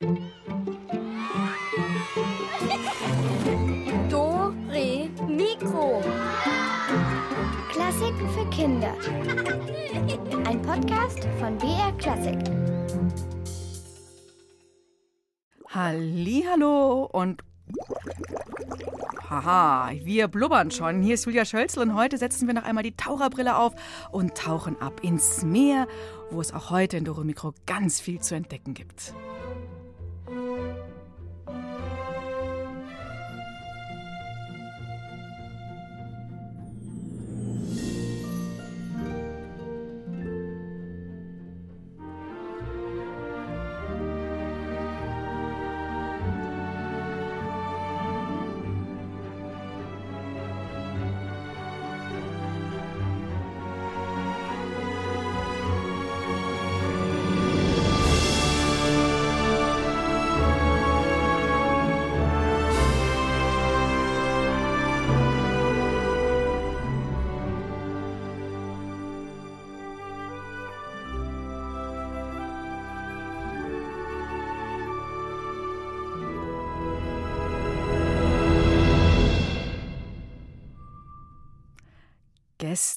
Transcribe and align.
Do, 0.00 0.14
Re, 4.70 5.10
Mikro. 5.26 6.00
Klassiken 7.72 8.30
für 8.30 8.48
Kinder. 8.50 8.94
Ein 10.46 10.62
Podcast 10.62 11.26
von 11.40 11.58
BR 11.58 11.90
Klassik. 11.98 12.38
Hallo 15.70 17.08
und 17.10 17.42
Haha, 19.28 19.90
wir 20.04 20.28
blubbern 20.28 20.70
schon. 20.70 21.02
Hier 21.02 21.14
ist 21.14 21.26
Julia 21.26 21.44
Schölzel 21.44 21.82
und 21.82 21.96
heute 21.96 22.18
setzen 22.18 22.46
wir 22.46 22.54
noch 22.54 22.62
einmal 22.62 22.84
die 22.84 22.96
Taucherbrille 22.96 23.56
auf 23.56 23.74
und 24.12 24.36
tauchen 24.36 24.80
ab 24.80 25.00
ins 25.02 25.42
Meer, 25.42 25.88
wo 26.30 26.40
es 26.40 26.52
auch 26.52 26.70
heute 26.70 26.96
in 26.96 27.04
Doro 27.04 27.24
Mikro 27.24 27.52
ganz 27.66 28.00
viel 28.00 28.20
zu 28.20 28.36
entdecken 28.36 28.74
gibt. 28.74 29.12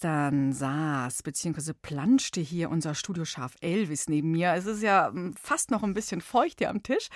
Gestern 0.02 0.52
saß 0.52 1.22
bzw. 1.22 1.74
planschte 1.80 2.42
hier 2.42 2.72
unser 2.72 2.96
Studioschaf 2.96 3.54
Elvis 3.62 4.10
neben 4.10 4.32
mir. 4.32 4.52
Es 4.56 4.66
ist 4.66 4.82
ja 4.82 5.10
hm, 5.10 5.36
fast 5.36 5.70
noch 5.70 5.84
ein 5.84 5.94
bisschen 5.94 6.22
feucht 6.22 6.58
hier 6.58 6.72
am 6.72 6.82
Tisch. 6.82 7.10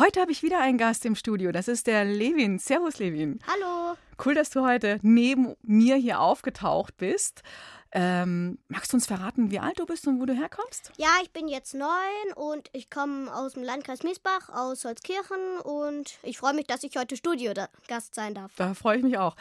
Heute 0.00 0.20
habe 0.20 0.32
ich 0.32 0.42
wieder 0.42 0.60
einen 0.60 0.76
Gast 0.76 1.04
im 1.04 1.14
Studio. 1.14 1.52
Das 1.52 1.68
ist 1.68 1.86
der 1.86 2.04
Levin. 2.04 2.58
Servus, 2.58 2.98
Levin. 2.98 3.38
Hallo. 3.46 3.96
Cool, 4.24 4.34
dass 4.34 4.50
du 4.50 4.66
heute 4.66 4.98
neben 5.02 5.54
mir 5.62 5.94
hier 5.94 6.18
aufgetaucht 6.18 6.96
bist. 6.96 7.44
Ähm, 7.92 8.58
magst 8.66 8.92
du 8.92 8.96
uns 8.96 9.06
verraten, 9.06 9.52
wie 9.52 9.60
alt 9.60 9.78
du 9.78 9.86
bist 9.86 10.08
und 10.08 10.20
wo 10.20 10.26
du 10.26 10.34
herkommst? 10.34 10.90
Ja, 10.96 11.10
ich 11.22 11.30
bin 11.30 11.46
jetzt 11.46 11.74
neun 11.74 12.32
und 12.34 12.70
ich 12.72 12.90
komme 12.90 13.32
aus 13.32 13.52
dem 13.52 13.62
Landkreis 13.62 14.02
Miesbach, 14.02 14.48
aus 14.48 14.84
Holzkirchen 14.84 15.60
und 15.62 16.18
ich 16.24 16.38
freue 16.38 16.54
mich, 16.54 16.66
dass 16.66 16.82
ich 16.82 16.96
heute 16.96 17.16
Studiogast 17.16 18.16
sein 18.16 18.34
darf. 18.34 18.50
Da 18.56 18.74
freue 18.74 18.96
ich 18.96 19.04
mich 19.04 19.16
auch. 19.16 19.36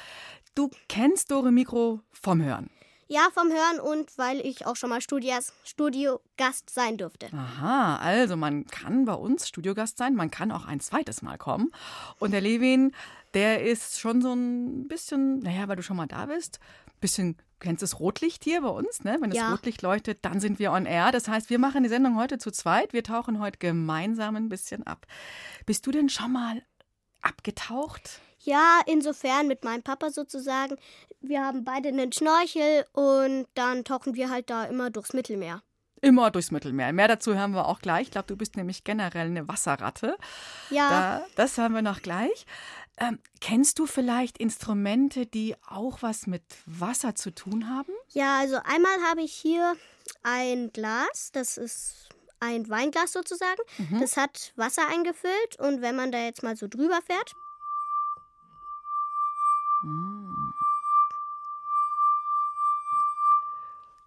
Du 0.53 0.69
kennst 0.87 1.31
Dore 1.31 1.51
Mikro 1.51 2.01
vom 2.11 2.43
Hören. 2.43 2.69
Ja, 3.11 3.27
vom 3.33 3.49
Hören 3.49 3.81
und 3.81 4.17
weil 4.17 4.39
ich 4.39 4.65
auch 4.65 4.77
schon 4.77 4.89
mal 4.89 5.01
Studias, 5.01 5.51
Studiogast 5.65 6.69
sein 6.69 6.97
durfte. 6.97 7.27
Aha, 7.33 7.97
also 7.97 8.37
man 8.37 8.65
kann 8.67 9.03
bei 9.03 9.13
uns 9.13 9.49
Studiogast 9.49 9.97
sein, 9.97 10.15
man 10.15 10.31
kann 10.31 10.49
auch 10.49 10.65
ein 10.65 10.79
zweites 10.79 11.21
Mal 11.21 11.37
kommen. 11.37 11.73
Und 12.19 12.31
der 12.31 12.39
Levin, 12.39 12.93
der 13.33 13.63
ist 13.65 13.99
schon 13.99 14.21
so 14.21 14.31
ein 14.31 14.87
bisschen, 14.87 15.39
naja, 15.39 15.67
weil 15.67 15.75
du 15.75 15.83
schon 15.83 15.97
mal 15.97 16.07
da 16.07 16.27
bist, 16.27 16.61
bisschen, 17.01 17.35
kennst 17.59 17.83
das 17.83 17.99
Rotlicht 17.99 18.45
hier 18.45 18.61
bei 18.61 18.69
uns, 18.69 19.03
ne? 19.03 19.17
Wenn 19.19 19.31
das 19.31 19.39
Ja. 19.39 19.51
Rotlicht 19.51 19.81
leuchtet, 19.81 20.19
dann 20.23 20.39
sind 20.39 20.57
wir 20.57 20.71
on 20.71 20.85
air. 20.85 21.11
Das 21.11 21.27
heißt, 21.27 21.49
wir 21.49 21.59
machen 21.59 21.83
die 21.83 21.89
Sendung 21.89 22.15
heute 22.15 22.37
zu 22.37 22.49
zweit. 22.49 22.93
Wir 22.93 23.03
tauchen 23.03 23.41
heute 23.41 23.57
gemeinsam 23.57 24.37
ein 24.37 24.47
bisschen 24.47 24.87
ab. 24.87 25.05
Bist 25.65 25.85
du 25.85 25.91
denn 25.91 26.07
schon 26.07 26.31
mal 26.31 26.63
abgetaucht? 27.21 28.21
Ja, 28.43 28.81
insofern 28.85 29.47
mit 29.47 29.63
meinem 29.63 29.83
Papa 29.83 30.09
sozusagen. 30.09 30.75
Wir 31.19 31.43
haben 31.45 31.63
beide 31.63 31.89
einen 31.89 32.11
Schnorchel 32.11 32.85
und 32.93 33.45
dann 33.53 33.83
tauchen 33.83 34.15
wir 34.15 34.29
halt 34.29 34.49
da 34.49 34.65
immer 34.65 34.89
durchs 34.89 35.13
Mittelmeer. 35.13 35.61
Immer 36.01 36.31
durchs 36.31 36.49
Mittelmeer. 36.49 36.91
Mehr 36.93 37.07
dazu 37.07 37.35
hören 37.35 37.51
wir 37.51 37.67
auch 37.67 37.79
gleich. 37.79 38.03
Ich 38.07 38.11
glaube, 38.11 38.25
du 38.27 38.35
bist 38.35 38.57
nämlich 38.57 38.83
generell 38.83 39.27
eine 39.27 39.47
Wasserratte. 39.47 40.17
Ja, 40.71 40.89
Da, 40.89 41.25
das 41.35 41.57
hören 41.57 41.73
wir 41.73 41.83
noch 41.83 42.01
gleich. 42.01 42.47
Ähm, 42.97 43.19
kennst 43.39 43.77
du 43.77 43.85
vielleicht 43.85 44.39
Instrumente, 44.39 45.27
die 45.27 45.55
auch 45.69 46.01
was 46.01 46.25
mit 46.25 46.43
Wasser 46.65 47.13
zu 47.15 47.31
tun 47.31 47.69
haben? 47.69 47.91
ja, 48.09 48.39
also 48.39 48.55
einmal 48.63 48.91
habe 49.09 49.21
ich 49.21 49.31
hier 49.33 49.75
ein 50.23 50.71
Glas, 50.73 51.29
das 51.31 51.57
ist 51.57 52.09
ein 52.39 52.67
Weinglas 52.69 53.11
sozusagen. 53.13 53.61
Das 53.99 54.17
hat 54.17 54.53
Wasser 54.55 54.87
eingefüllt 54.87 55.59
und 55.59 55.81
wenn 55.81 55.95
man 55.95 56.11
da 56.11 56.17
jetzt 56.17 56.41
mal 56.41 56.55
so 56.57 56.67
drüber 56.67 56.99
fährt, 57.05 57.33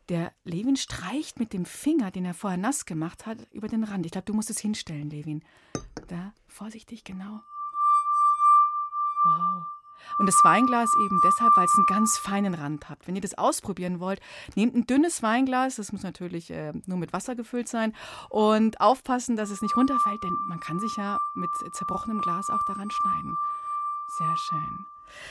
Der 0.08 0.32
Levin 0.44 0.76
streicht 0.76 1.40
mit 1.40 1.52
dem 1.52 1.64
Finger, 1.64 2.10
den 2.10 2.24
er 2.24 2.34
vorher 2.34 2.58
nass 2.58 2.84
gemacht 2.84 3.26
hat, 3.26 3.38
über 3.52 3.68
den 3.68 3.84
Rand. 3.84 4.04
Ich 4.04 4.12
glaube, 4.12 4.26
du 4.26 4.34
musst 4.34 4.50
es 4.50 4.58
hinstellen, 4.58 5.08
Levin. 5.08 5.42
Da, 6.08 6.32
vorsichtig, 6.48 7.04
genau. 7.04 7.40
Wow. 9.24 9.66
Und 10.18 10.26
das 10.26 10.38
Weinglas 10.44 10.90
eben 11.02 11.18
deshalb, 11.24 11.56
weil 11.56 11.64
es 11.64 11.74
einen 11.76 11.86
ganz 11.86 12.18
feinen 12.18 12.54
Rand 12.54 12.88
hat. 12.90 13.06
Wenn 13.06 13.16
ihr 13.16 13.22
das 13.22 13.38
ausprobieren 13.38 14.00
wollt, 14.00 14.20
nehmt 14.54 14.74
ein 14.74 14.86
dünnes 14.86 15.22
Weinglas, 15.22 15.76
das 15.76 15.92
muss 15.92 16.02
natürlich 16.02 16.50
äh, 16.50 16.72
nur 16.86 16.98
mit 16.98 17.12
Wasser 17.14 17.34
gefüllt 17.34 17.68
sein 17.68 17.94
und 18.28 18.80
aufpassen, 18.80 19.36
dass 19.36 19.50
es 19.50 19.62
nicht 19.62 19.76
runterfällt, 19.76 20.22
denn 20.22 20.36
man 20.46 20.60
kann 20.60 20.78
sich 20.78 20.94
ja 20.96 21.18
mit 21.34 21.50
zerbrochenem 21.72 22.20
Glas 22.20 22.50
auch 22.50 22.62
daran 22.64 22.90
schneiden. 22.90 23.38
Sehr 24.06 24.36
schön. 24.36 24.86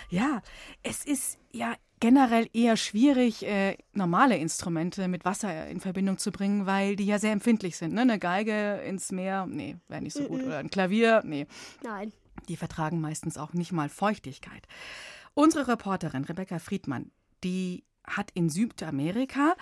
Ja, 0.10 0.42
es 0.84 1.06
ist 1.06 1.40
ja 1.52 1.76
generell 2.00 2.50
eher 2.54 2.76
schwierig, 2.76 3.46
äh, 3.46 3.78
normale 3.94 4.38
Instrumente 4.38 5.08
mit 5.08 5.24
Wasser 5.26 5.68
in 5.68 5.80
Verbindung 5.80 6.18
zu 6.18 6.32
bringen, 6.32 6.66
weil 6.66 6.96
die 6.96 7.06
ja 7.06 7.18
sehr 7.18 7.32
empfindlich 7.32 7.78
sind. 7.78 7.94
Ne? 7.94 8.02
Eine 8.02 8.20
Geige 8.20 8.82
ins 8.86 9.12
Meer, 9.12 9.46
nee, 9.46 9.78
wäre 9.88 10.02
nicht 10.02 10.14
so 10.14 10.24
gut. 10.24 10.44
Oder 10.44 10.58
ein 10.58 10.70
Klavier, 10.70 11.22
nee. 11.26 11.48
nein. 11.82 12.12
Die 12.50 12.58
vertragen 12.58 13.00
meistens 13.00 13.38
auch 13.38 13.54
nicht 13.54 13.72
mal 13.72 13.88
Feuchtigkeit. 13.88 14.68
Unsere 15.34 15.68
Reporterin 15.68 16.26
Rebecca 16.26 16.60
Friedmann, 16.60 17.12
die 17.44 17.86
hat 18.06 18.32
in 18.34 18.50
Südamerika, 18.50 19.56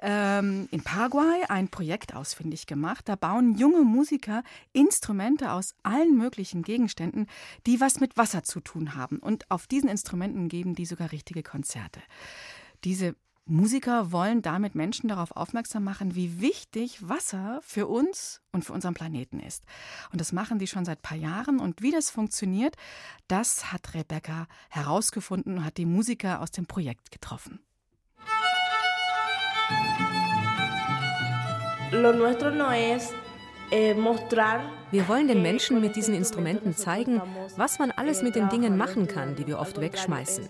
ähm, 0.00 0.68
in 0.70 0.82
Paraguay, 0.82 1.44
ein 1.48 1.68
Projekt 1.68 2.14
ausfindig 2.14 2.66
gemacht. 2.66 3.08
Da 3.08 3.16
bauen 3.16 3.56
junge 3.56 3.82
Musiker 3.82 4.42
Instrumente 4.72 5.52
aus 5.52 5.74
allen 5.82 6.16
möglichen 6.16 6.62
Gegenständen, 6.62 7.26
die 7.66 7.80
was 7.80 8.00
mit 8.00 8.16
Wasser 8.16 8.42
zu 8.42 8.60
tun 8.60 8.94
haben. 8.94 9.18
Und 9.18 9.50
auf 9.50 9.66
diesen 9.66 9.88
Instrumenten 9.88 10.48
geben 10.48 10.74
die 10.74 10.86
sogar 10.86 11.12
richtige 11.12 11.42
Konzerte. 11.42 12.00
Diese 12.84 13.14
Musiker 13.50 14.12
wollen 14.12 14.42
damit 14.42 14.76
Menschen 14.76 15.08
darauf 15.08 15.32
aufmerksam 15.32 15.82
machen, 15.82 16.14
wie 16.14 16.40
wichtig 16.40 17.08
Wasser 17.08 17.60
für 17.62 17.88
uns 17.88 18.40
und 18.52 18.64
für 18.64 18.72
unseren 18.72 18.94
Planeten 18.94 19.40
ist. 19.40 19.64
Und 20.12 20.20
das 20.20 20.32
machen 20.32 20.60
die 20.60 20.68
schon 20.68 20.84
seit 20.84 20.98
ein 20.98 21.02
paar 21.02 21.16
Jahren. 21.16 21.58
Und 21.58 21.82
wie 21.82 21.90
das 21.90 22.10
funktioniert, 22.10 22.76
das 23.26 23.72
hat 23.72 23.94
Rebecca 23.94 24.46
herausgefunden 24.68 25.58
und 25.58 25.64
hat 25.64 25.78
die 25.78 25.86
Musiker 25.86 26.40
aus 26.40 26.52
dem 26.52 26.66
Projekt 26.66 27.10
getroffen. 27.10 27.60
Wir 34.90 35.08
wollen 35.08 35.28
den 35.28 35.42
Menschen 35.42 35.80
mit 35.80 35.96
diesen 35.96 36.14
Instrumenten 36.14 36.74
zeigen, 36.74 37.20
was 37.56 37.78
man 37.78 37.90
alles 37.90 38.20
eh, 38.20 38.24
mit 38.24 38.34
den 38.34 38.48
Dingen 38.48 38.76
machen 38.76 39.06
kann, 39.06 39.36
die 39.36 39.46
wir 39.46 39.58
oft 39.58 39.80
wegschmeißen. 39.80 40.48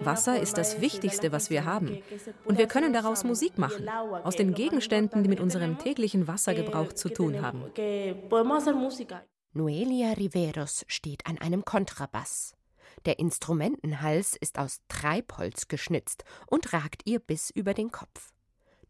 Wasser 0.00 0.40
ist 0.40 0.56
das 0.56 0.80
Wichtigste, 0.80 1.32
was 1.32 1.50
wir 1.50 1.64
haben. 1.64 2.02
Und 2.44 2.58
wir 2.58 2.66
können 2.66 2.92
daraus. 2.92 3.24
Musik 3.24 3.58
machen, 3.58 3.88
aus 3.88 4.36
den 4.36 4.54
Gegenständen, 4.54 5.22
die 5.22 5.28
mit 5.28 5.40
unserem 5.40 5.78
täglichen 5.78 6.26
Wassergebrauch 6.26 6.92
eh, 6.92 6.94
zu 6.94 7.08
tun 7.08 7.42
haben. 7.42 7.64
Noelia 9.52 10.12
Riveros 10.12 10.84
steht 10.86 11.26
an 11.26 11.38
einem 11.38 11.64
Kontrabass. 11.64 12.54
Der 13.04 13.18
Instrumentenhals 13.18 14.36
ist 14.36 14.58
aus 14.58 14.80
Treibholz 14.88 15.68
geschnitzt 15.68 16.24
und 16.46 16.72
ragt 16.72 17.02
ihr 17.04 17.18
bis 17.18 17.50
über 17.50 17.74
den 17.74 17.90
Kopf. 17.90 18.32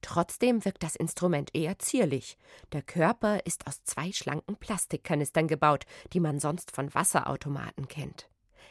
Trotzdem 0.03 0.65
wirkt 0.65 0.83
das 0.83 0.97
Instrument 0.97 1.51
eher 1.55 1.79
zierlich. 1.79 2.37
Der 2.73 2.83
Körper 2.83 3.41
ist 3.45 3.67
aus 3.67 3.85
zwei 3.85 4.13
schlanken 4.13 4.57
Plastikkanistern 4.57 5.49
gebaut, 5.49 5.85
die 6.13 6.21
man 6.21 6.41
sonst 6.41 6.75
von 6.75 6.95
Wasserautomaten 6.95 7.89
kennt. 7.89 8.29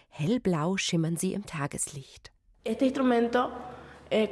Hellblau 0.10 0.78
schimmern 0.78 1.18
sie 1.18 1.34
im 1.34 1.46
Tageslicht. 1.46 2.32
Eh. 4.12 4.28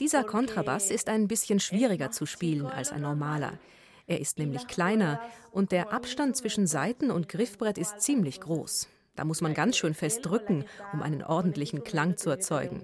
Dieser 0.00 0.24
Kontrabass 0.24 0.90
ist 0.90 1.08
ein 1.08 1.28
bisschen 1.28 1.60
schwieriger 1.60 2.10
zu 2.10 2.24
spielen 2.24 2.66
als 2.66 2.92
ein 2.92 3.02
normaler. 3.02 3.58
Er 4.06 4.20
ist 4.20 4.38
nämlich 4.38 4.66
kleiner 4.66 5.20
und 5.52 5.72
der 5.72 5.92
Abstand 5.92 6.36
zwischen 6.36 6.66
Seiten 6.66 7.10
und 7.10 7.28
Griffbrett 7.28 7.78
ist 7.78 8.00
ziemlich 8.00 8.40
groß. 8.40 8.88
Da 9.16 9.24
muss 9.24 9.40
man 9.40 9.54
ganz 9.54 9.76
schön 9.76 9.94
fest 9.94 10.24
drücken, 10.24 10.64
um 10.92 11.02
einen 11.02 11.22
ordentlichen 11.22 11.84
Klang 11.84 12.16
zu 12.16 12.30
erzeugen. 12.30 12.82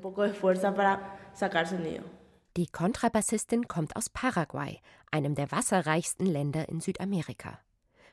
Die 2.56 2.68
Kontrabassistin 2.68 3.68
kommt 3.68 3.96
aus 3.96 4.08
Paraguay, 4.08 4.80
einem 5.10 5.34
der 5.34 5.52
wasserreichsten 5.52 6.24
Länder 6.24 6.70
in 6.70 6.80
Südamerika. 6.80 7.60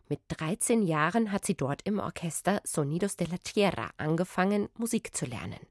Mit 0.09 0.19
13 0.27 0.81
Jahren 0.81 1.31
hat 1.31 1.45
sie 1.45 1.55
dort 1.55 1.83
im 1.83 1.99
Orchester 1.99 2.59
Sonidos 2.65 3.15
de 3.15 3.27
la 3.27 3.37
Tierra 3.37 3.91
angefangen, 3.95 4.67
Musik 4.75 5.15
zu 5.15 5.25
lernen. 5.25 5.61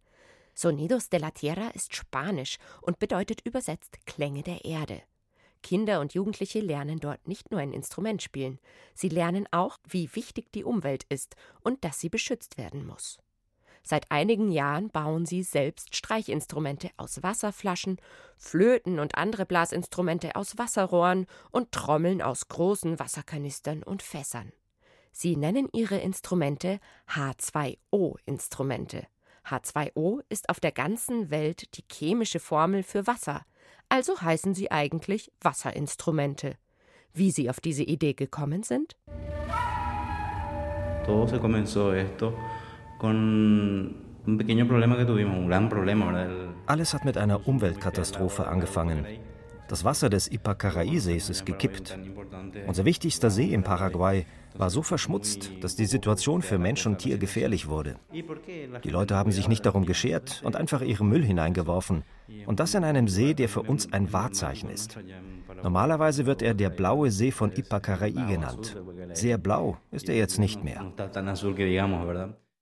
Sonidos 0.55 1.11
de 1.11 1.21
la 1.21 1.33
Tierra 1.33 1.69
ist 1.75 1.95
Spanisch 1.95 2.57
und 2.81 2.99
bedeutet 2.99 3.43
übersetzt 3.43 4.07
Klänge 4.07 4.43
der 4.43 4.65
Erde. 4.65 5.03
Kinder 5.63 6.01
und 6.01 6.15
Jugendliche 6.15 6.61
lernen 6.61 6.99
dort 6.99 7.29
nicht 7.29 7.51
nur 7.51 7.61
ein 7.61 7.75
Instrument 7.75 8.23
spielen, 8.23 8.59
sie 8.95 9.11
lernen 9.11 9.47
auch, 9.51 9.77
wie 9.87 10.15
wichtig 10.15 10.51
die 10.51 10.65
Umwelt 10.65 11.05
ist 11.11 11.37
und 11.61 11.85
dass 11.85 12.01
sie 12.01 12.09
beschützt 12.09 12.57
werden 12.57 12.87
muss. 12.87 13.19
Seit 13.83 14.11
einigen 14.11 14.53
Jahren 14.53 14.91
bauen 14.91 15.27
sie 15.27 15.43
selbst 15.43 15.95
Streichinstrumente 15.97 16.91
aus 16.97 17.23
Wasserflaschen, 17.23 17.99
Flöten 18.37 18.99
und 19.01 19.17
andere 19.17 19.45
Blasinstrumente 19.45 20.37
aus 20.37 20.57
Wasserrohren 20.59 21.27
und 21.51 21.73
Trommeln 21.73 22.23
aus 22.23 22.49
großen 22.49 22.99
Wasserkanistern 22.99 23.83
und 23.83 24.03
Fässern. 24.03 24.53
Sie 25.11 25.37
nennen 25.37 25.69
ihre 25.73 25.99
Instrumente 25.99 26.79
H2O-Instrumente. 27.09 29.07
H2O 29.47 30.21
ist 30.29 30.49
auf 30.49 30.61
der 30.61 30.73
ganzen 30.73 31.31
Welt 31.31 31.77
die 31.77 31.85
chemische 31.91 32.39
Formel 32.41 32.83
für 32.83 33.07
Wasser, 33.07 33.45
also 33.89 34.21
heißen 34.21 34.55
sie 34.55 34.71
eigentlich 34.71 35.33
Wasserinstrumente. 35.41 36.57
Wie 37.13 37.31
sie 37.31 37.51
auf 37.51 37.61
diese 37.61 37.83
Idee 37.83 38.15
gekommen 38.15 38.63
sind? 38.63 38.97
Todo 41.05 41.27
se 41.27 41.39
comenzó 41.41 41.93
esto 41.93 42.33
con 43.03 43.97
un 44.27 44.39
pequeño 44.39 44.67
problema 44.69 44.97
que 44.97 45.05
tuvimos, 45.05 45.37
un 45.37 45.49
gran 45.49 45.69
problema, 45.69 46.07
¿verdad? 46.07 46.29
Alles 46.67 46.95
hat 46.95 47.05
mit 47.05 47.19
einer 47.19 47.49
Umweltkatastrophe 47.49 48.47
angefangen. 48.47 49.05
Das 49.69 49.85
Wasser 49.85 50.09
des 50.09 50.31
Ipacaraí-Sees 50.31 51.29
ist 51.29 51.45
gekippt. 51.45 51.99
Unser 52.67 52.85
wichtigster 52.85 53.31
See 53.31 53.53
in 53.53 53.65
Paraguay 53.65 54.27
war 54.55 54.71
so 54.71 54.83
verschmutzt, 54.83 55.51
dass 55.63 55.75
die 55.75 55.87
Situation 55.87 56.43
für 56.43 56.59
Mensch 56.59 56.87
und 56.87 56.99
Tier 56.99 57.19
gefährlich 57.19 57.69
wurde. 57.69 57.97
Die 58.85 58.91
Leute 58.91 59.17
haben 59.17 59.33
sich 59.33 59.49
nicht 59.49 59.67
darum 59.67 59.85
geschert 59.85 60.41
und 60.45 60.55
einfach 60.57 60.83
ihren 60.83 61.09
Müll 61.09 61.25
hineingeworfen. 61.25 62.05
Und 62.47 62.61
das 62.61 62.75
in 62.75 62.85
einem 62.85 63.09
See, 63.09 63.35
der 63.35 63.49
für 63.49 63.63
uns 63.63 63.93
ein 63.93 64.13
Wahrzeichen 64.13 64.71
ist. 64.71 64.99
Normalerweise 65.63 66.27
wird 66.27 66.43
er 66.43 66.55
der 66.55 66.71
blaue 66.71 67.11
See 67.11 67.33
von 67.33 67.51
Ipacaraí 67.51 68.27
genannt. 68.29 68.77
Sehr 69.13 69.39
blau 69.39 69.79
ist 69.91 70.09
er 70.09 70.17
jetzt 70.17 70.39
nicht 70.39 70.63
mehr. 70.63 70.93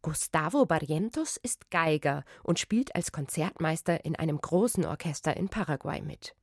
Gustavo 0.02 0.64
Barrientos 0.64 1.36
ist 1.36 1.70
Geiger 1.70 2.24
und 2.42 2.58
spielt 2.58 2.94
als 2.94 3.12
Konzertmeister 3.12 4.02
in 4.06 4.16
einem 4.16 4.38
großen 4.38 4.86
Orchester 4.86 5.36
in 5.36 5.50
Paraguay 5.50 6.00
mit. 6.00 6.34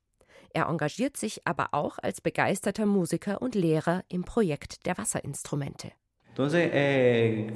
Er 0.54 0.68
engagiert 0.68 1.18
sich 1.18 1.42
aber 1.46 1.70
auch 1.72 1.98
als 1.98 2.22
begeisterter 2.22 2.86
Musiker 2.86 3.42
und 3.42 3.56
Lehrer 3.56 4.04
im 4.10 4.24
Projekt 4.24 4.86
der 4.86 4.96
Wasserinstrumente. 5.00 5.92
Eh, 6.40 7.52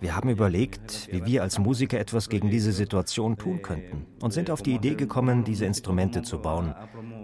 wir 0.00 0.16
haben 0.16 0.28
überlegt, 0.28 1.08
wie 1.10 1.26
wir 1.26 1.42
als 1.42 1.58
Musiker 1.58 1.98
etwas 1.98 2.28
gegen 2.28 2.48
diese 2.48 2.70
Situation 2.70 3.36
tun 3.36 3.60
könnten 3.60 4.06
und 4.20 4.32
sind 4.32 4.50
auf 4.50 4.62
die 4.62 4.76
Idee 4.76 4.94
gekommen, 4.94 5.42
diese 5.42 5.66
Instrumente 5.66 6.22
zu 6.22 6.38
bauen. 6.40 6.72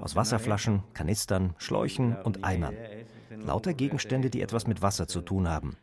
Aus 0.01 0.17
Wasserflaschen, 0.17 0.83
Kanistern, 0.95 1.55
Schläuchen 1.59 2.17
und 2.17 2.43
Eimern. 2.43 2.75
Lauter 3.45 3.75
Gegenstände, 3.75 4.31
die 4.31 4.43
etwas 4.43 4.67
mit 4.67 4.83
Wasser 4.83 5.09
zu 5.09 5.21
tun 5.21 5.49
haben. 5.49 5.77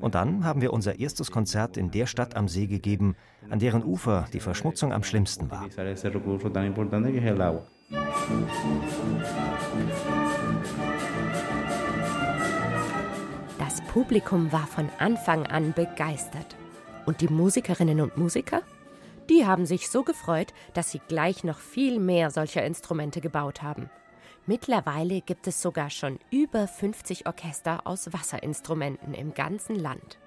Und 0.00 0.14
dann 0.14 0.44
haben 0.44 0.60
wir 0.60 0.72
unser 0.72 0.98
erstes 0.98 1.30
Konzert 1.30 1.76
in 1.76 1.90
der 1.90 2.06
Stadt 2.06 2.36
am 2.36 2.48
See 2.48 2.66
gegeben, 2.66 3.16
an 3.50 3.58
deren 3.58 3.84
Ufer 3.84 4.26
die 4.32 4.40
Verschmutzung 4.40 4.92
am 4.92 5.02
schlimmsten 5.02 5.50
war. 5.50 5.66
Das 13.58 13.80
Publikum 13.92 14.52
war 14.52 14.66
von 14.66 14.88
Anfang 14.98 15.46
an 15.46 15.72
begeistert. 15.72 16.56
Und 17.06 17.20
die 17.20 17.28
Musikerinnen 17.28 18.00
und 18.00 18.16
Musiker? 18.16 18.62
Die 19.30 19.46
haben 19.46 19.66
sich 19.66 19.88
so 19.88 20.02
gefreut, 20.02 20.52
dass 20.74 20.90
sie 20.90 21.00
gleich 21.08 21.44
noch 21.44 21.58
viel 21.58 21.98
mehr 21.98 22.30
solcher 22.30 22.64
Instrumente 22.64 23.20
gebaut 23.20 23.62
haben. 23.62 23.90
Mittlerweile 24.48 25.22
gibt 25.22 25.48
es 25.48 25.60
sogar 25.60 25.90
schon 25.90 26.20
über 26.30 26.68
50 26.68 27.26
Orchester 27.26 27.80
aus 27.84 28.12
Wasserinstrumenten 28.12 29.12
im 29.12 29.34
ganzen 29.34 29.74
Land. 29.74 30.18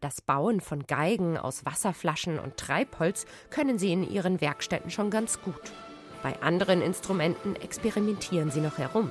Das 0.00 0.20
Bauen 0.20 0.60
von 0.60 0.86
Geigen 0.88 1.38
aus 1.38 1.64
Wasserflaschen 1.64 2.40
und 2.40 2.56
Treibholz 2.56 3.26
können 3.50 3.78
sie 3.78 3.92
in 3.92 4.10
ihren 4.10 4.40
Werkstätten 4.40 4.90
schon 4.90 5.08
ganz 5.08 5.40
gut. 5.40 5.72
Bei 6.24 6.42
anderen 6.42 6.82
Instrumenten 6.82 7.54
experimentieren 7.54 8.50
sie 8.50 8.60
noch 8.60 8.78
herum. 8.78 9.10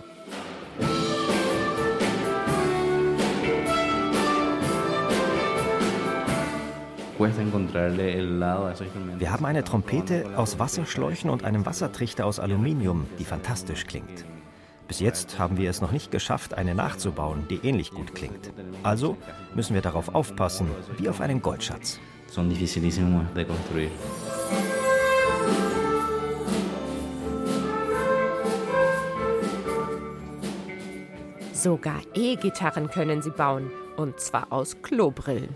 Wir 9.20 9.32
haben 9.32 9.46
eine 9.46 9.64
Trompete 9.64 10.38
aus 10.38 10.58
Wasserschläuchen 10.60 11.30
und 11.30 11.44
einem 11.44 11.66
Wassertrichter 11.66 12.26
aus 12.26 12.40
Aluminium, 12.40 13.06
die 13.20 13.26
fantastisch 13.26 13.86
klingt. 13.86 14.26
Bis 14.88 15.00
jetzt 15.00 15.40
haben 15.40 15.58
wir 15.58 15.70
es 15.70 15.82
noch 15.82 15.92
nicht 15.92 16.12
geschafft, 16.12 16.56
eine 16.56 16.76
nachzubauen, 16.76 17.48
die 17.50 17.60
ähnlich 17.64 17.92
gut 17.92 18.14
klingt. 18.16 18.52
Also 18.84 19.18
müssen 19.56 19.74
wir 19.74 19.82
darauf 19.82 20.14
aufpassen, 20.14 20.68
wie 20.98 21.08
auf 21.08 21.22
einen 21.22 21.42
Goldschatz. 21.42 22.00
Son 22.28 22.50
dificilísimos 22.50 23.24
de 23.36 23.46
construir. 23.46 23.90
Sogar 31.54 32.02
E-Gitarren 32.14 32.90
können 32.90 33.22
sie 33.22 33.32
bauen, 33.32 33.72
und 33.96 34.20
zwar 34.20 34.52
aus 34.52 34.82
Klobrillen. 34.82 35.56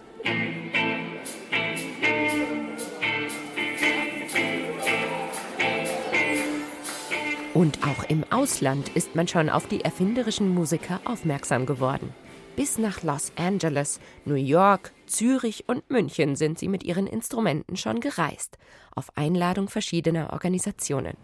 Und 7.57 7.79
auch 7.87 8.03
im 8.07 8.23
Ausland 8.29 8.89
ist 8.89 9.15
man 9.15 9.27
schon 9.27 9.49
auf 9.49 9.65
die 9.65 9.81
erfinderischen 9.81 10.47
Musiker 10.53 10.99
aufmerksam 11.05 11.65
geworden. 11.65 12.13
Bis 12.55 12.77
nach 12.77 13.01
Los 13.01 13.31
Angeles, 13.35 13.99
New 14.25 14.35
York, 14.35 14.91
Zürich 15.07 15.67
und 15.67 15.89
München 15.89 16.35
sind 16.35 16.59
sie 16.59 16.67
mit 16.67 16.83
ihren 16.83 17.07
Instrumenten 17.07 17.75
schon 17.75 17.99
gereist, 17.99 18.59
auf 18.93 19.07
Einladung 19.17 19.69
verschiedener 19.69 20.33
Organisationen. 20.33 21.17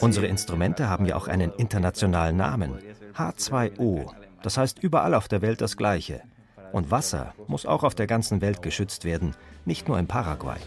Unsere 0.00 0.26
Instrumente 0.28 0.88
haben 0.88 1.04
ja 1.04 1.16
auch 1.16 1.26
einen 1.26 1.52
internationalen 1.54 2.36
Namen. 2.36 2.78
H2O. 3.16 4.08
Das 4.44 4.56
heißt 4.56 4.78
überall 4.80 5.14
auf 5.14 5.26
der 5.26 5.42
Welt 5.42 5.62
das 5.62 5.76
Gleiche. 5.76 6.22
Und 6.72 6.90
Wasser 6.90 7.34
muss 7.46 7.66
auch 7.66 7.82
auf 7.82 7.94
der 7.94 8.06
ganzen 8.06 8.40
Welt 8.40 8.62
geschützt 8.62 9.04
werden, 9.04 9.34
nicht 9.64 9.88
nur 9.88 9.98
in 9.98 10.06
Paraguay. 10.06 10.58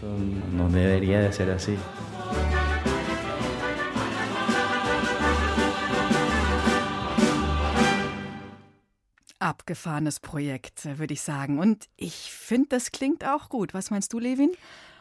Abgefahrenes 9.38 10.20
Projekt, 10.20 10.98
würde 10.98 11.14
ich 11.14 11.22
sagen. 11.22 11.58
Und 11.58 11.88
ich 11.96 12.32
finde, 12.32 12.68
das 12.70 12.92
klingt 12.92 13.24
auch 13.26 13.48
gut. 13.48 13.74
Was 13.74 13.90
meinst 13.90 14.12
du, 14.12 14.18
Levin? 14.18 14.52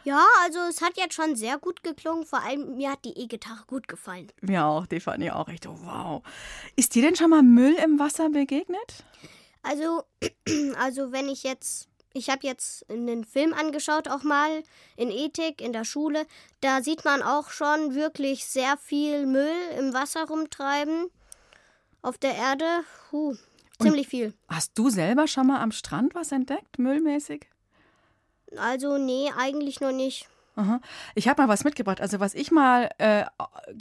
Ja, 0.04 0.26
also 0.44 0.60
es 0.68 0.82
hat 0.82 0.98
jetzt 0.98 1.14
schon 1.14 1.36
sehr 1.36 1.60
gut 1.60 1.84
geklungen. 1.84 2.26
Vor 2.26 2.44
allem 2.44 2.76
mir 2.76 2.92
hat 2.92 3.06
die 3.06 3.16
E-Gitarre 3.18 3.64
gut 3.68 3.88
gefallen. 3.88 4.32
Mir 4.42 4.66
auch, 4.66 4.88
die 4.88 5.00
fand 5.00 5.24
ich 5.24 5.32
auch 5.32 5.48
echt 5.48 5.68
oh, 5.68 5.78
wow. 5.84 6.24
Ist 6.76 6.96
dir 6.96 7.04
denn 7.04 7.16
schon 7.16 7.30
mal 7.30 7.44
Müll 7.44 7.76
im 7.84 8.00
Wasser 8.00 8.30
begegnet? 8.30 9.06
Also, 9.64 10.04
also 10.78 11.12
wenn 11.12 11.30
ich 11.30 11.44
jetzt, 11.44 11.88
ich 12.14 12.30
habe 12.30 12.46
jetzt 12.46 12.90
einen 12.90 13.24
Film 13.24 13.54
angeschaut, 13.54 14.08
auch 14.08 14.24
mal 14.24 14.64
in 14.96 15.12
Ethik 15.12 15.62
in 15.62 15.74
der 15.74 15.86
Schule, 15.86 16.26
da 16.62 16.82
sieht 16.82 17.06
man 17.06 17.22
auch 17.22 17.50
schon 17.50 17.96
wirklich 17.96 18.46
sehr 18.46 18.78
viel 18.78 19.26
Müll 19.26 19.56
im 19.78 19.94
Wasser 19.94 20.28
rumtreiben. 20.28 21.10
Auf 22.02 22.18
der 22.18 22.36
Erde, 22.36 22.66
huh, 23.12 23.36
ziemlich 23.80 24.08
viel. 24.08 24.34
Hast 24.48 24.72
du 24.78 24.90
selber 24.90 25.28
schon 25.28 25.48
mal 25.48 25.62
am 25.62 25.72
Strand 25.72 26.16
was 26.16 26.32
entdeckt, 26.32 26.80
müllmäßig? 26.80 27.48
Also, 28.58 28.98
nee, 28.98 29.32
eigentlich 29.38 29.80
noch 29.80 29.92
nicht. 29.92 30.28
Aha. 30.56 30.82
Ich 31.16 31.28
habe 31.28 31.42
mal 31.42 31.48
was 31.48 31.64
mitgebracht. 31.64 32.02
Also 32.02 32.20
was 32.20 32.34
ich 32.34 32.52
mal 32.52 32.90
äh, 32.98 33.24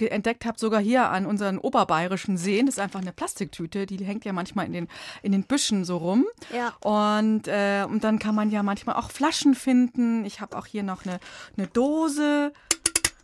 entdeckt 0.06 0.44
habe, 0.44 0.58
sogar 0.58 0.80
hier 0.80 1.08
an 1.10 1.26
unseren 1.26 1.58
oberbayerischen 1.58 2.36
Seen, 2.36 2.66
das 2.66 2.76
ist 2.76 2.80
einfach 2.80 3.00
eine 3.00 3.12
Plastiktüte, 3.12 3.86
die 3.86 4.04
hängt 4.04 4.24
ja 4.24 4.32
manchmal 4.32 4.66
in 4.66 4.72
den, 4.72 4.88
in 5.22 5.32
den 5.32 5.42
Büschen 5.44 5.84
so 5.84 5.96
rum. 5.96 6.26
Ja. 6.54 6.74
Und, 6.80 7.48
äh, 7.48 7.84
und 7.88 8.04
dann 8.04 8.18
kann 8.20 8.34
man 8.34 8.50
ja 8.50 8.62
manchmal 8.62 8.96
auch 8.96 9.10
Flaschen 9.10 9.54
finden. 9.54 10.24
Ich 10.24 10.40
habe 10.40 10.56
auch 10.56 10.66
hier 10.66 10.84
noch 10.84 11.04
eine, 11.04 11.18
eine 11.56 11.66
Dose 11.66 12.52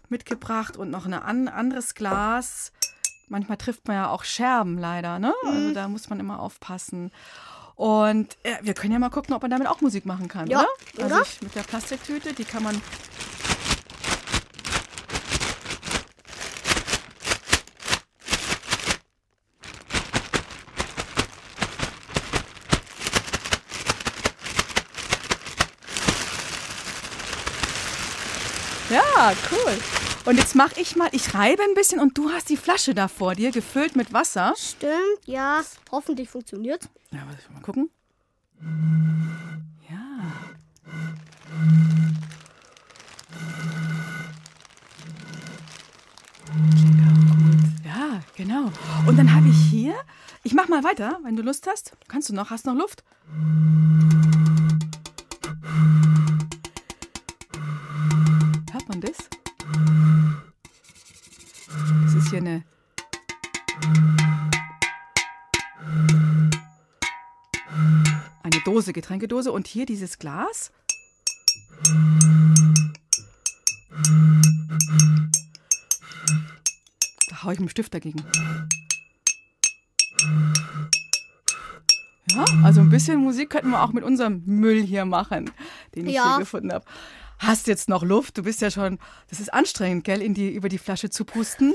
mitgebracht 0.09 0.76
und 0.76 0.91
noch 0.91 1.07
ein 1.07 1.15
an, 1.15 1.49
anderes 1.49 1.95
Glas. 1.95 2.73
Manchmal 3.29 3.59
trifft 3.59 3.87
man 3.88 3.97
ja 3.97 4.11
auch 4.11 4.25
Scherben 4.25 4.79
leider, 4.79 5.19
ne? 5.19 5.35
Also 5.45 5.73
da 5.73 5.88
muss 5.88 6.09
man 6.11 6.21
immer 6.21 6.41
aufpassen. 6.41 7.11
Und 7.75 8.37
äh, 8.43 8.57
wir 8.62 8.73
können 8.75 8.93
ja 8.93 8.99
mal 8.99 9.11
gucken, 9.11 9.35
ob 9.35 9.43
man 9.43 9.50
damit 9.50 9.69
auch 9.69 9.81
Musik 9.83 10.07
machen 10.07 10.29
kann, 10.29 10.47
Ja, 10.49 10.61
oder? 10.61 10.69
Also 11.05 11.15
oder? 11.17 11.23
ich, 11.25 11.43
mit 11.43 11.55
der 11.55 11.62
Plastiktüte, 11.62 12.33
die 12.33 12.45
kann 12.45 12.62
man. 12.62 12.81
Ja, 29.16 29.32
cool. 29.50 29.73
Und 30.26 30.37
jetzt 30.37 30.54
mache 30.54 30.78
ich 30.78 30.94
mal, 30.94 31.08
ich 31.12 31.32
reibe 31.32 31.62
ein 31.62 31.73
bisschen 31.73 32.00
und 32.00 32.18
du 32.18 32.30
hast 32.32 32.50
die 32.50 32.56
Flasche 32.58 32.94
da 32.94 33.08
vor 33.08 33.35
dir, 33.35 33.50
gefüllt 33.50 33.96
mit 33.96 34.12
Wasser. 34.12 34.52
Stimmt, 34.58 34.92
ja. 35.25 35.62
Hoffentlich 35.90 36.28
funktioniert's. 36.28 36.90
Ja, 37.12 37.20
warte, 37.26 37.50
mal 37.50 37.62
gucken. 37.62 37.88
Ja. 39.88 40.20
Ja, 47.87 48.20
genau. 48.37 48.70
Und 49.06 49.16
dann 49.16 49.35
habe 49.35 49.49
ich 49.49 49.56
hier, 49.70 49.94
ich 50.42 50.52
mach 50.52 50.68
mal 50.68 50.85
weiter, 50.85 51.18
wenn 51.23 51.37
du 51.37 51.42
Lust 51.42 51.66
hast. 51.66 51.92
Kannst 52.08 52.28
du 52.28 52.35
noch? 52.35 52.50
Hast 52.50 52.66
noch 52.66 52.75
Luft? 52.75 53.02
Man 58.97 59.03
das? 59.03 59.29
Das 62.05 62.15
ist 62.15 62.31
hier 62.31 62.38
eine 62.38 62.65
eine 68.43 68.61
Dose, 68.65 68.93
Getränkedose 68.93 69.53
und 69.53 69.67
hier 69.67 69.85
dieses 69.87 70.19
Glas. 70.19 70.71
Da 77.29 77.43
haue 77.43 77.53
ich 77.53 77.59
mit 77.61 77.69
dem 77.69 77.71
Stift 77.71 77.93
dagegen. 77.93 78.25
Ja, 82.31 82.45
also 82.65 82.81
ein 82.81 82.91
bisschen 82.91 83.21
Musik 83.21 83.50
könnten 83.50 83.71
wir 83.71 83.83
auch 83.83 83.93
mit 83.93 84.05
unserem 84.05 84.43
Müll 84.47 84.83
hier 84.83 85.05
machen, 85.05 85.50
den 85.95 86.07
ich 86.07 86.15
Ja. 86.15 86.31
hier 86.31 86.38
gefunden 86.41 86.73
habe. 86.73 86.85
Hast 87.38 87.66
jetzt 87.66 87.88
noch 87.88 88.02
Luft? 88.02 88.38
Du 88.38 88.43
bist 88.43 88.61
ja 88.61 88.71
schon, 88.71 88.99
das 89.28 89.40
ist 89.40 89.52
anstrengend, 89.52 90.05
gell, 90.05 90.23
in 90.23 90.35
die, 90.35 90.50
über 90.50 90.69
die 90.69 90.78
Flasche 90.78 91.11
zu 91.11 91.25
pusten. 91.25 91.75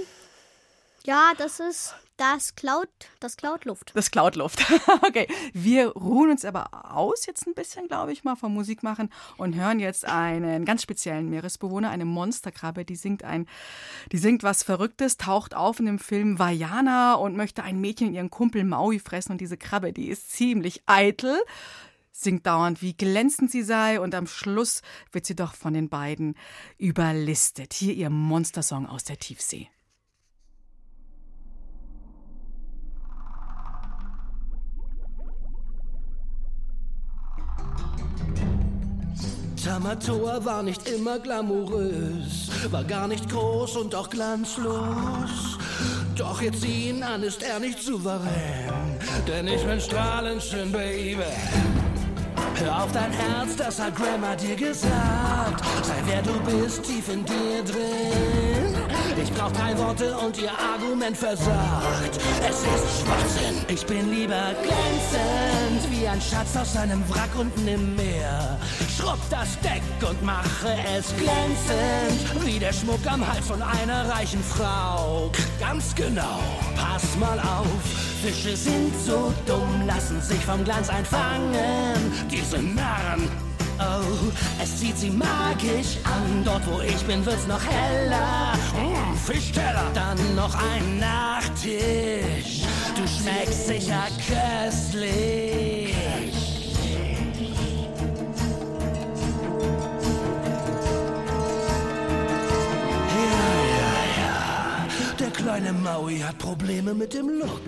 Ja, 1.04 1.34
das 1.38 1.60
ist 1.60 1.96
das 2.22 2.56
Cloud, 2.56 2.88
das 3.20 3.36
Cloud 3.36 3.66
Luft. 3.66 3.92
Das 3.96 4.12
klaut 4.12 4.36
Luft. 4.36 4.64
okay, 5.02 5.28
wir 5.54 5.88
ruhen 5.94 6.30
uns 6.30 6.46
aber 6.46 6.70
aus 6.96 7.26
jetzt 7.26 7.48
ein 7.48 7.56
bisschen, 7.56 7.88
glaube 7.88 8.14
ich 8.14 8.24
mal, 8.24 8.36
vom 8.36 8.54
Musik 8.54 8.84
machen 8.84 9.10
und 9.38 9.56
hören 9.56 9.80
jetzt 9.80 10.06
einen 10.06 10.64
ganz 10.64 10.84
speziellen 10.84 11.32
Meeresbewohner, 11.32 11.90
eine 11.90 12.06
Monsterkrabbe, 12.06 12.86
die 12.86 12.96
singt 12.96 13.24
ein, 13.24 13.48
die 14.12 14.20
singt 14.20 14.44
was 14.44 14.62
Verrücktes, 14.62 15.18
taucht 15.18 15.56
auf 15.56 15.80
in 15.80 15.88
dem 15.88 15.98
Film 15.98 16.38
Vajana 16.38 17.16
und 17.16 17.36
möchte 17.36 17.64
ein 17.64 17.82
Mädchen 17.82 18.10
und 18.10 18.14
ihren 18.14 18.30
Kumpel 18.30 18.64
Maui 18.64 19.00
fressen 19.00 19.32
und 19.32 19.42
diese 19.42 19.58
Krabbe, 19.58 19.92
die 19.92 20.10
ist 20.10 20.32
ziemlich 20.32 20.84
eitel. 20.86 21.40
Singt 22.12 22.46
dauernd, 22.46 22.82
wie 22.82 22.94
glänzend 22.94 23.52
sie 23.52 23.64
sei, 23.64 24.00
und 24.00 24.14
am 24.14 24.28
Schluss 24.28 24.82
wird 25.12 25.26
sie 25.26 25.36
doch 25.36 25.54
von 25.54 25.74
den 25.74 25.90
beiden 25.90 26.36
überlistet. 26.78 27.74
Hier 27.74 27.94
ihr 27.94 28.10
Monstersong 28.10 28.86
aus 28.86 29.04
der 29.04 29.18
Tiefsee. 29.18 29.70
Tamatoa 39.64 40.44
war 40.44 40.64
nicht 40.64 40.90
immer 40.90 41.20
glamourös, 41.20 42.50
war 42.72 42.84
gar 42.84 43.08
nicht 43.08 43.30
groß 43.30 43.78
und 43.78 43.94
auch 43.94 44.10
glanzlos. 44.10 45.60
Doch 46.16 46.42
jetzt 46.42 46.66
ihn 46.66 47.04
an, 47.04 47.22
ist 47.22 47.44
er 47.44 47.60
nicht 47.60 47.80
souverän, 47.80 49.00
denn 49.28 49.48
ich 49.48 49.64
bin 49.64 49.80
strahlend 49.80 50.42
schön, 50.42 50.72
Baby. 50.72 51.24
Hör 52.56 52.84
auf 52.84 52.92
dein 52.92 53.12
Herz, 53.12 53.56
das 53.56 53.80
hat 53.80 53.96
Grandma 53.96 54.36
dir 54.36 54.56
gesagt. 54.56 55.64
Sei 55.84 56.02
wer 56.06 56.22
du 56.22 56.40
bist, 56.42 56.84
tief 56.84 57.10
in 57.10 57.26
dir 57.26 57.64
drin. 57.64 58.71
Ich 59.18 59.32
brauch 59.34 59.52
drei 59.52 59.78
Worte 59.78 60.16
und 60.18 60.38
ihr 60.38 60.52
Argument 60.52 61.18
versagt. 61.18 62.20
Es 62.48 62.60
ist 62.60 63.02
Schwachsinn. 63.02 63.66
Ich 63.68 63.86
bin 63.86 64.10
lieber 64.12 64.54
glänzend, 64.62 65.92
wie 65.92 66.08
ein 66.08 66.22
Schatz 66.22 66.56
aus 66.56 66.76
einem 66.78 67.04
Wrack 67.10 67.30
unten 67.38 67.68
im 67.68 67.96
Meer. 67.96 68.58
Schrubb 68.98 69.20
das 69.30 69.60
Deck 69.60 69.82
und 70.08 70.24
mache 70.24 70.76
es 70.98 71.14
glänzend, 71.18 72.46
wie 72.46 72.60
der 72.60 72.74
Schmuck 72.74 73.06
am 73.06 73.28
Hals 73.28 73.48
von 73.48 73.62
einer 73.62 74.10
reichen 74.10 74.44
Frau. 74.44 75.32
Ganz 75.60 75.94
genau, 75.96 76.40
pass 76.76 77.04
mal 77.20 77.40
auf. 77.40 77.68
Fische 78.24 78.56
sind 78.56 78.94
so 79.06 79.34
dumm, 79.46 79.88
lassen 79.88 80.22
sich 80.22 80.44
vom 80.46 80.64
Glanz 80.64 80.90
einfangen. 80.90 82.12
Diese 82.30 82.62
Narren. 82.62 83.51
Oh, 83.80 84.32
es 84.62 84.78
zieht 84.78 84.98
sie 84.98 85.10
magisch 85.10 85.98
an. 86.04 86.44
Dort, 86.44 86.62
wo 86.68 86.82
ich 86.82 87.02
bin, 87.06 87.26
wird's 87.26 87.48
noch 87.48 87.62
heller. 87.64 88.54
Mm, 88.76 89.16
Fischteller. 89.16 89.86
Dann 89.94 90.36
noch 90.36 90.56
ein 90.56 91.00
Nachtisch. 91.00 92.62
Du 92.96 93.08
schmeckst 93.08 93.68
sicher 93.68 94.08
köstlich. 94.28 95.81
Kleine 105.52 105.74
Maui 105.74 106.20
hat 106.20 106.38
Probleme 106.38 106.94
mit 106.94 107.14
dem 107.14 107.28
Look. 107.28 107.62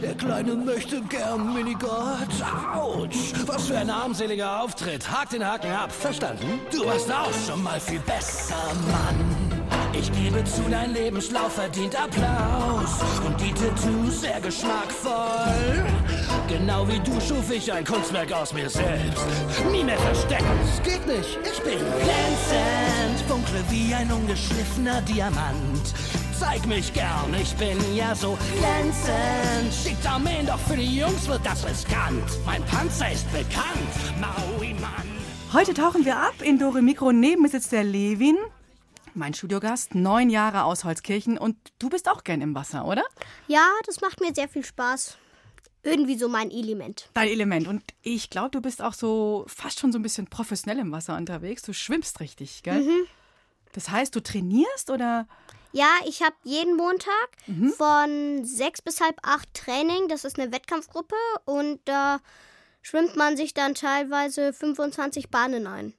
Der 0.00 0.14
Kleine 0.14 0.54
möchte 0.54 1.02
gern 1.08 1.52
Minigott. 1.54 2.28
Autsch, 2.72 3.32
was 3.46 3.66
für 3.66 3.78
ein 3.78 3.90
armseliger 3.90 4.60
Auftritt. 4.60 5.10
Hak 5.10 5.30
den 5.30 5.44
Haken 5.44 5.72
ab, 5.72 5.90
verstanden? 5.90 6.60
Du 6.70 6.86
warst 6.86 7.10
auch 7.10 7.32
schon 7.46 7.64
mal 7.64 7.80
viel 7.80 7.98
besser, 8.00 8.54
Mann. 8.86 9.60
Ich 9.92 10.12
gebe 10.12 10.44
zu, 10.44 10.62
dein 10.70 10.94
Lebenslauf 10.94 11.54
verdient 11.54 12.00
Applaus. 12.00 13.00
Und 13.26 13.40
die 13.40 13.52
Tattoos 13.54 14.20
sehr 14.20 14.40
geschmackvoll. 14.40 15.84
Genau 16.46 16.86
wie 16.86 17.00
du 17.00 17.20
schuf 17.20 17.50
ich 17.50 17.72
ein 17.72 17.84
Kunstwerk 17.84 18.30
aus 18.32 18.52
mir 18.52 18.70
selbst. 18.70 19.24
Nie 19.72 19.82
mehr 19.82 19.98
verstecken, 19.98 20.46
es 20.62 20.80
geht 20.84 21.04
nicht. 21.08 21.38
Ich 21.42 21.60
bin 21.62 21.78
glänzend, 21.78 23.20
funkle 23.28 23.64
wie 23.68 23.92
ein 23.94 24.12
ungeschliffener 24.12 25.02
Diamant. 25.02 25.92
Zeig 26.40 26.66
mich 26.66 26.90
gern, 26.94 27.34
ich 27.38 27.54
bin 27.56 27.76
ja 27.94 28.14
so 28.14 28.38
glänzend. 28.56 29.74
Schickt 29.74 30.06
Armeen, 30.06 30.46
doch 30.46 30.58
für 30.60 30.74
die 30.74 30.98
Jungs 30.98 31.28
wird 31.28 31.44
das 31.44 31.66
riskant. 31.66 32.24
Mein 32.46 32.64
Panzer 32.64 33.12
ist 33.12 33.30
bekannt, 33.30 34.18
Maui 34.18 34.72
Mann. 34.72 35.06
Heute 35.52 35.74
tauchen 35.74 36.06
wir 36.06 36.16
ab 36.16 36.40
in 36.40 36.58
Dore 36.58 36.80
Mikro. 36.80 37.12
Neben 37.12 37.42
mir 37.42 37.50
sitzt 37.50 37.72
der 37.72 37.84
Levin, 37.84 38.38
mein 39.12 39.34
Studiogast, 39.34 39.94
neun 39.94 40.30
Jahre 40.30 40.64
aus 40.64 40.84
Holzkirchen. 40.84 41.36
Und 41.36 41.58
du 41.78 41.90
bist 41.90 42.08
auch 42.08 42.24
gern 42.24 42.40
im 42.40 42.54
Wasser, 42.54 42.86
oder? 42.86 43.04
Ja, 43.46 43.66
das 43.84 44.00
macht 44.00 44.22
mir 44.22 44.34
sehr 44.34 44.48
viel 44.48 44.64
Spaß. 44.64 45.18
Irgendwie 45.82 46.16
so 46.16 46.30
mein 46.30 46.50
Element. 46.50 47.10
Dein 47.12 47.28
Element. 47.28 47.68
Und 47.68 47.82
ich 48.00 48.30
glaube, 48.30 48.48
du 48.48 48.62
bist 48.62 48.80
auch 48.80 48.94
so 48.94 49.44
fast 49.46 49.78
schon 49.78 49.92
so 49.92 49.98
ein 49.98 50.02
bisschen 50.02 50.26
professionell 50.26 50.78
im 50.78 50.90
Wasser 50.90 51.18
unterwegs. 51.18 51.60
Du 51.60 51.74
schwimmst 51.74 52.18
richtig, 52.20 52.62
gell? 52.62 52.80
Mhm. 52.80 53.06
Das 53.72 53.90
heißt, 53.90 54.16
du 54.16 54.20
trainierst 54.20 54.90
oder? 54.90 55.26
Ja, 55.72 55.88
ich 56.06 56.22
habe 56.22 56.34
jeden 56.44 56.76
Montag 56.76 57.28
von 57.76 58.44
sechs 58.44 58.82
bis 58.82 59.00
halb 59.00 59.16
acht 59.22 59.52
Training. 59.54 60.08
Das 60.08 60.24
ist 60.24 60.38
eine 60.38 60.52
Wettkampfgruppe 60.52 61.14
und 61.44 61.80
da 61.84 62.18
schwimmt 62.82 63.16
man 63.16 63.36
sich 63.36 63.54
dann 63.54 63.74
teilweise 63.74 64.52
25 64.52 65.30
Bahnen 65.30 65.66
ein. 65.66 65.94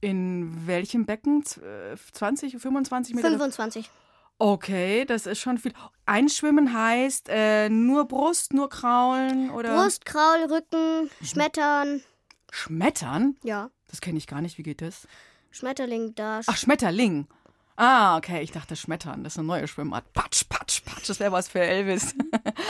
In 0.00 0.66
welchem 0.66 1.06
Becken? 1.06 1.44
Z- 1.44 1.62
äh, 1.62 1.96
20, 2.12 2.58
25 2.58 3.14
Meter? 3.14 3.28
25. 3.28 3.90
Okay, 4.38 5.04
das 5.04 5.26
ist 5.26 5.38
schon 5.38 5.58
viel. 5.58 5.72
Einschwimmen 6.06 6.72
heißt 6.76 7.28
äh, 7.30 7.68
nur 7.68 8.06
Brust, 8.06 8.52
nur 8.52 8.68
Kraulen 8.68 9.50
oder 9.50 9.76
Brust, 9.82 10.04
Kraul, 10.04 10.44
Rücken, 10.52 11.08
Schmettern. 11.22 12.02
Schmettern? 12.50 13.36
Ja. 13.44 13.70
Das 13.88 14.00
kenne 14.00 14.18
ich 14.18 14.26
gar 14.26 14.40
nicht. 14.40 14.58
Wie 14.58 14.62
geht 14.64 14.82
das? 14.82 15.06
Schmetterling 15.52 16.14
da. 16.16 16.40
Ach, 16.46 16.56
Schmetterling. 16.56 17.28
Ah, 17.76 18.16
okay, 18.16 18.42
ich 18.42 18.52
dachte 18.52 18.76
Schmettern, 18.76 19.24
das 19.24 19.34
ist 19.34 19.38
eine 19.38 19.48
neue 19.48 19.66
Schwimmart. 19.66 20.12
Patsch, 20.12 20.44
patsch, 20.48 20.82
patsch, 20.84 21.08
das 21.08 21.18
wäre 21.18 21.32
was 21.32 21.48
für 21.48 21.60
Elvis. 21.60 22.14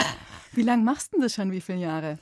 wie 0.53 0.63
lange 0.63 0.83
machst 0.83 1.13
du 1.13 1.21
das 1.21 1.35
schon, 1.35 1.51
wie 1.51 1.61
viele 1.61 1.79
Jahre? 1.79 2.17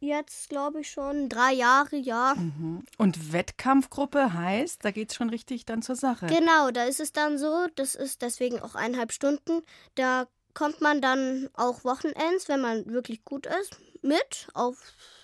Jetzt 0.00 0.48
glaube 0.48 0.80
ich 0.80 0.90
schon 0.90 1.28
drei 1.28 1.52
Jahre, 1.52 1.96
ja. 1.96 2.34
Mhm. 2.34 2.84
Und 2.96 3.32
Wettkampfgruppe 3.32 4.32
heißt, 4.32 4.84
da 4.84 4.90
geht 4.90 5.10
es 5.10 5.16
schon 5.16 5.28
richtig 5.28 5.66
dann 5.66 5.82
zur 5.82 5.96
Sache. 5.96 6.26
Genau, 6.26 6.70
da 6.70 6.84
ist 6.84 7.00
es 7.00 7.12
dann 7.12 7.38
so, 7.38 7.66
das 7.74 7.94
ist 7.94 8.22
deswegen 8.22 8.60
auch 8.60 8.74
eineinhalb 8.74 9.12
Stunden. 9.12 9.62
Da 9.94 10.26
kommt 10.54 10.80
man 10.80 11.02
dann 11.02 11.48
auch 11.54 11.84
Wochenends, 11.84 12.48
wenn 12.48 12.60
man 12.60 12.86
wirklich 12.86 13.24
gut 13.24 13.46
ist, 13.46 13.78
mit 14.02 14.48
auf 14.54 14.76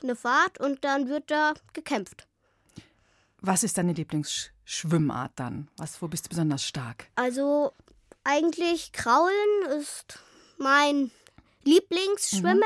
eine 0.03 0.15
Fahrt 0.15 0.61
und 0.61 0.85
dann 0.85 1.09
wird 1.09 1.31
da 1.31 1.55
gekämpft. 1.73 2.27
Was 3.41 3.65
ist 3.65 3.79
deine 3.79 3.95
Lieblingsschwimmart 4.67 5.33
dann? 5.37 5.69
Was, 5.77 6.03
wo 6.03 6.09
bist 6.09 6.27
du 6.27 6.29
besonders 6.31 6.65
stark? 6.65 7.07
Also 7.15 7.73
eigentlich 8.25 8.93
Kraulen 8.93 9.79
ist 9.79 10.19
mein 10.59 11.11
Lieblingsschwimmen. 11.65 12.63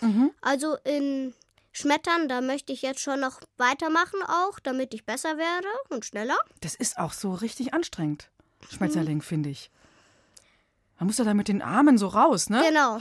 Mhm. 0.00 0.08
Mhm. 0.08 0.30
Also 0.40 0.76
in 0.84 1.34
Schmettern, 1.72 2.28
da 2.28 2.40
möchte 2.40 2.72
ich 2.72 2.82
jetzt 2.82 3.00
schon 3.00 3.20
noch 3.20 3.40
weitermachen 3.58 4.22
auch, 4.26 4.58
damit 4.60 4.94
ich 4.94 5.04
besser 5.04 5.36
werde 5.36 5.68
und 5.90 6.04
schneller. 6.04 6.36
Das 6.60 6.74
ist 6.74 6.98
auch 6.98 7.12
so 7.12 7.32
richtig 7.32 7.74
anstrengend. 7.74 8.30
Schmetterling, 8.70 9.18
mhm. 9.18 9.22
finde 9.22 9.50
ich. 9.50 9.70
Man 10.98 11.06
muss 11.08 11.18
ja 11.18 11.24
da 11.24 11.34
mit 11.34 11.48
den 11.48 11.62
Armen 11.62 11.98
so 11.98 12.08
raus, 12.08 12.48
ne? 12.48 12.62
Genau. 12.66 13.00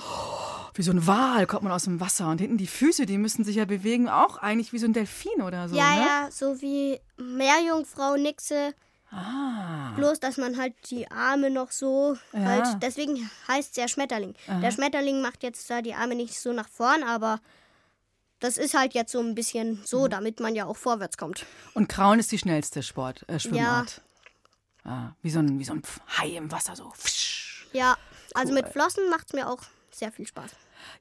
Wie 0.73 0.83
so 0.83 0.91
ein 0.91 1.05
Wal 1.05 1.47
kommt 1.47 1.63
man 1.63 1.71
aus 1.71 1.83
dem 1.83 1.99
Wasser 1.99 2.29
und 2.29 2.39
hinten 2.39 2.57
die 2.57 2.67
Füße, 2.67 3.05
die 3.05 3.17
müssen 3.17 3.43
sich 3.43 3.57
ja 3.57 3.65
bewegen, 3.65 4.07
auch 4.07 4.37
eigentlich 4.37 4.71
wie 4.73 4.79
so 4.79 4.85
ein 4.85 4.93
Delfin 4.93 5.41
oder 5.41 5.67
so. 5.67 5.75
Ja, 5.75 5.95
ne? 5.95 6.01
ja, 6.01 6.31
so 6.31 6.61
wie 6.61 6.99
Meerjungfrau 7.17 8.15
Nixe. 8.15 8.73
Ah. 9.11 9.91
Bloß, 9.97 10.21
dass 10.21 10.37
man 10.37 10.57
halt 10.57 10.73
die 10.89 11.11
Arme 11.11 11.49
noch 11.49 11.71
so 11.71 12.15
Ja. 12.31 12.39
halt. 12.39 12.67
Deswegen 12.81 13.29
heißt 13.49 13.71
es 13.71 13.75
ja 13.75 13.87
Schmetterling. 13.89 14.33
Aha. 14.47 14.61
Der 14.61 14.71
Schmetterling 14.71 15.21
macht 15.21 15.43
jetzt 15.43 15.69
da 15.69 15.81
die 15.81 15.93
Arme 15.93 16.15
nicht 16.15 16.39
so 16.39 16.53
nach 16.53 16.69
vorn, 16.69 17.03
aber 17.03 17.41
das 18.39 18.57
ist 18.57 18.73
halt 18.73 18.93
jetzt 18.93 19.11
so 19.11 19.19
ein 19.19 19.35
bisschen 19.35 19.81
so, 19.85 20.05
Mhm. 20.05 20.09
damit 20.11 20.39
man 20.39 20.55
ja 20.55 20.65
auch 20.65 20.77
vorwärts 20.77 21.17
kommt. 21.17 21.45
Und 21.73 21.89
Kraulen 21.89 22.21
ist 22.21 22.31
die 22.31 22.37
schnellste 22.39 22.81
Sport, 22.83 23.25
äh, 23.27 23.37
Schwimmart. 23.39 24.01
Ah, 24.85 25.09
wie, 25.21 25.29
so 25.29 25.39
ein, 25.39 25.59
wie 25.59 25.65
so 25.65 25.73
ein 25.73 25.81
Hai 26.17 26.29
im 26.37 26.49
Wasser, 26.49 26.75
so. 26.77 26.91
Ja, 27.73 27.97
also 28.33 28.53
Cool. 28.53 28.61
mit 28.61 28.69
Flossen 28.71 29.09
macht 29.09 29.27
es 29.27 29.33
mir 29.33 29.47
auch 29.49 29.59
sehr 29.95 30.11
viel 30.11 30.27
Spaß. 30.27 30.51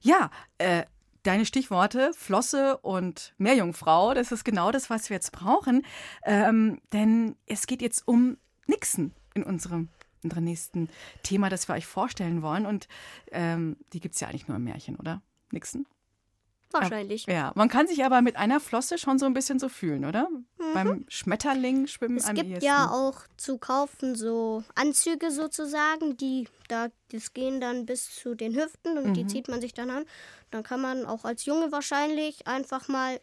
Ja, 0.01 0.29
äh, 0.57 0.85
deine 1.23 1.45
Stichworte 1.45 2.11
Flosse 2.13 2.77
und 2.77 3.33
Meerjungfrau, 3.37 4.13
das 4.13 4.31
ist 4.31 4.43
genau 4.43 4.71
das, 4.71 4.89
was 4.89 5.09
wir 5.09 5.15
jetzt 5.15 5.31
brauchen. 5.31 5.85
Ähm, 6.23 6.81
denn 6.93 7.35
es 7.45 7.67
geht 7.67 7.81
jetzt 7.81 8.07
um 8.07 8.37
Nixen 8.67 9.13
in 9.33 9.43
unserem, 9.43 9.89
unserem 10.23 10.43
nächsten 10.43 10.89
Thema, 11.23 11.49
das 11.49 11.67
wir 11.67 11.75
euch 11.75 11.85
vorstellen 11.85 12.41
wollen. 12.41 12.65
Und 12.65 12.87
ähm, 13.31 13.77
die 13.93 13.99
gibt 13.99 14.15
es 14.15 14.21
ja 14.21 14.27
eigentlich 14.27 14.47
nur 14.47 14.57
im 14.57 14.63
Märchen, 14.63 14.95
oder? 14.95 15.21
Nixen? 15.51 15.85
Wahrscheinlich. 16.73 17.25
Ja, 17.25 17.51
man 17.55 17.69
kann 17.69 17.87
sich 17.87 18.03
aber 18.05 18.21
mit 18.21 18.35
einer 18.37 18.59
Flosse 18.59 18.97
schon 18.97 19.19
so 19.19 19.25
ein 19.25 19.33
bisschen 19.33 19.59
so 19.59 19.69
fühlen, 19.69 20.05
oder? 20.05 20.27
Beim 20.73 21.05
Schmetterling 21.09 21.87
schwimmen 21.87 22.17
Es 22.17 22.25
am 22.27 22.35
gibt 22.35 22.49
ehesten. 22.49 22.65
ja 22.65 22.89
auch 22.91 23.19
zu 23.37 23.57
kaufen 23.57 24.15
so 24.15 24.63
Anzüge 24.75 25.31
sozusagen, 25.31 26.15
die 26.17 26.47
da 26.69 26.87
das 27.11 27.33
gehen 27.33 27.59
dann 27.59 27.85
bis 27.85 28.15
zu 28.15 28.35
den 28.35 28.55
Hüften 28.55 28.97
und 28.97 29.13
die 29.15 29.23
Mhm. 29.23 29.29
zieht 29.29 29.47
man 29.49 29.59
sich 29.59 29.73
dann 29.73 29.89
an. 29.89 30.05
Dann 30.49 30.63
kann 30.63 30.79
man 30.81 31.05
auch 31.05 31.25
als 31.25 31.45
Junge 31.45 31.71
wahrscheinlich 31.71 32.47
einfach 32.47 32.87
mal 32.87 33.19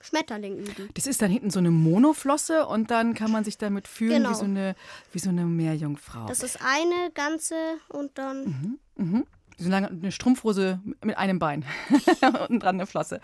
Schmetterling 0.00 0.58
üben. 0.58 0.90
Das 0.94 1.06
ist 1.06 1.22
dann 1.22 1.30
hinten 1.30 1.50
so 1.50 1.58
eine 1.58 1.70
Monoflosse 1.70 2.66
und 2.66 2.90
dann 2.90 3.14
kann 3.14 3.30
man 3.32 3.42
sich 3.42 3.56
damit 3.58 3.88
fühlen 3.88 4.18
Genau. 4.22 4.30
wie, 4.30 4.34
so 4.34 4.44
eine, 4.44 4.76
wie 5.12 5.18
so 5.18 5.30
eine 5.30 5.46
Meerjungfrau. 5.46 6.26
Das 6.26 6.42
ist 6.42 6.58
eine 6.62 7.10
ganze 7.14 7.54
und 7.88 8.18
dann 8.18 8.78
Mhm. 8.96 9.26
So 9.56 9.68
lange 9.68 9.88
eine 9.88 10.10
Strumpfhose 10.10 10.80
mit 11.02 11.16
einem 11.16 11.38
Bein. 11.38 11.64
Unten 12.22 12.60
dran 12.60 12.76
eine 12.76 12.86
Flosse. 12.86 13.20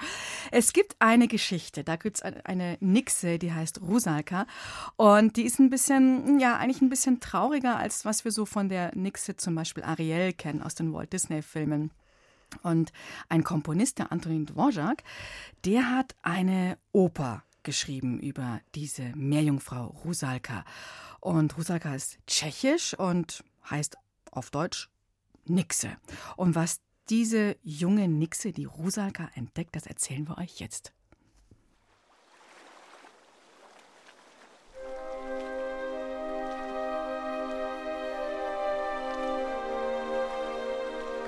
Es 0.53 0.73
gibt 0.73 0.95
eine 1.01 1.27
Geschichte, 1.27 1.83
da 1.83 1.97
gibt 1.97 2.19
es 2.19 2.23
eine 2.23 2.77
Nixe, 2.81 3.39
die 3.39 3.53
heißt 3.53 3.81
Rusalka. 3.81 4.47
Und 4.97 5.37
die 5.37 5.43
ist 5.43 5.59
ein 5.59 5.71
bisschen, 5.71 6.39
ja, 6.39 6.57
eigentlich 6.57 6.83
ein 6.83 6.89
bisschen 6.89 7.19
trauriger, 7.21 7.77
als 7.79 8.05
was 8.05 8.25
wir 8.25 8.31
so 8.31 8.47
von 8.47 8.69
der 8.69 8.95
Nixe 8.95 9.37
zum 9.37 9.55
Beispiel 9.57 9.83
Ariel 9.83 10.33
kennen 10.33 10.63
aus 10.63 10.77
den 10.77 10.93
Walt 10.93 11.13
Disney-Filmen. 11.13 11.91
Und 12.63 12.93
ein 13.29 13.45
Komponist, 13.45 13.99
der 13.99 14.13
Antonin 14.13 14.47
Dvorak, 14.47 15.03
der 15.65 15.91
hat 15.91 16.15
eine 16.23 16.79
Oper 16.93 17.43
geschrieben 17.63 18.21
über 18.21 18.61
diese 18.75 19.13
Meerjungfrau 19.15 19.97
Rusalka. 20.05 20.65
Und 21.21 21.57
Rusalka 21.57 21.95
ist 21.95 22.19
tschechisch 22.27 22.95
und 22.95 23.45
heißt 23.69 23.97
auf 24.31 24.51
Deutsch 24.51 24.89
Nixe. 25.47 25.97
Und 26.37 26.55
was 26.55 26.81
diese 27.09 27.57
junge 27.63 28.09
Nixe, 28.09 28.53
die 28.53 28.67
Rusalka, 28.67 29.29
entdeckt, 29.35 29.75
das 29.75 29.87
erzählen 29.87 30.29
wir 30.29 30.39
euch 30.39 30.61
jetzt. 30.61 30.93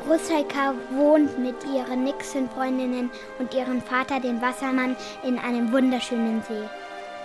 Rusalka 0.09 0.75
wohnt 0.91 1.39
mit 1.39 1.57
ihren 1.65 2.05
Nixon-Freundinnen 2.05 3.11
und 3.39 3.55
ihrem 3.55 3.81
Vater, 3.81 4.21
den 4.21 4.43
Wassermann, 4.43 4.97
in 5.25 5.39
einem 5.39 5.73
wunderschönen 5.73 6.43
See. 6.43 6.69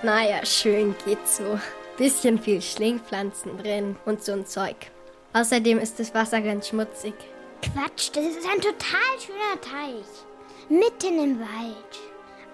Naja, 0.04 0.46
schön 0.46 0.96
geht's 1.06 1.38
so. 1.38 1.60
Bisschen 1.98 2.40
viel 2.40 2.62
Schlingpflanzen 2.62 3.58
drin 3.58 3.96
und 4.06 4.24
so 4.24 4.34
ein 4.34 4.46
Zeug. 4.46 4.92
Außerdem 5.34 5.78
ist 5.80 6.00
das 6.00 6.14
Wasser 6.14 6.42
ganz 6.42 6.70
schmutzig. 6.70 7.14
Quatsch, 7.62 8.10
das 8.14 8.26
ist 8.26 8.46
ein 8.46 8.62
total 8.62 9.14
schöner 9.20 9.62
Teich. 9.62 10.06
Mitten 10.70 11.24
im 11.24 11.40
Wald. 11.40 12.00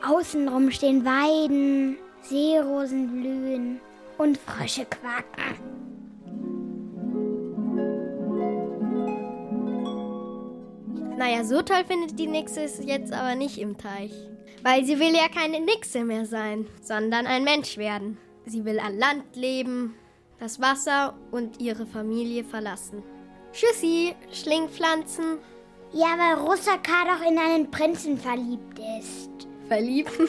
Außenrum 0.05 0.69
stehen 0.71 1.05
Weiden, 1.05 1.97
Seerosen 2.21 3.09
blühen 3.09 3.81
und 4.17 4.37
Frösche 4.37 4.85
quaken. 4.85 5.73
Naja, 11.17 11.43
so 11.43 11.61
toll 11.61 11.85
findet 11.87 12.19
die 12.19 12.27
Nixe 12.27 12.63
es 12.63 12.83
jetzt 12.83 13.13
aber 13.13 13.35
nicht 13.35 13.57
im 13.57 13.77
Teich. 13.77 14.11
Weil 14.61 14.83
sie 14.85 14.99
will 14.99 15.13
ja 15.13 15.27
keine 15.27 15.59
Nixe 15.59 16.03
mehr 16.03 16.25
sein, 16.25 16.67
sondern 16.81 17.27
ein 17.27 17.43
Mensch 17.43 17.77
werden. 17.77 18.17
Sie 18.45 18.65
will 18.65 18.79
an 18.79 18.97
Land 18.97 19.35
leben, 19.35 19.95
das 20.43 20.59
Wasser 20.59 21.13
und 21.31 21.61
ihre 21.61 21.85
Familie 21.85 22.43
verlassen. 22.43 23.01
Tschüssi, 23.53 24.13
Schlingpflanzen. 24.33 25.37
Ja, 25.93 26.17
weil 26.17 26.35
Rusalka 26.45 27.05
doch 27.05 27.25
in 27.25 27.37
einen 27.37 27.71
Prinzen 27.71 28.17
verliebt 28.17 28.77
ist. 28.99 29.29
Verliebt? 29.67 30.11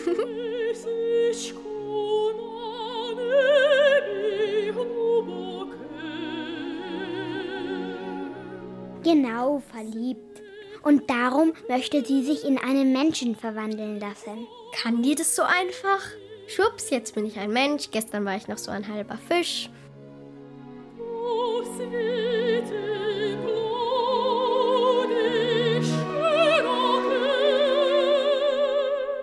Genau, 9.03 9.62
verliebt. 9.70 10.42
Und 10.83 11.11
darum 11.11 11.53
möchte 11.68 12.03
sie 12.03 12.24
sich 12.24 12.42
in 12.42 12.57
einen 12.57 12.94
Menschen 12.94 13.37
verwandeln 13.37 14.00
lassen. 14.00 14.46
Kann 14.72 15.03
die 15.03 15.14
das 15.14 15.37
so 15.37 15.42
einfach? 15.42 16.00
Schwupps, 16.46 16.88
jetzt 16.88 17.14
bin 17.14 17.27
ich 17.27 17.38
ein 17.38 17.53
Mensch. 17.53 17.90
Gestern 17.90 18.24
war 18.24 18.37
ich 18.37 18.48
noch 18.48 18.57
so 18.57 18.70
ein 18.70 18.88
halber 18.88 19.18
Fisch. 19.18 19.68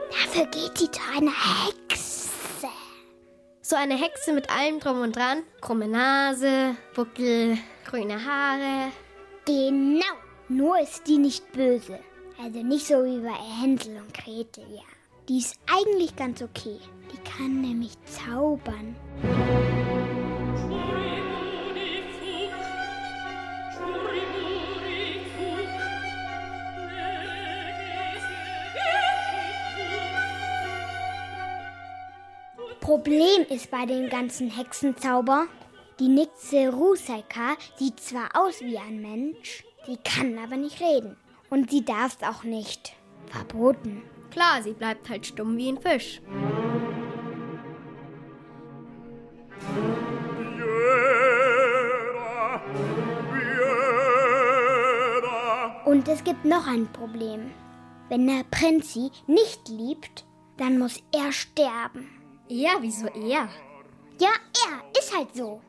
Dafür 0.10 0.46
geht 0.46 0.78
sie 0.78 0.90
zu 0.90 1.02
einer 1.16 1.32
Hexe. 1.32 2.30
So 3.62 3.76
eine 3.76 3.96
Hexe 3.96 4.34
mit 4.34 4.50
allem 4.50 4.80
drum 4.80 5.02
und 5.02 5.16
dran. 5.16 5.44
Krumme 5.62 5.88
Nase, 5.88 6.76
Buckel, 6.96 7.58
grüne 7.86 8.24
Haare. 8.26 8.92
Genau. 9.46 10.06
Nur 10.50 10.80
ist 10.80 11.08
die 11.08 11.18
nicht 11.18 11.52
böse. 11.54 12.00
Also 12.44 12.64
nicht 12.64 12.88
so 12.88 12.96
wie 13.04 13.20
bei 13.20 13.34
Hänsel 13.62 13.98
und 13.98 14.14
Gretel, 14.14 14.66
ja. 14.74 14.82
Die 15.30 15.38
ist 15.38 15.60
eigentlich 15.68 16.16
ganz 16.16 16.42
okay. 16.42 16.80
Die 17.12 17.30
kann 17.30 17.62
nämlich 17.62 17.94
zaubern. 18.06 18.96
Problem 33.04 33.48
ist 33.50 33.72
bei 33.72 33.88
dem 33.88 34.10
ganzen 34.10 34.52
Hexenzauber, 34.52 35.48
die 36.00 36.08
Nixe 36.08 36.70
Rusaika 36.70 37.58
sieht 37.76 38.00
zwar 38.00 38.30
aus 38.36 38.62
wie 38.62 38.78
ein 38.78 39.02
Mensch, 39.02 39.64
sie 39.88 39.98
kann 39.98 40.38
aber 40.38 40.56
nicht 40.56 40.80
reden. 40.80 41.18
Und 41.50 41.72
sie 41.72 41.84
darf 41.84 42.16
es 42.22 42.28
auch 42.28 42.44
nicht. 42.44 42.94
Verboten. 43.26 44.04
Klar, 44.30 44.62
sie 44.62 44.74
bleibt 44.74 45.10
halt 45.10 45.26
stumm 45.26 45.58
wie 45.58 45.70
ein 45.70 45.80
Fisch. 45.82 46.22
Und 55.86 56.08
es 56.08 56.24
gibt 56.24 56.46
noch 56.46 56.68
ein 56.68 56.86
Problem. 56.94 57.50
Wenn 58.10 58.28
der 58.28 58.44
Prinz 58.52 58.94
sie 58.94 59.10
nicht 59.26 59.70
liebt, 59.70 60.24
dann 60.58 60.78
muss 60.78 61.02
er 61.12 61.32
sterben. 61.32 62.21
Ja, 62.54 62.72
wieso 62.82 63.06
er? 63.06 63.48
Ja, 64.20 64.28
er 64.28 65.00
ist 65.00 65.16
halt 65.16 65.34
so. 65.34 65.62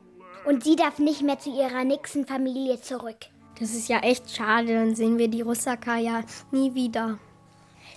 Und 0.45 0.65
sie 0.65 0.75
darf 0.75 0.99
nicht 0.99 1.21
mehr 1.21 1.39
zu 1.39 1.49
ihrer 1.49 1.85
nächsten 1.85 2.27
Familie 2.27 2.81
zurück. 2.81 3.19
Das 3.57 3.73
ist 3.73 3.87
ja 3.87 3.99
echt 3.99 4.29
schade, 4.29 4.73
dann 4.73 4.93
sehen 4.93 5.17
wir 5.17 5.29
die 5.29 5.43
Russaka 5.43 5.97
ja 5.97 6.23
nie 6.51 6.75
wieder. 6.75 7.19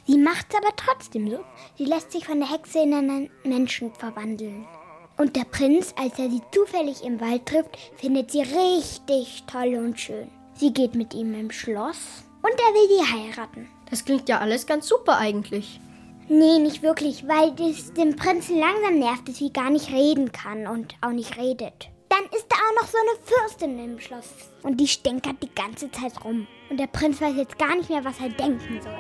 Sie 0.07 0.17
macht's 0.17 0.55
aber 0.55 0.71
trotzdem 0.77 1.29
so. 1.29 1.41
Sie 1.77 1.85
lässt 1.85 2.13
sich 2.13 2.27
von 2.27 2.39
der 2.39 2.49
Hexe 2.49 2.79
in 2.79 2.95
einen 2.95 3.31
Menschen 3.43 3.93
verwandeln. 3.93 4.69
Und 5.17 5.35
der 5.35 5.47
Prinz, 5.47 5.93
als 6.01 6.17
er 6.21 6.31
sie 6.31 6.43
zufällig 6.53 7.03
im 7.03 7.21
Wald 7.21 7.45
trifft, 7.45 7.77
findet 7.97 8.31
sie 8.31 8.43
richtig 8.43 9.43
toll 9.49 9.75
und 9.85 9.99
schön. 9.99 10.31
Sie 10.55 10.73
geht 10.73 10.95
mit 10.95 11.13
ihm 11.13 11.35
im 11.35 11.51
Schloss 11.51 12.23
und 12.41 12.53
er 12.53 12.73
will 12.73 12.89
sie 12.89 13.13
heiraten. 13.13 13.69
Das 13.91 14.05
klingt 14.05 14.29
ja 14.29 14.39
alles 14.39 14.65
ganz 14.65 14.87
super 14.87 15.19
eigentlich. 15.19 15.81
Nee, 16.29 16.59
nicht 16.59 16.83
wirklich, 16.83 17.27
weil 17.29 17.55
es 17.71 17.93
dem 17.93 18.17
Prinzen 18.17 18.59
langsam 18.59 18.99
nervt, 18.99 19.29
dass 19.29 19.37
sie 19.37 19.53
gar 19.53 19.71
nicht 19.71 19.93
reden 19.93 20.33
kann 20.33 20.67
und 20.67 20.97
auch 21.01 21.13
nicht 21.13 21.37
redet. 21.37 21.89
Dann 22.09 22.25
ist 22.37 22.47
da 22.49 22.57
auch 22.57 22.83
noch 22.83 22.89
so 22.89 22.99
eine 22.99 23.19
Fürstin 23.25 23.79
im 23.79 24.01
Schloss 24.01 24.51
und 24.65 24.81
die 24.81 24.89
stänkert 24.89 25.37
die 25.41 25.55
ganze 25.55 25.89
Zeit 25.93 26.25
rum. 26.25 26.49
Und 26.69 26.81
der 26.81 26.89
Prinz 26.89 27.21
weiß 27.21 27.37
jetzt 27.37 27.57
gar 27.59 27.77
nicht 27.77 27.91
mehr, 27.91 28.05
was 28.05 28.19
er 28.19 28.31
denken 28.31 28.81
soll. 28.83 28.93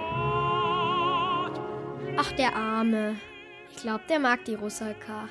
Ach, 2.16 2.30
der 2.32 2.54
Arme. 2.54 3.16
Ich 3.72 3.82
glaube, 3.82 4.04
der 4.08 4.20
mag 4.20 4.44
die 4.44 4.54
Russalka. 4.54 5.28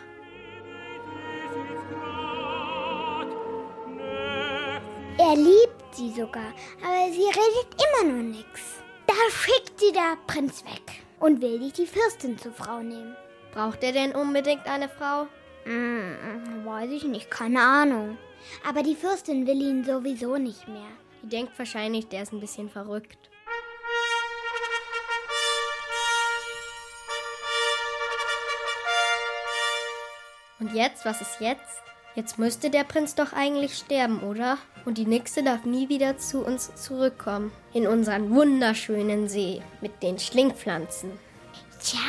Er 5.18 5.36
liebt 5.38 5.96
sie 5.96 6.10
sogar, 6.10 6.54
aber 6.84 7.10
sie 7.10 7.24
redet 7.24 7.86
immer 8.02 8.12
nur 8.12 8.24
nichts. 8.24 8.84
Da 9.08 9.14
schickt 9.30 9.80
sie 9.80 9.94
der 9.94 10.18
Prinz 10.28 10.62
weg 10.66 11.05
und 11.20 11.42
will 11.42 11.62
sich 11.62 11.74
die 11.74 11.88
Fürstin 11.88 12.38
zur 12.38 12.54
Frau 12.54 12.80
nehmen. 12.80 13.16
Braucht 13.54 13.84
er 13.84 13.92
denn 13.92 14.14
unbedingt 14.14 14.66
eine 14.68 14.90
Frau? 14.90 15.28
Hm, 15.64 16.66
weiß 16.66 16.92
ich 16.92 17.06
nicht, 17.06 17.32
keine 17.32 17.62
Ahnung. 17.62 18.18
Aber 18.68 18.84
die 18.84 18.96
Fürstin 18.96 19.48
will 19.48 19.62
ihn 19.62 19.84
sowieso 19.84 20.38
nicht 20.38 20.68
mehr. 20.68 20.90
Die 21.24 21.30
denkt 21.30 21.58
wahrscheinlich, 21.58 22.08
der 22.08 22.24
ist 22.24 22.34
ein 22.34 22.40
bisschen 22.40 22.70
verrückt. 22.70 23.30
Und 30.60 30.74
jetzt, 30.74 31.06
was 31.06 31.22
ist 31.22 31.40
jetzt? 31.40 31.82
Jetzt 32.16 32.40
müsste 32.40 32.70
der 32.70 32.86
Prinz 32.86 33.16
doch 33.16 33.34
eigentlich 33.34 33.78
sterben, 33.78 34.22
oder? 34.22 34.58
Und 34.86 34.98
die 34.98 35.06
Nixe 35.06 35.44
darf 35.44 35.66
nie 35.66 35.90
wieder 35.90 36.18
zu 36.18 36.46
uns 36.46 36.74
zurückkommen. 36.76 37.52
In 37.74 37.88
unseren 37.88 38.34
wunderschönen 38.34 39.28
See 39.28 39.62
mit 39.82 40.02
den 40.02 40.18
Schlingpflanzen. 40.18 41.12
Tja, 41.82 42.00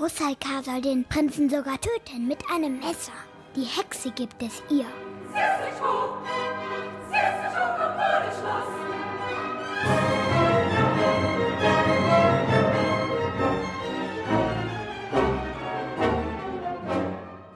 Rusalka 0.00 0.64
soll 0.64 0.80
den 0.80 1.04
Prinzen 1.04 1.48
sogar 1.48 1.80
töten 1.80 2.26
mit 2.26 2.38
einem 2.52 2.80
Messer. 2.80 3.12
Die 3.54 3.62
Hexe 3.62 4.10
gibt 4.10 4.42
es 4.42 4.60
ihr. 4.68 4.84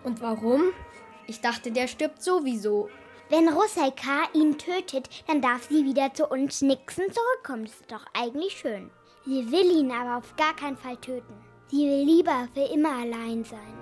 Und 0.04 0.22
warum? 0.22 0.62
Ich 1.30 1.40
dachte, 1.40 1.70
der 1.70 1.86
stirbt 1.86 2.24
sowieso. 2.24 2.88
Wenn 3.28 3.48
Rusalka 3.48 4.24
ihn 4.34 4.58
tötet, 4.58 5.08
dann 5.28 5.40
darf 5.40 5.68
sie 5.68 5.84
wieder 5.84 6.12
zu 6.12 6.26
uns 6.26 6.60
Nixen 6.60 7.04
zurückkommen. 7.12 7.66
Das 7.66 7.74
ist 7.74 7.92
doch 7.92 8.04
eigentlich 8.14 8.58
schön. 8.58 8.90
Sie 9.24 9.52
will 9.52 9.78
ihn 9.78 9.92
aber 9.92 10.16
auf 10.16 10.34
gar 10.34 10.56
keinen 10.56 10.76
Fall 10.76 10.96
töten. 10.96 11.32
Sie 11.68 11.86
will 11.86 12.02
lieber 12.04 12.48
für 12.52 12.74
immer 12.74 12.96
allein 12.96 13.44
sein. 13.44 13.79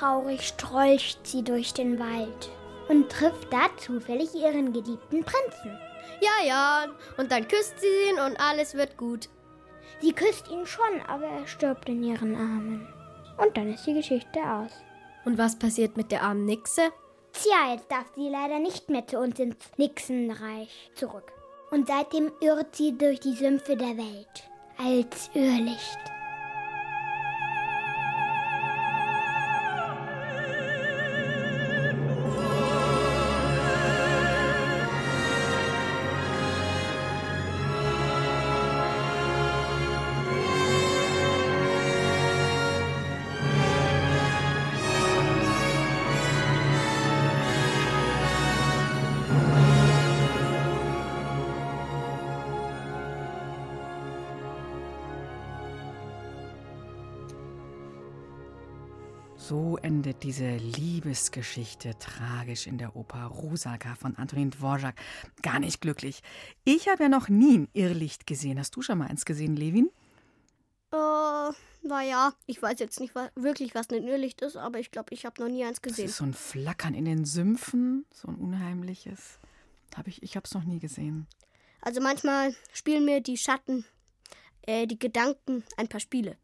Traurig 0.00 0.40
strolcht 0.48 1.26
sie 1.26 1.44
durch 1.44 1.74
den 1.74 1.98
Wald 1.98 2.48
und 2.88 3.10
trifft 3.12 3.52
da 3.52 3.68
zufällig 3.76 4.34
ihren 4.34 4.72
geliebten 4.72 5.22
Prinzen. 5.22 5.78
Ja, 6.22 6.46
ja. 6.46 6.86
Und 7.18 7.30
dann 7.30 7.46
küsst 7.46 7.78
sie 7.78 8.08
ihn 8.08 8.18
und 8.18 8.40
alles 8.40 8.72
wird 8.72 8.96
gut. 8.96 9.28
Sie 10.00 10.14
küsst 10.14 10.48
ihn 10.48 10.64
schon, 10.64 11.02
aber 11.06 11.26
er 11.26 11.46
stirbt 11.46 11.86
in 11.90 12.02
ihren 12.02 12.34
Armen. 12.34 12.88
Und 13.36 13.54
dann 13.58 13.74
ist 13.74 13.86
die 13.86 13.92
Geschichte 13.92 14.40
aus. 14.40 14.70
Und 15.26 15.36
was 15.36 15.58
passiert 15.58 15.98
mit 15.98 16.10
der 16.10 16.22
armen 16.22 16.46
Nixe? 16.46 16.92
Tja, 17.34 17.74
jetzt 17.74 17.92
darf 17.92 18.06
sie 18.14 18.30
leider 18.30 18.58
nicht 18.58 18.88
mehr 18.88 19.06
zu 19.06 19.18
uns 19.18 19.38
ins 19.38 19.56
Nixenreich 19.76 20.92
zurück. 20.94 21.30
Und 21.70 21.88
seitdem 21.88 22.32
irrt 22.40 22.74
sie 22.74 22.96
durch 22.96 23.20
die 23.20 23.34
Sümpfe 23.34 23.76
der 23.76 23.98
Welt 23.98 24.48
als 24.78 25.28
Irrlicht. 25.34 26.19
So 59.50 59.78
endet 59.78 60.22
diese 60.22 60.58
Liebesgeschichte 60.58 61.98
tragisch 61.98 62.68
in 62.68 62.78
der 62.78 62.94
Oper 62.94 63.24
Rusaka 63.24 63.96
von 63.96 64.14
Antonin 64.14 64.52
Dvorak. 64.52 64.94
Gar 65.42 65.58
nicht 65.58 65.80
glücklich. 65.80 66.22
Ich 66.62 66.88
habe 66.88 67.02
ja 67.02 67.08
noch 67.08 67.28
nie 67.28 67.58
ein 67.58 67.68
Irrlicht 67.72 68.28
gesehen. 68.28 68.60
Hast 68.60 68.76
du 68.76 68.82
schon 68.82 68.98
mal 68.98 69.08
eins 69.08 69.24
gesehen, 69.24 69.56
Levin? 69.56 69.90
Äh, 70.92 71.50
naja, 71.82 72.32
ich 72.46 72.62
weiß 72.62 72.78
jetzt 72.78 73.00
nicht 73.00 73.16
wa 73.16 73.28
wirklich, 73.34 73.74
was 73.74 73.90
ein 73.90 74.04
Irrlicht 74.06 74.40
ist, 74.40 74.56
aber 74.56 74.78
ich 74.78 74.92
glaube, 74.92 75.12
ich 75.12 75.26
habe 75.26 75.42
noch 75.42 75.48
nie 75.50 75.64
eins 75.64 75.80
Das 75.80 75.96
gesehen. 75.96 76.04
ist 76.06 76.18
so 76.18 76.24
ein 76.26 76.34
Flackern 76.34 76.94
in 76.94 77.04
den 77.04 77.24
Sümpfen, 77.24 78.06
so 78.14 78.28
ein 78.28 78.36
unheimliches. 78.36 79.40
Hab 79.96 80.06
ich 80.06 80.22
ich 80.22 80.36
habe 80.36 80.44
es 80.44 80.54
noch 80.54 80.62
nie 80.62 80.78
gesehen. 80.78 81.26
Also 81.80 82.00
manchmal 82.00 82.54
spielen 82.72 83.04
mir 83.04 83.20
die 83.20 83.36
Schatten, 83.36 83.84
äh, 84.70 84.86
die 84.86 84.98
Gedanken 84.98 85.64
ein 85.76 85.88
paar 85.88 86.00
Spiele. 86.00 86.36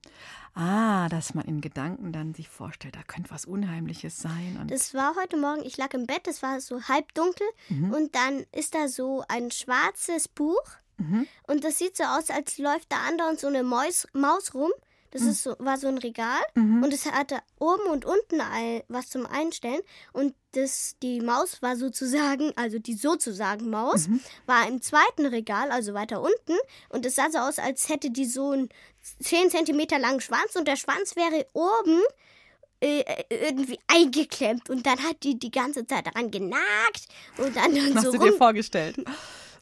Ah, 0.55 1.09
dass 1.11 1.35
man 1.35 1.45
in 1.45 1.61
Gedanken 1.61 2.13
dann 2.13 2.35
sich 2.35 2.49
vorstellt, 2.49 2.97
da 2.97 3.03
könnte 3.03 3.31
was 3.31 3.45
Unheimliches 3.45 4.19
sein. 4.19 4.59
Und 4.61 4.71
Das 4.71 4.95
war 4.95 5.15
heute 5.17 5.37
Morgen, 5.37 5.63
ich 5.65 5.77
lag 5.77 5.93
im 5.95 6.07
Bett, 6.07 6.27
es 6.27 6.43
war 6.43 6.61
so 6.61 6.83
halb 6.85 7.13
dunkel 7.15 7.47
Mhm. 7.69 7.93
und 7.93 8.15
dann 8.15 8.45
ist 8.53 8.75
da 8.75 8.89
so 8.89 9.23
ein 9.29 9.51
schwarzes 9.51 10.29
Buch 10.29 10.63
Mhm. 10.99 11.27
und 11.47 11.63
das 11.63 11.77
sieht 11.79 11.97
so 11.97 12.05
aus, 12.05 12.31
als 12.31 12.57
läuft 12.57 12.91
da 12.91 12.97
andauernd 13.07 13.39
so 13.39 13.49
eine 13.49 13.63
Maus, 13.63 14.07
Maus 14.15 14.55
rum. 14.55 14.71
Das 15.17 15.25
Mhm. 15.25 15.31
ist 15.31 15.43
so, 15.45 15.57
war 15.61 15.79
so 15.79 15.89
ein 15.89 15.97
Regal 15.97 16.41
Mhm. 16.55 16.83
und 16.83 16.93
es 16.93 17.07
hatte 17.07 17.39
oben 17.59 17.87
und 17.91 18.05
unten 18.05 18.43
all, 18.43 18.85
was 18.89 19.09
zum 19.09 19.25
Einstellen 19.25 19.81
und 20.13 20.35
das, 20.53 20.97
die 21.03 21.21
Maus 21.23 21.63
war 21.63 21.77
sozusagen, 21.77 22.53
also 22.57 22.79
die 22.79 22.93
sozusagen 22.93 23.71
Maus, 23.71 24.09
Mhm. 24.09 24.21
war 24.45 24.69
im 24.69 24.83
zweiten 24.83 25.25
Regal, 25.25 25.71
also 25.71 25.95
weiter 25.95 26.21
unten 26.21 26.53
und 26.91 27.07
es 27.07 27.15
sah 27.15 27.31
so 27.31 27.39
aus, 27.39 27.59
als 27.59 27.89
hätte 27.89 28.11
die 28.11 28.27
so 28.27 28.51
einen 28.51 28.69
10 29.21 29.51
Zentimeter 29.51 29.99
langen 29.99 30.21
Schwanz 30.21 30.55
und 30.55 30.69
der 30.69 30.77
Schwanz 30.77 31.17
wäre 31.17 31.47
oben 31.55 32.03
äh, 32.83 33.03
irgendwie 33.31 33.79
eingeklemmt 33.87 34.69
und 34.69 34.85
dann 34.85 34.99
hat 35.03 35.23
die 35.23 35.39
die 35.39 35.51
ganze 35.51 35.87
Zeit 35.87 36.07
daran 36.07 36.31
genagt 36.31 37.09
und 37.39 37.57
dann, 37.57 37.75
dann 37.75 37.95
hast 37.95 38.05
so 38.05 38.13
du 38.13 38.19
rum. 38.19 38.27
dir 38.27 38.33
vorgestellt 38.37 38.99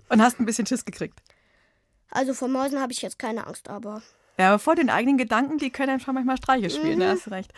und 0.08 0.20
hast 0.20 0.40
ein 0.40 0.46
bisschen 0.46 0.66
Schiss 0.66 0.84
gekriegt. 0.84 1.20
Also 2.10 2.34
vor 2.34 2.48
Mäusen 2.48 2.80
habe 2.80 2.92
ich 2.92 3.02
jetzt 3.02 3.20
keine 3.20 3.46
Angst, 3.46 3.68
aber 3.68 4.02
Ja, 4.38 4.48
aber 4.48 4.58
vor 4.58 4.74
den 4.74 4.90
eigenen 4.90 5.16
Gedanken, 5.18 5.58
die 5.58 5.70
können 5.70 5.90
einem 5.90 6.00
schon 6.00 6.14
manchmal 6.14 6.36
Streiche 6.36 6.70
spielen, 6.70 6.96
Mhm. 6.96 7.00
da 7.00 7.08
hast 7.10 7.26
du 7.26 7.30
recht. 7.30 7.52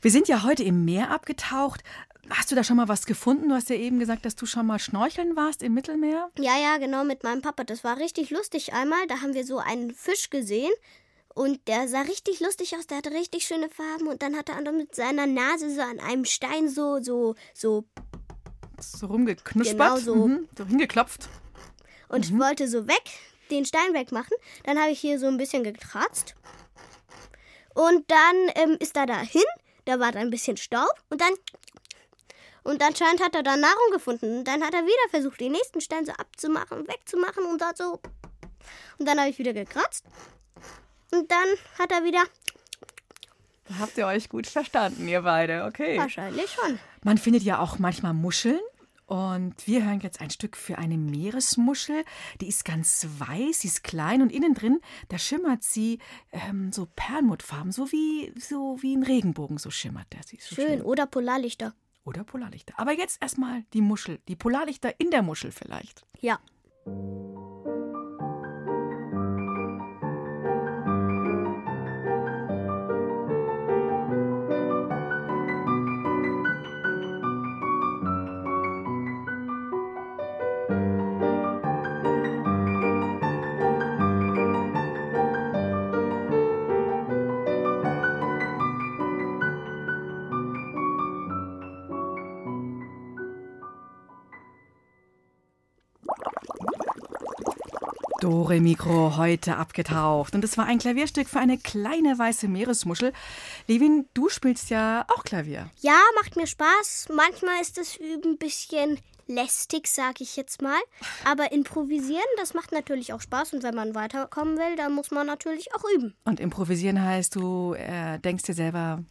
Wir 0.00 0.10
sind 0.10 0.28
ja 0.28 0.42
heute 0.44 0.62
im 0.62 0.84
Meer 0.84 1.10
abgetaucht. 1.10 1.82
Hast 2.30 2.50
du 2.50 2.54
da 2.54 2.62
schon 2.62 2.76
mal 2.76 2.88
was 2.88 3.06
gefunden? 3.06 3.48
Du 3.48 3.54
hast 3.54 3.68
ja 3.70 3.76
eben 3.76 3.98
gesagt, 3.98 4.24
dass 4.26 4.36
du 4.36 4.44
schon 4.46 4.66
mal 4.66 4.78
schnorcheln 4.78 5.34
warst 5.34 5.62
im 5.62 5.74
Mittelmeer. 5.74 6.30
Ja, 6.38 6.56
ja, 6.58 6.76
genau, 6.78 7.02
mit 7.04 7.24
meinem 7.24 7.40
Papa. 7.42 7.64
Das 7.64 7.84
war 7.84 7.98
richtig 7.98 8.30
lustig 8.30 8.72
einmal. 8.74 9.06
Da 9.08 9.22
haben 9.22 9.34
wir 9.34 9.44
so 9.44 9.58
einen 9.58 9.92
Fisch 9.94 10.28
gesehen. 10.30 10.72
Und 11.34 11.66
der 11.68 11.88
sah 11.88 12.02
richtig 12.02 12.40
lustig 12.40 12.76
aus. 12.76 12.86
Der 12.86 12.98
hatte 12.98 13.12
richtig 13.12 13.44
schöne 13.46 13.68
Farben. 13.70 14.08
Und 14.08 14.22
dann 14.22 14.36
hat 14.36 14.48
er 14.50 14.72
mit 14.72 14.94
seiner 14.94 15.26
Nase 15.26 15.74
so 15.74 15.80
an 15.80 16.00
einem 16.00 16.24
Stein 16.24 16.68
so, 16.68 17.00
so, 17.02 17.34
so. 17.54 17.84
So 18.80 19.06
rumgeknuspert, 19.06 19.76
Genau 19.78 19.96
so. 19.96 20.14
Mhm, 20.28 20.48
so 20.56 20.66
hingeklopft. 20.66 21.28
Und 22.08 22.30
Mhm. 22.32 22.40
wollte 22.40 22.68
so 22.68 22.86
weg. 22.88 23.02
Den 23.48 23.64
Stein 23.64 23.94
wegmachen. 23.94 24.36
Dann 24.64 24.78
habe 24.78 24.90
ich 24.90 25.00
hier 25.00 25.18
so 25.18 25.26
ein 25.26 25.36
bisschen 25.36 25.64
gekratzt. 25.64 26.34
Und 27.74 28.10
dann 28.10 28.36
ähm, 28.54 28.76
ist 28.80 28.96
er 28.96 29.06
dahin. 29.06 29.44
Da 29.84 30.00
war 30.00 30.12
da 30.12 30.18
ein 30.18 30.30
bisschen 30.30 30.56
Staub. 30.56 30.92
Und 31.10 31.20
dann. 31.20 31.32
Und 32.64 32.82
anscheinend 32.82 33.22
hat 33.22 33.34
er 33.34 33.42
da 33.42 33.56
Nahrung 33.56 33.92
gefunden. 33.92 34.38
Und 34.38 34.44
dann 34.44 34.62
hat 34.62 34.74
er 34.74 34.82
wieder 34.84 35.08
versucht, 35.10 35.40
den 35.40 35.52
nächsten 35.52 35.80
Stein 35.80 36.04
so 36.04 36.12
abzumachen, 36.12 36.86
wegzumachen 36.88 37.44
und 37.44 37.60
da 37.60 37.70
so. 37.74 38.00
Und 38.98 39.06
dann 39.06 39.18
habe 39.18 39.30
ich 39.30 39.38
wieder 39.38 39.52
gekratzt. 39.52 40.04
Und 41.12 41.30
dann 41.30 41.48
hat 41.78 41.92
er 41.92 42.04
wieder. 42.04 42.24
Da 43.68 43.78
habt 43.78 43.96
ihr 43.96 44.06
euch 44.06 44.28
gut 44.28 44.46
verstanden, 44.46 45.06
ihr 45.08 45.22
beide, 45.22 45.64
okay. 45.64 45.98
Wahrscheinlich 45.98 46.50
schon. 46.50 46.78
Man 47.02 47.18
findet 47.18 47.42
ja 47.42 47.60
auch 47.60 47.78
manchmal 47.78 48.12
Muscheln. 48.12 48.60
Und 49.08 49.66
wir 49.66 49.86
hören 49.86 50.00
jetzt 50.00 50.20
ein 50.20 50.28
Stück 50.28 50.54
für 50.54 50.76
eine 50.76 50.98
Meeresmuschel. 50.98 52.04
Die 52.42 52.46
ist 52.46 52.66
ganz 52.66 53.06
weiß, 53.18 53.60
sie 53.60 53.68
ist 53.68 53.82
klein 53.82 54.20
und 54.20 54.30
innen 54.30 54.52
drin, 54.52 54.80
da 55.08 55.16
schimmert 55.16 55.62
sie 55.62 55.98
ähm, 56.30 56.72
so 56.72 56.86
Perlmuttfarben, 56.94 57.72
so 57.72 57.90
wie, 57.90 58.34
so 58.38 58.76
wie 58.82 58.94
ein 58.94 59.02
Regenbogen, 59.02 59.56
so 59.56 59.70
schimmert 59.70 60.12
der. 60.12 60.20
So 60.22 60.54
Schön. 60.54 60.66
schön. 60.66 60.82
Oder 60.82 61.06
Polarlichter. 61.06 61.72
Oder 62.04 62.22
Polarlichter. 62.22 62.74
Aber 62.76 62.92
jetzt 62.92 63.22
erstmal 63.22 63.64
die 63.72 63.80
Muschel, 63.80 64.18
die 64.28 64.36
Polarlichter 64.36 65.00
in 65.00 65.10
der 65.10 65.22
Muschel 65.22 65.52
vielleicht. 65.52 66.04
Ja. 66.20 66.38
Dore 98.28 98.60
Mikro 98.60 99.16
heute 99.16 99.56
abgetaucht. 99.56 100.34
Und 100.34 100.44
es 100.44 100.58
war 100.58 100.66
ein 100.66 100.78
Klavierstück 100.78 101.30
für 101.30 101.38
eine 101.38 101.56
kleine 101.56 102.18
weiße 102.18 102.46
Meeresmuschel. 102.46 103.14
Levin, 103.68 104.04
du 104.12 104.28
spielst 104.28 104.68
ja 104.68 105.06
auch 105.08 105.24
Klavier. 105.24 105.70
Ja, 105.80 105.98
macht 106.14 106.36
mir 106.36 106.46
Spaß. 106.46 107.06
Manchmal 107.10 107.62
ist 107.62 107.78
das 107.78 107.96
Üben 107.96 108.32
ein 108.32 108.36
bisschen 108.36 108.98
lästig, 109.28 109.86
sag 109.86 110.20
ich 110.20 110.36
jetzt 110.36 110.60
mal. 110.60 110.78
Aber 111.24 111.52
improvisieren, 111.52 112.20
das 112.36 112.52
macht 112.52 112.70
natürlich 112.70 113.14
auch 113.14 113.22
Spaß. 113.22 113.54
Und 113.54 113.62
wenn 113.62 113.74
man 113.74 113.94
weiterkommen 113.94 114.58
will, 114.58 114.76
dann 114.76 114.92
muss 114.92 115.10
man 115.10 115.26
natürlich 115.26 115.74
auch 115.74 115.84
üben. 115.96 116.14
Und 116.24 116.38
improvisieren 116.38 117.02
heißt, 117.02 117.34
du 117.34 117.72
äh, 117.78 118.18
denkst 118.18 118.44
dir 118.44 118.54
selber 118.54 119.02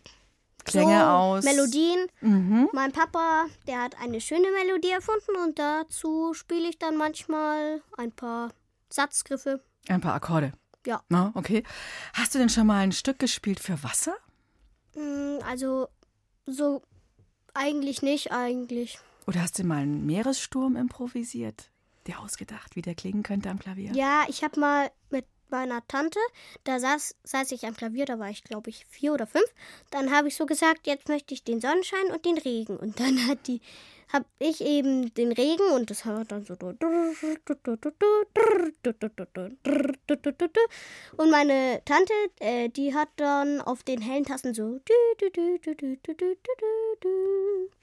Klänge 0.64 1.00
so, 1.00 1.06
aus. 1.08 1.44
Melodien. 1.44 2.06
Mhm. 2.22 2.70
Mein 2.72 2.92
Papa, 2.92 3.48
der 3.66 3.82
hat 3.82 4.00
eine 4.00 4.22
schöne 4.22 4.48
Melodie 4.52 4.92
erfunden 4.92 5.36
und 5.44 5.58
dazu 5.58 6.36
spiele 6.36 6.70
ich 6.70 6.78
dann 6.78 6.98
manchmal 6.98 7.82
ein 7.98 8.12
paar 8.12 8.52
Satzgriffe. 8.89 9.63
Ein 9.88 10.02
paar 10.02 10.13
Akkorde. 10.13 10.52
Ja. 10.86 11.02
Na, 11.10 11.32
okay. 11.36 11.63
Hast 12.13 12.34
du 12.34 12.39
denn 12.39 12.50
schon 12.50 12.67
mal 12.67 12.80
ein 12.80 12.91
Stück 12.91 13.19
gespielt 13.19 13.60
für 13.60 13.82
Wasser? 13.84 14.15
Mm, 14.95 15.39
Also, 15.45 15.89
so 16.45 16.82
eigentlich 17.54 18.02
nicht, 18.02 18.32
eigentlich. 18.32 19.00
Oder 19.26 19.41
hast 19.41 19.60
du 19.60 19.63
mal 19.63 19.80
einen 19.82 20.06
Meeressturm 20.06 20.76
improvisiert? 20.76 21.69
Dir 22.06 22.19
ausgedacht, 22.19 22.76
wie 22.76 22.82
der 22.82 22.95
klingen 22.95 23.23
könnte 23.23 23.50
am 23.50 23.60
Klavier? 23.60 23.91
Ja, 23.93 24.23
ich 24.30 24.43
habe 24.43 24.60
mal 24.60 24.91
mit 25.10 25.26
meiner 25.50 25.86
Tante, 25.88 26.19
da 26.63 26.80
saß, 26.80 27.15
saß 27.23 27.52
ich 27.52 27.65
am 27.65 27.76
Klavier, 27.76 28.06
da 28.06 28.19
war 28.19 28.30
ich 28.30 28.43
glaube 28.43 28.69
ich 28.69 28.86
vier 28.89 29.13
oder 29.13 29.28
fünf. 29.28 29.47
Dann 29.91 30.12
habe 30.12 30.28
ich 30.30 30.36
so 30.36 30.45
gesagt, 30.45 30.88
jetzt 30.88 31.10
möchte 31.10 31.34
ich 31.34 31.43
den 31.43 31.60
Sonnenschein 31.60 32.12
und 32.13 32.26
den 32.26 32.38
Regen. 32.38 32.78
Und 32.78 33.00
dann 33.00 33.28
hat 33.28 33.47
die, 33.47 33.62
habe 34.13 34.26
ich 34.39 34.62
eben 34.62 35.13
den 35.15 35.32
Regen 35.32 35.70
und 35.74 35.89
das 35.91 36.06
hat 36.06 36.32
dann 36.32 36.46
so. 36.46 36.54
Und 41.17 41.32
meine 41.32 41.82
Tante, 41.86 42.13
äh, 42.39 42.70
die 42.70 42.93
hat 42.93 43.10
dann 43.17 43.62
auf 43.62 43.84
den 43.84 44.02
hellen 44.02 44.24
Tasten 44.26 44.54
so. 44.54 44.80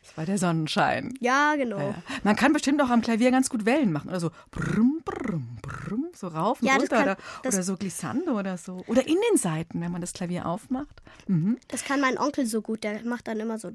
Das 0.03 0.17
war 0.17 0.25
der 0.27 0.39
Sonnenschein. 0.39 1.15
Ja, 1.21 1.57
genau. 1.57 1.79
Ja. 1.79 1.95
Man 2.23 2.37
kann 2.37 2.53
bestimmt 2.53 2.81
auch 2.83 2.91
am 2.91 3.01
Klavier 3.01 3.31
ganz 3.31 3.49
gut 3.51 3.65
Wellen 3.65 3.93
machen. 3.93 4.09
Oder 4.09 4.21
so 4.21 4.31
brumm, 4.51 5.03
brumm, 5.05 5.59
brumm, 5.63 6.09
so 6.15 6.29
rauf 6.29 6.61
und 6.61 6.69
Ja, 6.69 6.77
runter. 6.77 6.97
kann- 6.97 7.03
oder, 7.05 7.17
oder 7.47 7.63
so 7.63 7.77
Glissando 7.77 8.39
oder 8.39 8.57
so. 8.59 8.83
Oder 8.87 9.07
in 9.07 9.17
den 9.31 9.37
Seiten, 9.39 9.81
wenn 9.81 9.93
man 9.93 10.01
das 10.01 10.13
Klavier 10.13 10.47
aufmacht. 10.47 11.03
Mhm. 11.27 11.59
Das 11.69 11.85
kann 11.85 12.01
mein 12.01 12.19
Onkel 12.19 12.47
so 12.47 12.63
gut, 12.63 12.85
der 12.85 13.05
macht 13.05 13.29
dann 13.29 13.41
immer 13.41 13.59
so. 13.59 13.71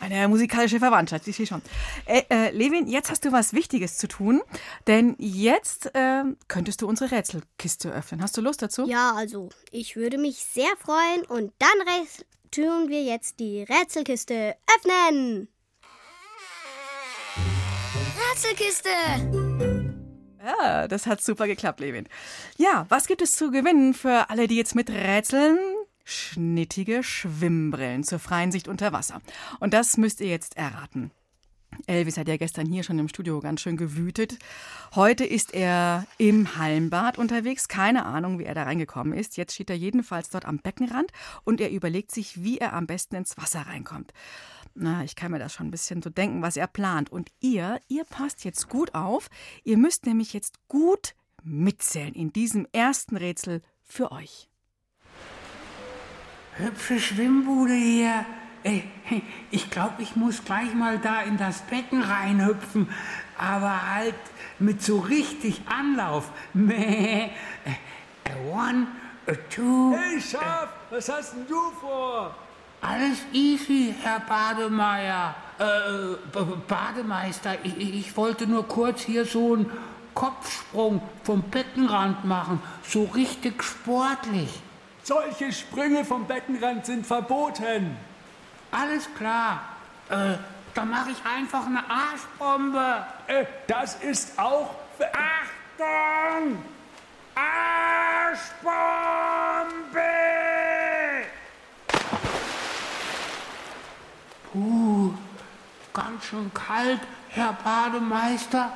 Eine 0.00 0.28
musikalische 0.28 0.78
Verwandtschaft, 0.78 1.26
ich 1.28 1.36
sehe 1.36 1.46
schon. 1.46 1.62
Äh, 2.06 2.22
äh, 2.30 2.50
Levin, 2.50 2.86
jetzt 2.86 3.10
hast 3.10 3.24
du 3.24 3.32
was 3.32 3.52
Wichtiges 3.52 3.98
zu 3.98 4.08
tun, 4.08 4.40
denn 4.86 5.14
jetzt 5.18 5.94
äh, 5.94 6.24
könntest 6.48 6.82
du 6.82 6.88
unsere 6.88 7.10
Rätselkiste 7.10 7.92
öffnen. 7.92 8.22
Hast 8.22 8.36
du 8.36 8.40
Lust 8.40 8.62
dazu? 8.62 8.86
Ja, 8.86 9.12
also 9.14 9.50
ich 9.70 9.96
würde 9.96 10.18
mich 10.18 10.36
sehr 10.36 10.70
freuen 10.78 11.22
und 11.26 11.52
dann 11.58 12.06
tun 12.50 12.88
wir 12.88 13.02
jetzt 13.02 13.40
die 13.40 13.62
Rätselkiste 13.62 14.56
öffnen. 14.76 15.48
Rätselkiste! 18.30 18.88
Ja, 20.44 20.88
das 20.88 21.06
hat 21.06 21.22
super 21.22 21.46
geklappt, 21.46 21.80
Levin. 21.80 22.08
Ja, 22.56 22.86
was 22.88 23.06
gibt 23.06 23.20
es 23.22 23.32
zu 23.32 23.50
gewinnen 23.50 23.92
für 23.92 24.30
alle, 24.30 24.48
die 24.48 24.56
jetzt 24.56 24.74
miträtseln? 24.74 25.58
Schnittige 26.10 27.04
Schwimmbrillen 27.04 28.02
zur 28.02 28.18
freien 28.18 28.50
Sicht 28.50 28.66
unter 28.66 28.92
Wasser. 28.92 29.20
Und 29.60 29.74
das 29.74 29.96
müsst 29.96 30.20
ihr 30.20 30.26
jetzt 30.26 30.56
erraten. 30.56 31.12
Elvis 31.86 32.18
hat 32.18 32.26
ja 32.26 32.36
gestern 32.36 32.66
hier 32.66 32.82
schon 32.82 32.98
im 32.98 33.06
Studio 33.06 33.38
ganz 33.38 33.60
schön 33.60 33.76
gewütet. 33.76 34.36
Heute 34.96 35.24
ist 35.24 35.54
er 35.54 36.08
im 36.18 36.56
Hallenbad 36.56 37.16
unterwegs. 37.16 37.68
Keine 37.68 38.06
Ahnung, 38.06 38.40
wie 38.40 38.44
er 38.44 38.56
da 38.56 38.64
reingekommen 38.64 39.16
ist. 39.16 39.36
Jetzt 39.36 39.54
steht 39.54 39.70
er 39.70 39.76
jedenfalls 39.76 40.30
dort 40.30 40.46
am 40.46 40.58
Beckenrand 40.58 41.12
und 41.44 41.60
er 41.60 41.70
überlegt 41.70 42.10
sich, 42.10 42.42
wie 42.42 42.58
er 42.58 42.72
am 42.72 42.88
besten 42.88 43.14
ins 43.14 43.36
Wasser 43.36 43.60
reinkommt. 43.60 44.12
Na, 44.74 45.04
ich 45.04 45.14
kann 45.14 45.30
mir 45.30 45.38
das 45.38 45.52
schon 45.52 45.68
ein 45.68 45.72
bisschen 45.72 46.02
so 46.02 46.10
denken, 46.10 46.42
was 46.42 46.56
er 46.56 46.66
plant. 46.66 47.10
Und 47.12 47.30
ihr, 47.38 47.80
ihr 47.86 48.02
passt 48.02 48.44
jetzt 48.44 48.68
gut 48.68 48.96
auf. 48.96 49.30
Ihr 49.62 49.78
müsst 49.78 50.06
nämlich 50.06 50.32
jetzt 50.32 50.58
gut 50.66 51.14
mitzählen 51.44 52.14
in 52.14 52.32
diesem 52.32 52.66
ersten 52.72 53.16
Rätsel 53.16 53.62
für 53.84 54.10
euch. 54.10 54.49
Hübsche 56.60 57.00
Schwimmbude 57.00 57.74
hier. 57.74 58.24
Ich 59.50 59.70
glaube, 59.70 60.02
ich 60.02 60.16
muss 60.16 60.44
gleich 60.44 60.74
mal 60.74 60.98
da 60.98 61.22
in 61.22 61.36
das 61.38 61.62
Becken 61.62 62.02
reinhüpfen. 62.02 62.88
Aber 63.38 63.94
halt 63.94 64.14
mit 64.58 64.82
so 64.82 64.98
richtig 64.98 65.62
Anlauf. 65.66 66.30
Mäh. 66.52 67.30
One, 68.52 68.86
a 69.26 69.32
two. 69.48 69.96
Hey 69.96 70.20
Schaf, 70.20 70.68
was 70.90 71.08
hast 71.08 71.32
denn 71.34 71.46
du 71.48 71.58
vor? 71.80 72.34
Alles 72.82 73.18
easy, 73.32 73.94
Herr 74.02 74.20
Bademeier. 74.20 75.34
Äh, 75.58 76.16
B- 76.32 76.56
Bademeister, 76.68 77.56
ich, 77.62 77.76
ich 77.76 77.94
ich 77.94 78.16
wollte 78.16 78.46
nur 78.46 78.66
kurz 78.68 79.02
hier 79.02 79.24
so 79.24 79.54
einen 79.54 79.70
Kopfsprung 80.14 81.02
vom 81.24 81.42
Beckenrand 81.42 82.24
machen. 82.24 82.62
So 82.82 83.04
richtig 83.04 83.62
sportlich. 83.62 84.60
Solche 85.02 85.52
Sprünge 85.52 86.04
vom 86.04 86.26
Beckenrand 86.26 86.86
sind 86.86 87.06
verboten. 87.06 87.96
Alles 88.70 89.08
klar. 89.16 89.62
Äh, 90.08 90.36
dann 90.74 90.90
mache 90.90 91.10
ich 91.10 91.18
einfach 91.24 91.66
eine 91.66 91.82
Arschbombe. 91.88 93.06
Äh, 93.26 93.44
das 93.66 93.96
ist 93.96 94.38
auch. 94.38 94.74
Achtung! 95.00 96.62
Arschbombe! 97.34 98.70
Puh, 104.52 105.14
ganz 105.94 106.24
schön 106.24 106.52
kalt, 106.52 107.00
Herr 107.30 107.56
Bademeister. 107.64 108.72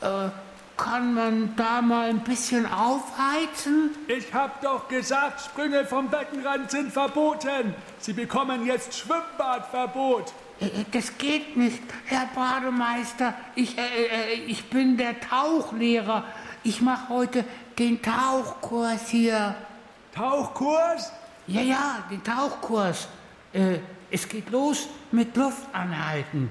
Äh, 0.00 0.30
kann 0.78 1.12
man 1.12 1.54
da 1.56 1.82
mal 1.82 2.08
ein 2.08 2.20
bisschen 2.20 2.64
aufheizen? 2.64 3.90
Ich 4.06 4.32
hab 4.32 4.62
doch 4.62 4.88
gesagt, 4.88 5.42
Sprünge 5.42 5.84
vom 5.84 6.08
Beckenrand 6.08 6.70
sind 6.70 6.92
verboten. 6.92 7.74
Sie 7.98 8.14
bekommen 8.14 8.64
jetzt 8.64 8.96
Schwimmbadverbot. 8.96 10.32
Äh, 10.60 10.68
Das 10.92 11.18
geht 11.18 11.56
nicht, 11.56 11.82
Herr 12.06 12.28
Bademeister. 12.34 13.34
Ich, 13.54 13.76
äh, 13.76 13.82
äh, 13.82 14.34
ich 14.46 14.70
bin 14.70 14.96
der 14.96 15.20
Tauchlehrer. 15.20 16.24
Ich 16.62 16.80
mache 16.80 17.08
heute 17.10 17.44
den 17.78 18.00
Tauchkurs 18.00 19.08
hier. 19.08 19.54
Tauchkurs? 20.14 21.12
Ja, 21.46 21.60
ja, 21.60 22.04
den 22.10 22.22
Tauchkurs. 22.22 23.08
Äh, 23.52 23.78
es 24.10 24.28
geht 24.28 24.50
los 24.50 24.88
mit 25.12 25.36
Luftanhalten. 25.36 26.50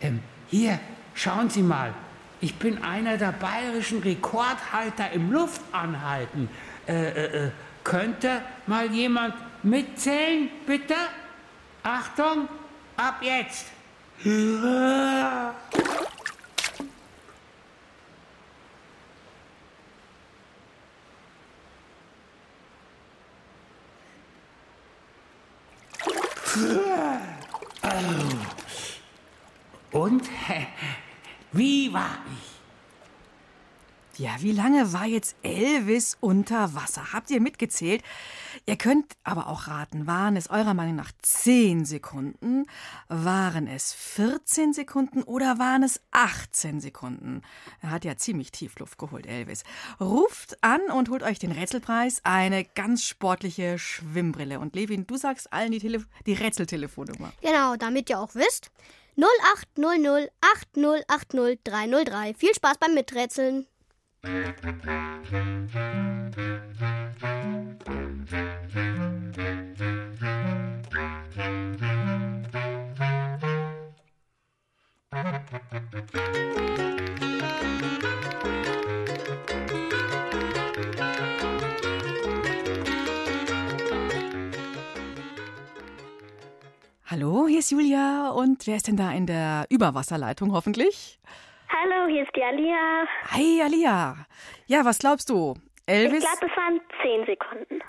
Ähm, 0.00 0.20
hier, 0.48 0.78
schauen 1.14 1.48
Sie 1.48 1.62
mal. 1.62 1.94
Ich 2.42 2.56
bin 2.56 2.82
einer 2.82 3.16
der 3.16 3.30
bayerischen 3.32 4.02
Rekordhalter 4.02 5.12
im 5.12 5.30
Luftanhalten. 5.30 6.50
Äh, 6.88 6.92
äh, 6.92 7.46
äh, 7.46 7.50
könnte 7.84 8.42
mal 8.66 8.90
jemand 8.90 9.34
mitzählen, 9.62 10.48
bitte? 10.66 10.96
Achtung, 11.84 12.48
ab 12.96 13.22
jetzt. 13.22 13.66
Und 29.92 30.22
wie 31.52 31.92
war 31.92 32.18
ich? 32.32 32.52
Ja, 34.18 34.36
wie 34.40 34.52
lange 34.52 34.92
war 34.92 35.06
jetzt 35.06 35.36
Elvis 35.42 36.18
unter 36.20 36.74
Wasser? 36.74 37.14
Habt 37.14 37.30
ihr 37.30 37.40
mitgezählt? 37.40 38.02
Ihr 38.66 38.76
könnt 38.76 39.16
aber 39.24 39.48
auch 39.48 39.68
raten, 39.68 40.06
waren 40.06 40.36
es 40.36 40.50
eurer 40.50 40.74
Meinung 40.74 40.96
nach 40.96 41.12
10 41.22 41.86
Sekunden, 41.86 42.66
waren 43.08 43.66
es 43.66 43.94
14 43.94 44.74
Sekunden 44.74 45.22
oder 45.22 45.58
waren 45.58 45.82
es 45.82 46.02
18 46.10 46.80
Sekunden? 46.80 47.40
Er 47.80 47.90
hat 47.90 48.04
ja 48.04 48.16
ziemlich 48.16 48.52
tief 48.52 48.78
Luft 48.78 48.98
geholt, 48.98 49.26
Elvis. 49.26 49.64
Ruft 49.98 50.62
an 50.62 50.82
und 50.94 51.08
holt 51.08 51.22
euch 51.22 51.38
den 51.38 51.52
Rätselpreis, 51.52 52.20
eine 52.22 52.64
ganz 52.64 53.04
sportliche 53.04 53.78
Schwimmbrille. 53.78 54.60
Und 54.60 54.76
Levin, 54.76 55.06
du 55.06 55.16
sagst 55.16 55.52
allen 55.54 55.72
die, 55.72 55.80
Tele 55.80 56.04
die 56.26 56.34
Rätseltelefonnummer. 56.34 57.32
Genau, 57.40 57.76
damit 57.76 58.10
ihr 58.10 58.20
auch 58.20 58.34
wisst. 58.34 58.70
0800 59.16 60.30
8080 60.40 61.58
303. 61.64 62.34
Viel 62.34 62.54
Spaß 62.54 62.78
beim 62.78 62.94
Miträtseln. 62.94 63.66
Hallo, 87.12 87.46
hier 87.46 87.58
ist 87.58 87.70
Julia. 87.70 88.30
Und 88.30 88.66
wer 88.66 88.76
ist 88.76 88.88
denn 88.88 88.96
da 88.96 89.12
in 89.12 89.26
der 89.26 89.66
Überwasserleitung 89.68 90.50
hoffentlich? 90.54 91.20
Hallo, 91.68 92.08
hier 92.08 92.22
ist 92.22 92.34
die 92.34 92.42
Alia. 92.42 93.06
Hi, 93.30 93.60
Alia. 93.62 94.16
Ja, 94.66 94.86
was 94.86 94.98
glaubst 94.98 95.28
du? 95.28 95.52
Elvis? 95.84 96.24
Ich 96.24 96.30
glaube, 96.30 96.50
es 96.50 96.56
waren 96.56 96.80
10 97.02 97.26
Sekunden. 97.26 97.82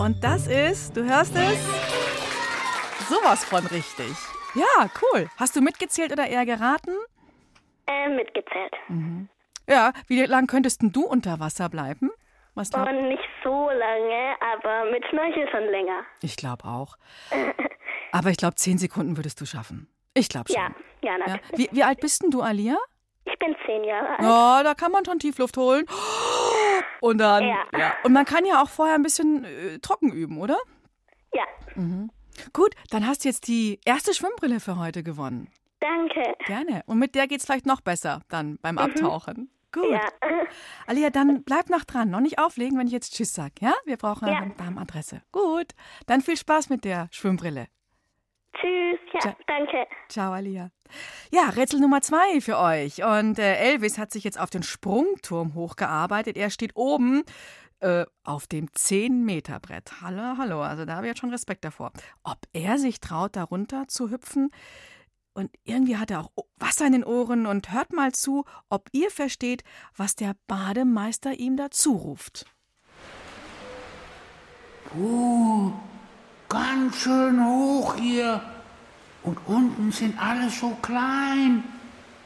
Und 0.00 0.22
das 0.22 0.46
ist, 0.46 0.96
du 0.96 1.02
hörst 1.02 1.34
es? 1.34 1.58
Sowas 3.08 3.44
von 3.44 3.66
richtig. 3.66 4.12
Ja, 4.54 4.88
cool. 5.02 5.26
Hast 5.36 5.56
du 5.56 5.60
mitgezählt 5.60 6.12
oder 6.12 6.28
eher 6.28 6.46
geraten? 6.46 6.94
Äh, 7.88 8.08
mitgezählt. 8.08 8.74
Mhm. 8.86 9.28
Ja, 9.68 9.92
wie 10.06 10.24
lange 10.24 10.46
könntest 10.46 10.80
denn 10.82 10.92
du 10.92 11.04
unter 11.04 11.40
Wasser 11.40 11.68
bleiben? 11.68 12.12
Was 12.54 12.70
Und 12.70 13.08
nicht 13.08 13.28
so 13.42 13.68
lange, 13.68 14.36
aber 14.52 14.90
mit 14.92 15.04
Schnorchel 15.06 15.48
schon 15.50 15.64
länger. 15.64 16.02
Ich 16.22 16.36
glaube 16.36 16.64
auch. 16.66 16.96
Aber 18.12 18.30
ich 18.30 18.36
glaube, 18.36 18.54
zehn 18.56 18.78
Sekunden 18.78 19.16
würdest 19.16 19.40
du 19.40 19.46
schaffen. 19.46 19.88
Ich 20.14 20.28
glaube 20.28 20.50
schon. 20.52 20.60
Ja, 20.60 20.70
ja, 21.02 21.18
natürlich. 21.18 21.70
Wie, 21.70 21.76
wie 21.76 21.82
alt 21.84 22.00
bist 22.00 22.22
denn 22.22 22.30
du, 22.30 22.42
Alia? 22.42 22.76
Ich 23.24 23.38
bin 23.38 23.54
10 23.66 23.84
Jahre 23.84 24.08
alt. 24.10 24.22
Ja, 24.22 24.62
da 24.62 24.74
kann 24.74 24.90
man 24.90 25.04
schon 25.04 25.18
Tiefluft 25.18 25.56
holen. 25.58 25.84
Und 27.00 27.18
dann. 27.18 27.44
Ja. 27.44 27.92
Und 28.02 28.12
man 28.12 28.24
kann 28.24 28.44
ja 28.46 28.62
auch 28.62 28.68
vorher 28.70 28.94
ein 28.94 29.02
bisschen 29.02 29.44
äh, 29.44 29.78
trocken 29.80 30.10
üben, 30.12 30.38
oder? 30.38 30.56
Ja. 31.34 31.44
Mhm. 31.74 32.10
Gut, 32.52 32.74
dann 32.90 33.06
hast 33.06 33.24
du 33.24 33.28
jetzt 33.28 33.46
die 33.48 33.80
erste 33.84 34.14
Schwimmbrille 34.14 34.60
für 34.60 34.78
heute 34.78 35.02
gewonnen. 35.02 35.48
Danke. 35.80 36.22
Gerne. 36.46 36.82
Und 36.86 36.98
mit 36.98 37.14
der 37.14 37.26
geht's 37.28 37.44
vielleicht 37.44 37.66
noch 37.66 37.80
besser 37.80 38.22
dann 38.28 38.58
beim 38.62 38.76
Mhm. 38.76 38.80
Abtauchen. 38.80 39.50
Gut. 39.70 39.90
Ja. 39.90 40.00
Alia, 40.86 41.10
dann 41.10 41.44
bleib 41.44 41.68
noch 41.68 41.84
dran. 41.84 42.08
Noch 42.10 42.20
nicht 42.20 42.38
auflegen, 42.38 42.78
wenn 42.78 42.86
ich 42.86 42.92
jetzt 42.94 43.14
Tschüss 43.14 43.34
sag, 43.34 43.60
ja? 43.60 43.74
Wir 43.84 43.98
brauchen 43.98 44.26
Ja. 44.26 44.38
eine 44.38 44.54
Darmadresse. 44.54 45.20
Gut. 45.30 45.72
Dann 46.06 46.22
viel 46.22 46.38
Spaß 46.38 46.70
mit 46.70 46.84
der 46.84 47.08
Schwimmbrille. 47.10 47.66
Tschüss. 48.60 48.98
Ja, 49.14 49.20
Ciao. 49.20 49.36
danke. 49.46 49.86
Ciao, 50.08 50.32
Alia. 50.32 50.70
Ja, 51.30 51.50
Rätsel 51.50 51.80
Nummer 51.80 52.00
zwei 52.00 52.40
für 52.40 52.58
euch. 52.58 53.02
Und 53.04 53.38
äh, 53.38 53.56
Elvis 53.56 53.98
hat 53.98 54.12
sich 54.12 54.24
jetzt 54.24 54.38
auf 54.40 54.50
den 54.50 54.62
Sprungturm 54.62 55.54
hochgearbeitet. 55.54 56.36
Er 56.36 56.50
steht 56.50 56.74
oben 56.74 57.22
äh, 57.80 58.04
auf 58.24 58.46
dem 58.46 58.68
10-Meter-Brett. 58.68 60.00
Hallo, 60.00 60.36
hallo. 60.38 60.62
Also 60.62 60.84
da 60.84 60.94
habe 60.94 61.06
ich 61.06 61.10
jetzt 61.10 61.20
schon 61.20 61.30
Respekt 61.30 61.64
davor. 61.64 61.92
Ob 62.24 62.38
er 62.52 62.78
sich 62.78 63.00
traut, 63.00 63.36
darunter 63.36 63.86
zu 63.88 64.10
hüpfen? 64.10 64.50
Und 65.34 65.52
irgendwie 65.62 65.96
hat 65.96 66.10
er 66.10 66.20
auch 66.20 66.30
Wasser 66.56 66.86
in 66.86 66.92
den 66.92 67.04
Ohren 67.04 67.46
und 67.46 67.72
hört 67.72 67.92
mal 67.92 68.10
zu, 68.12 68.44
ob 68.70 68.88
ihr 68.90 69.10
versteht, 69.10 69.62
was 69.96 70.16
der 70.16 70.34
Bademeister 70.48 71.34
ihm 71.34 71.56
dazu 71.56 71.94
ruft. 71.94 72.46
Puh, 74.86 75.72
ganz 76.48 76.96
schön 76.96 77.44
hoch 77.44 77.94
hier. 77.96 78.40
Und 79.22 79.38
unten 79.46 79.92
sind 79.92 80.18
alle 80.20 80.48
so 80.50 80.76
klein. 80.80 81.62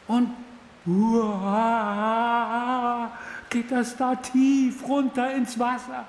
Und 0.06 0.30
uah, 0.86 2.30
geht 3.50 3.70
das 3.70 3.96
da 3.96 4.14
tief 4.14 4.86
runter 4.86 5.34
ins 5.34 5.58
Wasser. 5.58 6.04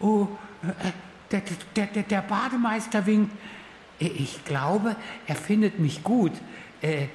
Oh, 0.00 0.28
äh, 0.62 0.92
der, 1.30 1.42
der, 1.74 1.86
der, 1.86 2.02
der 2.02 2.22
Bademeister 2.22 3.06
winkt. 3.06 3.32
Ich 3.98 4.44
glaube, 4.44 4.94
er 5.26 5.36
findet 5.36 5.78
mich 5.78 6.04
gut. 6.04 6.32
Äh, 6.82 7.06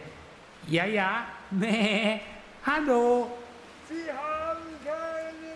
ja, 0.67 0.85
ja, 0.85 1.25
meh, 1.51 2.19
hallo. 2.65 3.29
Sie 3.87 4.09
haben 4.11 4.61
keine 4.83 5.51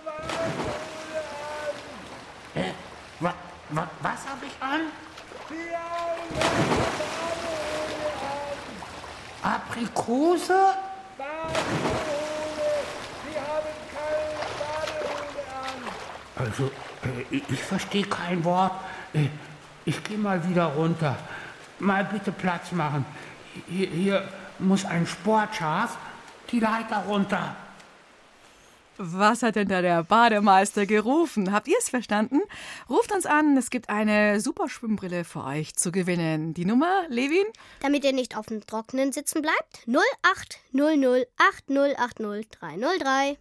an. 2.56 2.64
Äh, 2.64 2.72
wa, 3.20 3.34
wa, 3.70 3.88
was 4.02 4.28
habe 4.28 4.46
ich 4.46 4.62
an? 4.62 4.82
Aprikose? 9.42 10.54
Sie 11.18 11.24
haben 13.40 13.74
keine 13.94 14.40
Badehose 14.60 15.44
an. 15.64 16.46
Also, 16.46 16.66
äh, 17.04 17.36
ich, 17.36 17.44
ich 17.50 17.64
verstehe 17.64 18.06
kein 18.06 18.44
Wort. 18.44 18.72
Äh, 19.14 19.28
ich 19.86 20.04
gehe 20.04 20.18
mal 20.18 20.48
wieder 20.48 20.66
runter. 20.66 21.16
Mal 21.80 22.06
bitte 22.06 22.32
Platz 22.32 22.72
machen. 22.72 23.06
Hier, 23.68 23.88
hier 23.88 24.28
muss 24.60 24.86
ein 24.86 25.06
Sportschaf 25.06 25.98
die 26.52 26.60
Leiter 26.60 27.04
runter. 27.08 27.56
Was 28.98 29.44
hat 29.44 29.56
denn 29.56 29.68
da 29.68 29.82
der 29.82 30.04
Bademeister 30.04 30.86
gerufen? 30.86 31.52
Habt 31.52 31.68
ihr 31.68 31.76
es 31.78 31.90
verstanden? 31.90 32.40
Ruft 32.90 33.12
uns 33.12 33.26
an, 33.26 33.58
es 33.58 33.70
gibt 33.70 33.90
eine 33.90 34.40
super 34.40 34.70
Schwimmbrille 34.70 35.26
für 35.26 35.44
euch 35.44 35.76
zu 35.76 35.92
gewinnen. 35.92 36.54
Die 36.54 36.66
Nummer, 36.66 37.04
Levin? 37.10 37.46
Damit 37.82 38.06
ihr 38.06 38.14
nicht 38.14 38.38
auf 38.38 38.46
dem 38.46 38.66
Trockenen 38.66 39.12
sitzen 39.12 39.42
bleibt, 39.42 39.86
0800 39.88 41.28
8080 41.38 42.50
303. 42.52 43.38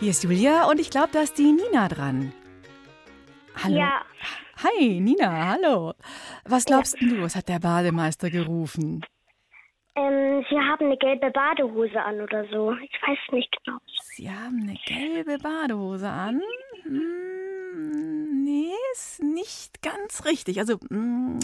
Hier 0.00 0.10
ist 0.10 0.24
Julia 0.24 0.68
und 0.68 0.80
ich 0.80 0.90
glaube, 0.90 1.10
da 1.12 1.20
ist 1.20 1.38
die 1.38 1.52
Nina 1.52 1.86
dran. 1.88 2.32
Hallo. 3.62 3.76
Ja. 3.76 4.02
Hi, 4.64 5.00
Nina, 5.00 5.52
hallo. 5.52 5.94
Was 6.44 6.64
glaubst 6.64 7.00
denn 7.00 7.10
du, 7.10 7.22
was 7.22 7.36
hat 7.36 7.48
der 7.48 7.58
Bademeister 7.58 8.30
gerufen? 8.30 9.04
Ähm, 9.94 10.44
Sie 10.48 10.56
haben 10.56 10.86
eine 10.86 10.96
gelbe 10.96 11.30
Badehose 11.30 12.02
an 12.02 12.20
oder 12.20 12.46
so. 12.48 12.72
Ich 12.72 12.98
weiß 13.06 13.18
nicht 13.32 13.54
genau. 13.64 13.78
Sie 14.14 14.30
haben 14.30 14.62
eine 14.62 14.78
gelbe 14.86 15.38
Badehose 15.38 16.08
an? 16.08 16.40
Hm, 16.84 18.42
nee, 18.44 18.72
ist 18.94 19.22
nicht 19.22 19.82
ganz 19.82 20.24
richtig. 20.24 20.58
Also, 20.58 20.78
hm, 20.88 21.38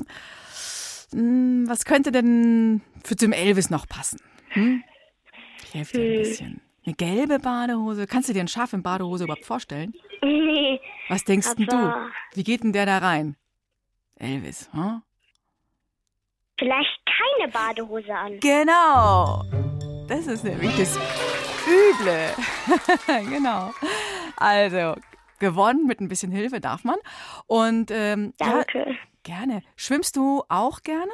hm, 1.12 1.64
was 1.68 1.84
könnte 1.84 2.11
denn 2.11 2.80
für 3.04 3.16
zum 3.16 3.32
Elvis 3.32 3.70
noch 3.70 3.86
passen? 3.86 4.20
Hm? 4.50 4.82
Ich 5.64 5.74
helfe 5.74 5.92
dir 5.92 6.04
ein 6.04 6.11
Hm. 6.11 6.16
bisschen. 6.18 6.61
Eine 6.86 6.94
gelbe 6.94 7.38
Badehose. 7.38 8.06
Kannst 8.06 8.28
du 8.28 8.32
dir 8.32 8.40
einen 8.40 8.48
Schaf 8.48 8.72
in 8.72 8.82
Badehose 8.82 9.24
überhaupt 9.24 9.44
vorstellen? 9.44 9.92
Nee. 10.22 10.80
Was 11.09 11.24
denkst 11.24 11.54
denn 11.56 11.66
du? 11.66 11.94
Wie 12.34 12.44
geht 12.44 12.62
denn 12.64 12.72
der 12.72 12.86
da 12.86 12.98
rein? 12.98 13.36
Elvis, 14.16 14.68
hm? 14.72 15.02
Vielleicht 16.59 16.98
keine 17.06 17.52
Badehose 17.52 18.14
an. 18.14 18.40
Genau. 18.40 19.44
Das 20.09 20.26
ist 20.26 20.44
nämlich 20.44 20.74
das 20.76 20.98
Üble. 21.68 22.34
genau. 23.30 23.72
Also, 24.36 24.94
gewonnen 25.38 25.86
mit 25.86 26.00
ein 26.00 26.09
bisschen 26.09 26.32
Hilfe 26.32 26.61
darf 26.61 26.84
man. 26.84 26.96
Und 27.46 27.90
ähm, 27.90 28.32
Danke. 28.38 28.86
Ja, 28.88 28.94
gerne. 29.22 29.62
Schwimmst 29.76 30.16
du 30.16 30.42
auch 30.48 30.82
gerne? 30.82 31.12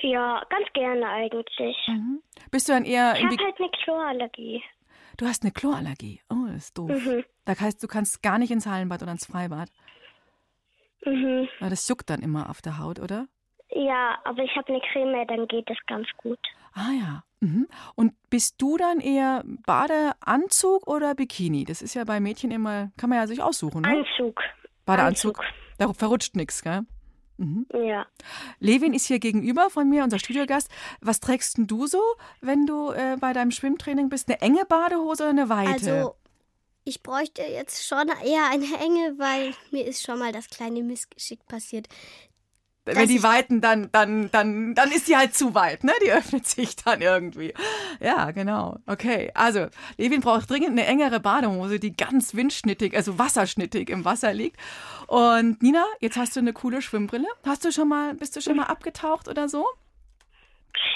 Ja, 0.00 0.42
ganz 0.50 0.66
gerne 0.74 1.08
eigentlich. 1.08 1.76
Mhm. 1.86 2.22
Bist 2.50 2.68
du 2.68 2.72
dann 2.72 2.84
eher 2.84 3.14
Ich 3.16 3.24
habe 3.24 3.36
halt 3.36 3.58
eine 3.58 3.70
Chlorallergie. 3.70 4.62
Du 5.16 5.26
hast 5.26 5.42
eine 5.42 5.52
Chlorallergie. 5.52 6.20
Oh, 6.30 6.46
das 6.46 6.66
ist 6.66 6.78
doof. 6.78 6.90
Mhm. 6.90 7.24
Das 7.44 7.60
heißt, 7.60 7.82
du 7.82 7.88
kannst 7.88 8.22
gar 8.22 8.38
nicht 8.38 8.50
ins 8.50 8.66
Hallenbad 8.66 9.02
oder 9.02 9.12
ins 9.12 9.26
Freibad. 9.26 9.68
Mhm. 11.04 11.48
Weil 11.60 11.70
das 11.70 11.88
juckt 11.88 12.08
dann 12.10 12.20
immer 12.20 12.50
auf 12.50 12.62
der 12.62 12.78
Haut, 12.78 13.00
oder? 13.00 13.26
Ja, 13.70 14.18
aber 14.24 14.42
ich 14.42 14.54
habe 14.56 14.68
eine 14.68 14.80
Creme, 14.80 15.26
dann 15.26 15.46
geht 15.48 15.68
es 15.70 15.76
ganz 15.86 16.06
gut. 16.16 16.38
Ah 16.72 16.92
ja. 16.92 17.24
Mhm. 17.40 17.68
Und 17.94 18.14
bist 18.30 18.60
du 18.60 18.76
dann 18.76 19.00
eher 19.00 19.44
Badeanzug 19.66 20.86
oder 20.86 21.14
Bikini? 21.14 21.64
Das 21.64 21.82
ist 21.82 21.94
ja 21.94 22.04
bei 22.04 22.20
Mädchen 22.20 22.50
immer, 22.50 22.90
kann 22.96 23.10
man 23.10 23.18
ja 23.18 23.26
sich 23.26 23.42
aussuchen, 23.42 23.82
ne? 23.82 23.88
Anzug. 23.88 24.42
Badeanzug. 24.84 25.40
Da 25.78 25.92
verrutscht 25.92 26.34
nichts, 26.34 26.62
gell? 26.62 26.82
Mhm. 27.38 27.66
Ja. 27.72 28.06
Levin 28.58 28.92
ist 28.94 29.06
hier 29.06 29.20
gegenüber 29.20 29.70
von 29.70 29.88
mir, 29.88 30.04
unser 30.04 30.18
Studiogast. 30.18 30.68
Was 31.00 31.20
trägst 31.20 31.56
denn 31.56 31.66
du 31.66 31.86
so, 31.86 32.02
wenn 32.40 32.66
du 32.66 32.90
äh, 32.90 33.16
bei 33.18 33.32
deinem 33.32 33.52
Schwimmtraining 33.52 34.08
bist? 34.08 34.28
Eine 34.28 34.40
enge 34.40 34.64
Badehose 34.64 35.22
oder 35.22 35.30
eine 35.30 35.48
weite? 35.48 35.72
Also, 35.72 36.14
ich 36.84 37.02
bräuchte 37.02 37.42
jetzt 37.42 37.86
schon 37.86 38.08
eher 38.24 38.48
eine 38.50 38.64
enge, 38.80 39.18
weil 39.18 39.54
mir 39.70 39.86
ist 39.86 40.02
schon 40.02 40.18
mal 40.18 40.32
das 40.32 40.48
kleine 40.48 40.82
Missgeschick 40.82 41.46
passiert. 41.46 41.86
Wenn 42.94 43.08
die 43.08 43.22
weiten, 43.22 43.60
dann, 43.60 43.90
dann, 43.92 44.30
dann, 44.30 44.74
dann 44.74 44.90
ist 44.90 45.08
die 45.08 45.16
halt 45.16 45.34
zu 45.34 45.54
weit, 45.54 45.84
ne? 45.84 45.92
Die 46.04 46.12
öffnet 46.12 46.46
sich 46.46 46.76
dann 46.76 47.00
irgendwie. 47.00 47.54
Ja, 48.00 48.30
genau. 48.30 48.78
Okay. 48.86 49.30
Also, 49.34 49.66
Levin 49.96 50.20
braucht 50.20 50.50
dringend 50.50 50.70
eine 50.70 50.86
engere 50.86 51.20
Badehose, 51.20 51.78
die 51.78 51.96
ganz 51.96 52.34
windschnittig, 52.34 52.94
also 52.94 53.18
wasserschnittig 53.18 53.90
im 53.90 54.04
Wasser 54.04 54.32
liegt. 54.32 54.56
Und 55.06 55.62
Nina, 55.62 55.84
jetzt 56.00 56.16
hast 56.16 56.36
du 56.36 56.40
eine 56.40 56.52
coole 56.52 56.82
Schwimmbrille. 56.82 57.28
Hast 57.44 57.64
du 57.64 57.72
schon 57.72 57.88
mal, 57.88 58.14
bist 58.14 58.36
du 58.36 58.40
schon 58.40 58.56
mal 58.56 58.66
abgetaucht 58.66 59.28
oder 59.28 59.48
so? 59.48 59.66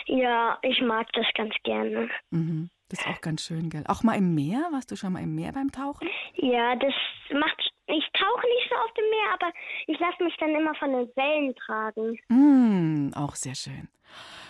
Ja, 0.07 0.59
ich 0.62 0.80
mag 0.82 1.11
das 1.12 1.26
ganz 1.34 1.55
gerne. 1.64 2.09
Mhm. 2.30 2.70
Das 2.93 3.01
ist 3.01 3.07
auch 3.07 3.22
ganz 3.22 3.43
schön, 3.43 3.70
gell? 3.70 3.84
Auch 3.88 4.03
mal 4.03 4.16
im 4.18 4.34
Meer? 4.34 4.68
Warst 4.70 4.90
du 4.90 4.97
schon 4.97 5.14
mal 5.14 5.22
im 5.22 5.34
Meer 5.34 5.53
beim 5.53 5.72
Tauchen? 5.72 6.07
Ja, 6.34 6.76
das 6.76 6.93
macht. 7.30 7.72
Ich 7.86 8.05
tauche 8.12 8.47
nicht 8.47 8.68
so 8.68 8.76
auf 8.76 8.93
dem 8.93 9.09
Meer, 9.09 9.32
aber 9.32 9.51
ich 9.86 9.99
lasse 9.99 10.22
mich 10.22 10.36
dann 10.36 10.51
immer 10.51 10.74
von 10.74 10.93
den 10.93 11.09
Wellen 11.16 11.55
tragen. 11.57 12.18
Mm, 12.28 13.14
auch 13.14 13.34
sehr 13.34 13.55
schön. 13.55 13.88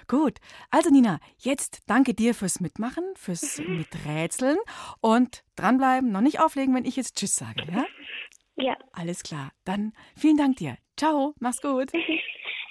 Gut, 0.09 0.39
also 0.73 0.91
Nina, 0.91 1.21
jetzt 1.39 1.89
danke 1.89 2.15
dir 2.15 2.35
fürs 2.35 2.59
Mitmachen, 2.59 3.05
fürs 3.15 3.61
Miträtseln 3.61 4.59
und 5.01 5.45
dranbleiben, 5.55 6.11
noch 6.11 6.21
nicht 6.21 6.41
auflegen, 6.41 6.75
wenn 6.75 6.85
ich 6.85 6.97
jetzt 6.97 7.17
Tschüss 7.17 7.37
sage, 7.37 7.63
ja? 7.73 7.87
Ja. 8.57 8.77
Alles 8.93 9.23
klar, 9.23 9.51
dann 9.65 9.93
vielen 10.15 10.37
Dank 10.37 10.57
dir. 10.57 10.77
Ciao, 10.99 11.33
mach's 11.39 11.63
gut. 11.63 11.91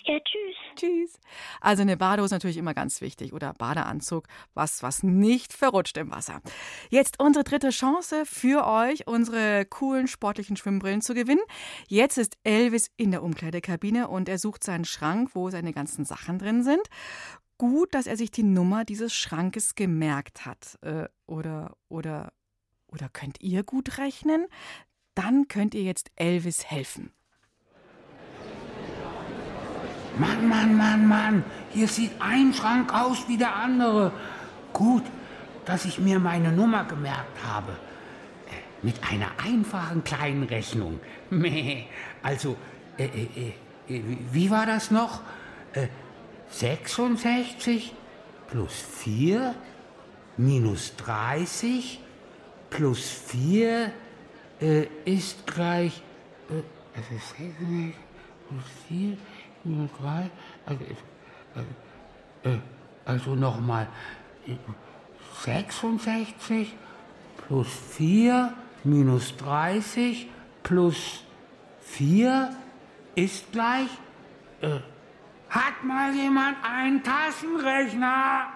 Ja, 0.04 0.20
tschüss. 0.20 0.56
Tschüss. 0.76 1.20
Also 1.60 1.84
eine 1.84 1.96
Badehose 1.98 2.28
ist 2.28 2.32
natürlich 2.32 2.58
immer 2.58 2.74
ganz 2.74 3.02
wichtig 3.02 3.34
oder 3.34 3.54
Badeanzug, 3.54 4.28
was, 4.54 4.82
was 4.82 5.04
nicht 5.04 5.54
verrutscht 5.54 5.98
im 5.98 6.12
Wasser. 6.12 6.42
Jetzt 6.90 7.20
unsere 7.22 7.44
dritte 7.44 7.70
Chance 7.70 8.26
für 8.26 8.66
euch, 8.66 9.06
unsere 9.08 9.66
coolen 9.66 10.08
sportlichen 10.08 10.58
Schwimmbrillen 10.58 11.02
zu 11.02 11.14
gewinnen. 11.14 11.42
Jetzt 11.88 12.18
ist 12.18 12.38
Elvis 12.44 12.90
in 12.98 13.12
der 13.12 13.22
Umkleidekabine 13.22 14.08
und 14.08 14.28
er 14.28 14.40
sucht 14.40 14.64
seinen 14.64 14.86
Schrank, 14.86 15.32
wo 15.34 15.50
seine 15.50 15.74
ganzen 15.74 16.06
Sachen 16.06 16.40
drin 16.40 16.64
sind. 16.64 16.82
Gut, 17.58 17.94
dass 17.94 18.08
er 18.08 18.18
sich 18.18 18.32
die 18.32 18.44
Nummer 18.44 18.86
dieses 18.86 19.14
Schrankes 19.14 19.76
gemerkt 19.76 20.48
hat. 20.48 20.80
Äh, 20.82 21.08
oder, 21.28 21.78
oder, 21.90 22.34
oder 22.88 23.08
könnt 23.10 23.40
ihr 23.42 23.64
gut 23.64 24.00
rechnen? 24.00 24.48
Dann 25.14 25.48
könnt 25.48 25.76
ihr 25.76 25.84
jetzt 25.84 26.10
Elvis 26.16 26.66
helfen. 26.66 27.14
Mann, 30.18 30.48
Mann, 30.48 30.78
Mann, 30.78 31.08
Mann, 31.08 31.44
hier 31.72 31.88
sieht 31.88 32.12
ein 32.20 32.54
Schrank 32.54 32.94
aus 32.94 33.28
wie 33.28 33.38
der 33.38 33.56
andere. 33.56 34.12
Gut, 34.74 35.04
dass 35.66 35.86
ich 35.86 36.00
mir 36.00 36.20
meine 36.20 36.52
Nummer 36.52 36.84
gemerkt 36.86 37.44
habe. 37.46 37.72
Äh, 37.72 38.86
Mit 38.86 38.96
einer 39.10 39.28
einfachen 39.44 40.04
kleinen 40.04 40.44
Rechnung. 40.44 41.00
Also, 42.24 42.56
äh, 42.98 43.06
äh, 43.06 43.54
äh, 43.90 43.96
äh, 43.96 44.04
wie 44.32 44.52
war 44.52 44.66
das 44.66 44.92
noch? 44.92 45.22
Äh, 45.74 45.88
66 46.52 47.94
plus 48.48 48.74
4 48.74 49.56
minus 50.38 50.96
30 50.98 52.00
plus 52.70 53.10
4 53.28 53.92
äh, 54.60 54.88
ist 55.06 55.48
gleich. 55.48 56.04
Äh, 56.50 56.62
das 56.96 57.06
ist 57.18 57.30
66 57.38 57.96
plus 58.50 58.64
4 58.88 59.18
3. 59.64 60.30
Also, 60.66 60.84
äh, 60.84 62.50
äh, 62.50 62.60
also 63.06 63.36
nochmal. 63.36 63.88
66 65.44 66.74
plus 67.48 67.68
4 67.68 68.54
minus 68.84 69.36
30 69.38 70.28
plus 70.64 71.24
4 71.82 72.56
ist 73.16 73.52
gleich. 73.52 73.90
Äh, 74.62 74.80
hat 75.50 75.84
mal 75.84 76.14
jemand 76.16 76.58
einen 76.64 77.04
Taschenrechner? 77.04 78.48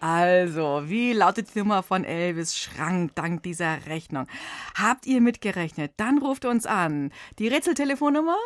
Also, 0.00 0.82
wie 0.84 1.14
lautet 1.14 1.54
die 1.54 1.58
Nummer 1.60 1.82
von 1.82 2.04
Elvis 2.04 2.58
Schrank 2.58 3.12
dank 3.14 3.42
dieser 3.42 3.86
Rechnung? 3.86 4.26
Habt 4.74 5.06
ihr 5.06 5.22
mitgerechnet? 5.22 5.92
Dann 5.96 6.18
ruft 6.18 6.44
uns 6.44 6.66
an. 6.66 7.12
Die 7.38 7.48
Rätseltelefonnummer? 7.48 8.36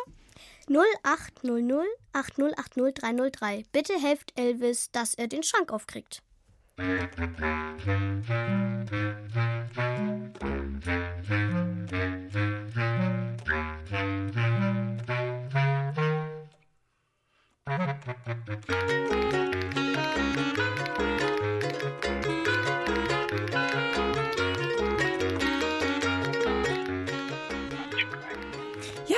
0800 0.71 1.85
8080 2.13 2.93
303. 2.93 3.65
Bitte 3.73 3.93
helft 3.99 4.31
Elvis, 4.39 4.89
dass 4.91 5.13
er 5.13 5.27
den 5.27 5.43
Schrank 5.43 5.71
aufkriegt. 5.71 6.21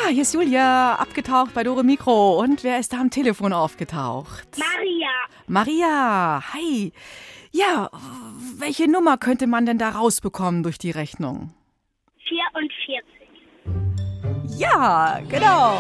Ja, 0.03 0.09
hier 0.09 0.23
ist 0.23 0.33
Julia, 0.33 0.95
abgetaucht 0.95 1.53
bei 1.53 1.63
Dore 1.63 1.83
Mikro. 1.85 2.37
Und 2.37 2.63
wer 2.65 2.77
ist 2.77 2.91
da 2.91 2.99
am 2.99 3.09
Telefon 3.09 3.53
aufgetaucht? 3.53 4.57
Maria. 4.57 5.09
Maria, 5.47 6.43
hi. 6.53 6.91
Ja, 7.51 7.89
welche 8.57 8.91
Nummer 8.91 9.17
könnte 9.17 9.47
man 9.47 9.65
denn 9.65 9.77
da 9.77 9.91
rausbekommen 9.91 10.61
durch 10.61 10.77
die 10.77 10.91
Rechnung? 10.91 11.53
44. 12.27 13.01
Ja, 14.59 15.21
genau. 15.29 15.79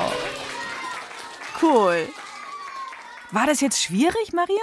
Cool. 1.61 2.07
War 3.31 3.45
das 3.45 3.59
jetzt 3.59 3.83
schwierig, 3.83 4.31
Maria? 4.31 4.55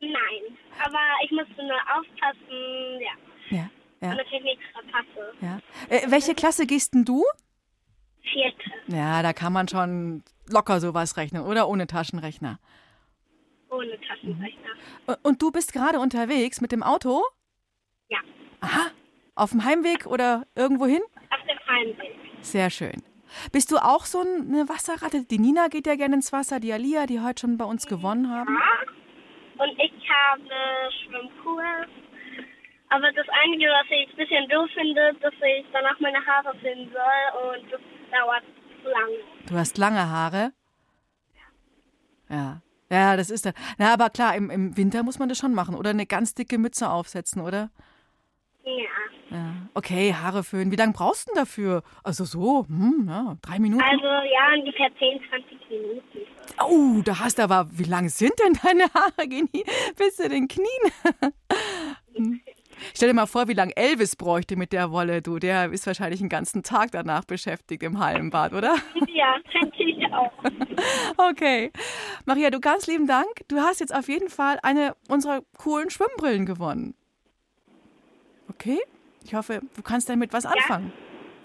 Nein, 0.00 0.58
aber 0.84 0.98
ich 1.24 1.30
musste 1.30 1.62
nur 1.62 1.80
aufpassen, 1.96 3.00
ja. 3.00 3.56
Ja, 3.56 3.70
ja. 4.02 4.10
Und 4.10 4.18
dass 4.18 4.26
ich 4.30 4.42
nichts 4.42 4.64
verpasse. 4.72 5.32
Ja. 5.40 5.58
Äh, 5.88 6.10
welche 6.10 6.34
Klasse 6.34 6.66
gehst 6.66 6.92
denn 6.92 7.06
du? 7.06 7.24
Vierte. 8.22 8.70
Ja, 8.88 9.22
da 9.22 9.32
kann 9.32 9.52
man 9.52 9.68
schon 9.68 10.22
locker 10.48 10.80
sowas 10.80 11.16
rechnen, 11.16 11.42
oder? 11.42 11.68
Ohne 11.68 11.86
Taschenrechner. 11.86 12.58
Ohne 13.70 13.98
Taschenrechner. 14.00 14.70
Und- 15.06 15.18
Und 15.24 15.42
du 15.42 15.50
bist 15.50 15.72
gerade 15.72 15.98
unterwegs 16.00 16.60
mit 16.60 16.72
dem 16.72 16.82
Auto? 16.82 17.22
Ja. 18.08 18.18
Aha. 18.60 18.86
Auf 19.34 19.50
dem 19.50 19.64
Heimweg 19.64 20.06
oder 20.06 20.46
irgendwo 20.54 20.86
hin? 20.86 21.02
Auf 21.30 21.46
dem 21.48 21.58
Heimweg. 21.68 22.16
Sehr 22.40 22.70
schön. 22.70 23.02
Bist 23.52 23.70
du 23.70 23.76
auch 23.76 24.04
so 24.06 24.20
eine 24.20 24.68
Wasserratte? 24.68 25.24
Die 25.24 25.38
Nina 25.38 25.68
geht 25.68 25.86
ja 25.86 25.96
gerne 25.96 26.14
ins 26.16 26.32
Wasser, 26.32 26.60
die 26.60 26.72
Alia, 26.72 27.06
die 27.06 27.20
heute 27.20 27.42
schon 27.42 27.58
bei 27.58 27.64
uns 27.66 27.86
gewonnen 27.86 28.30
haben. 28.30 28.48
Ja. 28.54 29.64
Und 29.64 29.72
ich 29.78 29.92
habe 30.08 30.48
Schwimmkurs. 31.04 31.88
Aber 32.90 33.12
das 33.12 33.26
Einzige, 33.44 33.66
was 33.66 33.86
ich 33.90 34.08
ein 34.08 34.16
bisschen 34.16 34.48
doof 34.48 34.70
finde, 34.74 35.14
dass 35.20 35.34
ich 35.34 35.66
danach 35.72 35.98
meine 36.00 36.24
Haare 36.24 36.56
finden 36.58 36.90
soll 36.90 37.52
und 37.52 37.72
das 37.72 37.80
dauert 38.10 38.42
zu 38.82 38.88
lange. 38.88 39.18
Du 39.46 39.54
hast 39.56 39.78
lange 39.78 40.08
Haare. 40.08 40.52
Ja. 42.30 42.62
Ja, 42.90 43.16
das 43.16 43.30
ist 43.30 43.44
dann. 43.44 43.52
Na, 43.76 43.92
aber 43.92 44.08
klar, 44.08 44.34
im, 44.34 44.48
im 44.50 44.76
Winter 44.76 45.02
muss 45.02 45.18
man 45.18 45.28
das 45.28 45.36
schon 45.38 45.52
machen. 45.54 45.74
Oder 45.74 45.90
eine 45.90 46.06
ganz 46.06 46.34
dicke 46.34 46.56
Mütze 46.56 46.90
aufsetzen, 46.90 47.42
oder? 47.42 47.70
Ja. 48.64 48.72
Ja. 49.30 49.54
Okay, 49.74 50.14
Haare 50.14 50.42
föhnen. 50.42 50.72
Wie 50.72 50.76
lange 50.76 50.94
brauchst 50.94 51.28
du 51.28 51.32
denn 51.34 51.42
dafür? 51.42 51.82
Also 52.02 52.24
so, 52.24 52.66
hm, 52.66 53.06
ja, 53.08 53.36
drei 53.42 53.58
Minuten. 53.58 53.82
Also 53.82 54.06
ja, 54.06 54.54
ungefähr 54.58 54.88
10, 54.98 55.20
20 55.28 55.70
Minuten. 55.70 56.18
Oh, 56.66 57.02
da 57.04 57.18
hast 57.18 57.38
du 57.38 57.42
aber, 57.42 57.68
wie 57.72 57.84
lang 57.84 58.08
sind 58.08 58.32
denn 58.42 58.54
deine 58.62 58.84
Haare? 58.94 59.28
Gehen 59.28 59.48
die 59.54 59.64
bis 59.96 60.16
zu 60.16 60.28
den 60.28 60.48
Knien? 60.48 60.66
Stell 62.94 63.08
dir 63.08 63.14
mal 63.14 63.26
vor, 63.26 63.48
wie 63.48 63.54
lange 63.54 63.76
Elvis 63.76 64.16
bräuchte 64.16 64.56
mit 64.56 64.72
der 64.72 64.90
Wolle, 64.90 65.22
du. 65.22 65.38
Der 65.38 65.70
ist 65.72 65.86
wahrscheinlich 65.86 66.20
den 66.20 66.28
ganzen 66.28 66.62
Tag 66.62 66.90
danach 66.92 67.24
beschäftigt 67.24 67.82
im 67.82 67.98
Hallenbad, 67.98 68.52
oder? 68.52 68.76
Ja, 69.12 69.36
denke 69.52 69.84
ich 69.84 70.12
auch. 70.12 70.32
Okay. 71.30 71.72
Maria, 72.24 72.50
du 72.50 72.60
ganz 72.60 72.86
lieben 72.86 73.06
Dank. 73.08 73.26
Du 73.48 73.58
hast 73.58 73.80
jetzt 73.80 73.94
auf 73.94 74.08
jeden 74.08 74.28
Fall 74.28 74.58
eine 74.62 74.94
unserer 75.08 75.42
coolen 75.56 75.90
Schwimmbrillen 75.90 76.46
gewonnen. 76.46 76.94
Okay? 78.48 78.78
Ich 79.24 79.34
hoffe, 79.34 79.60
du 79.74 79.82
kannst 79.82 80.08
damit 80.08 80.32
was 80.32 80.46
anfangen. 80.46 80.92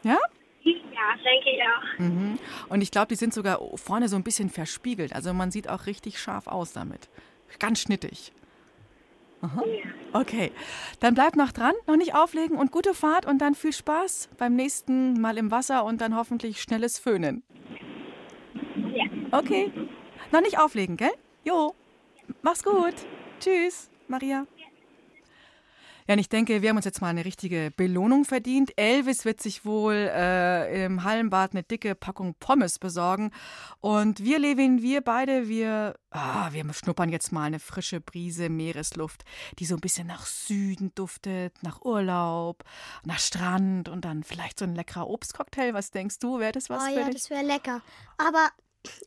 Ja? 0.03 0.17
Ja, 0.63 1.15
denke 1.23 1.49
ich 1.49 1.61
auch. 1.61 1.99
Mhm. 1.99 2.39
Und 2.69 2.81
ich 2.81 2.91
glaube, 2.91 3.07
die 3.07 3.15
sind 3.15 3.33
sogar 3.33 3.59
vorne 3.75 4.07
so 4.07 4.15
ein 4.15 4.23
bisschen 4.23 4.49
verspiegelt. 4.49 5.13
Also 5.13 5.33
man 5.33 5.51
sieht 5.51 5.67
auch 5.69 5.85
richtig 5.85 6.19
scharf 6.19 6.47
aus 6.47 6.71
damit. 6.73 7.09
Ganz 7.59 7.81
schnittig. 7.81 8.31
Aha. 9.43 9.61
Okay, 10.13 10.51
dann 11.01 11.15
bleib 11.15 11.35
noch 11.35 11.51
dran, 11.51 11.73
noch 11.85 11.97
nicht 11.97 12.15
auflegen 12.15 12.57
und 12.57 12.71
gute 12.71 12.93
Fahrt 12.93 13.25
und 13.25 13.39
dann 13.39 13.55
viel 13.55 13.73
Spaß 13.73 14.29
beim 14.37 14.55
nächsten 14.55 15.19
Mal 15.19 15.37
im 15.37 15.51
Wasser 15.51 15.83
und 15.83 15.99
dann 15.99 16.15
hoffentlich 16.15 16.61
schnelles 16.61 16.97
Föhnen. 16.97 17.43
Ja. 18.93 19.03
Okay, 19.31 19.69
noch 20.31 20.39
nicht 20.39 20.59
auflegen, 20.59 20.95
gell? 20.95 21.11
Jo, 21.43 21.75
mach's 22.41 22.63
gut. 22.63 22.93
Tschüss, 23.41 23.89
Maria. 24.07 24.47
Ja, 26.07 26.13
und 26.13 26.19
ich 26.19 26.29
denke, 26.29 26.61
wir 26.61 26.69
haben 26.69 26.75
uns 26.75 26.85
jetzt 26.85 27.01
mal 27.01 27.09
eine 27.09 27.25
richtige 27.25 27.71
Belohnung 27.75 28.25
verdient. 28.25 28.71
Elvis 28.77 29.25
wird 29.25 29.41
sich 29.41 29.65
wohl 29.65 29.93
äh, 29.93 30.85
im 30.85 31.03
Hallenbad 31.03 31.51
eine 31.53 31.63
dicke 31.63 31.95
Packung 31.95 32.35
Pommes 32.39 32.79
besorgen. 32.79 33.31
Und 33.79 34.23
wir, 34.23 34.39
Levin, 34.39 34.81
wir 34.81 35.01
beide, 35.01 35.47
wir, 35.47 35.95
ah, 36.11 36.49
wir 36.51 36.65
schnuppern 36.73 37.09
jetzt 37.09 37.31
mal 37.31 37.45
eine 37.45 37.59
frische 37.59 38.01
Brise 38.01 38.49
Meeresluft, 38.49 39.23
die 39.59 39.65
so 39.65 39.75
ein 39.75 39.81
bisschen 39.81 40.07
nach 40.07 40.25
Süden 40.25 40.91
duftet, 40.95 41.55
nach 41.63 41.81
Urlaub, 41.81 42.63
nach 43.05 43.19
Strand 43.19 43.87
und 43.87 44.05
dann 44.05 44.23
vielleicht 44.23 44.59
so 44.59 44.65
ein 44.65 44.75
leckerer 44.75 45.07
Obstcocktail. 45.07 45.73
Was 45.73 45.91
denkst 45.91 46.19
du? 46.19 46.39
Wäre 46.39 46.51
das 46.51 46.69
was 46.69 46.83
oh 46.83 46.87
für 46.87 46.99
ja, 46.99 47.05
dich? 47.05 47.15
das 47.15 47.29
wäre 47.29 47.43
lecker. 47.43 47.81
Aber 48.17 48.49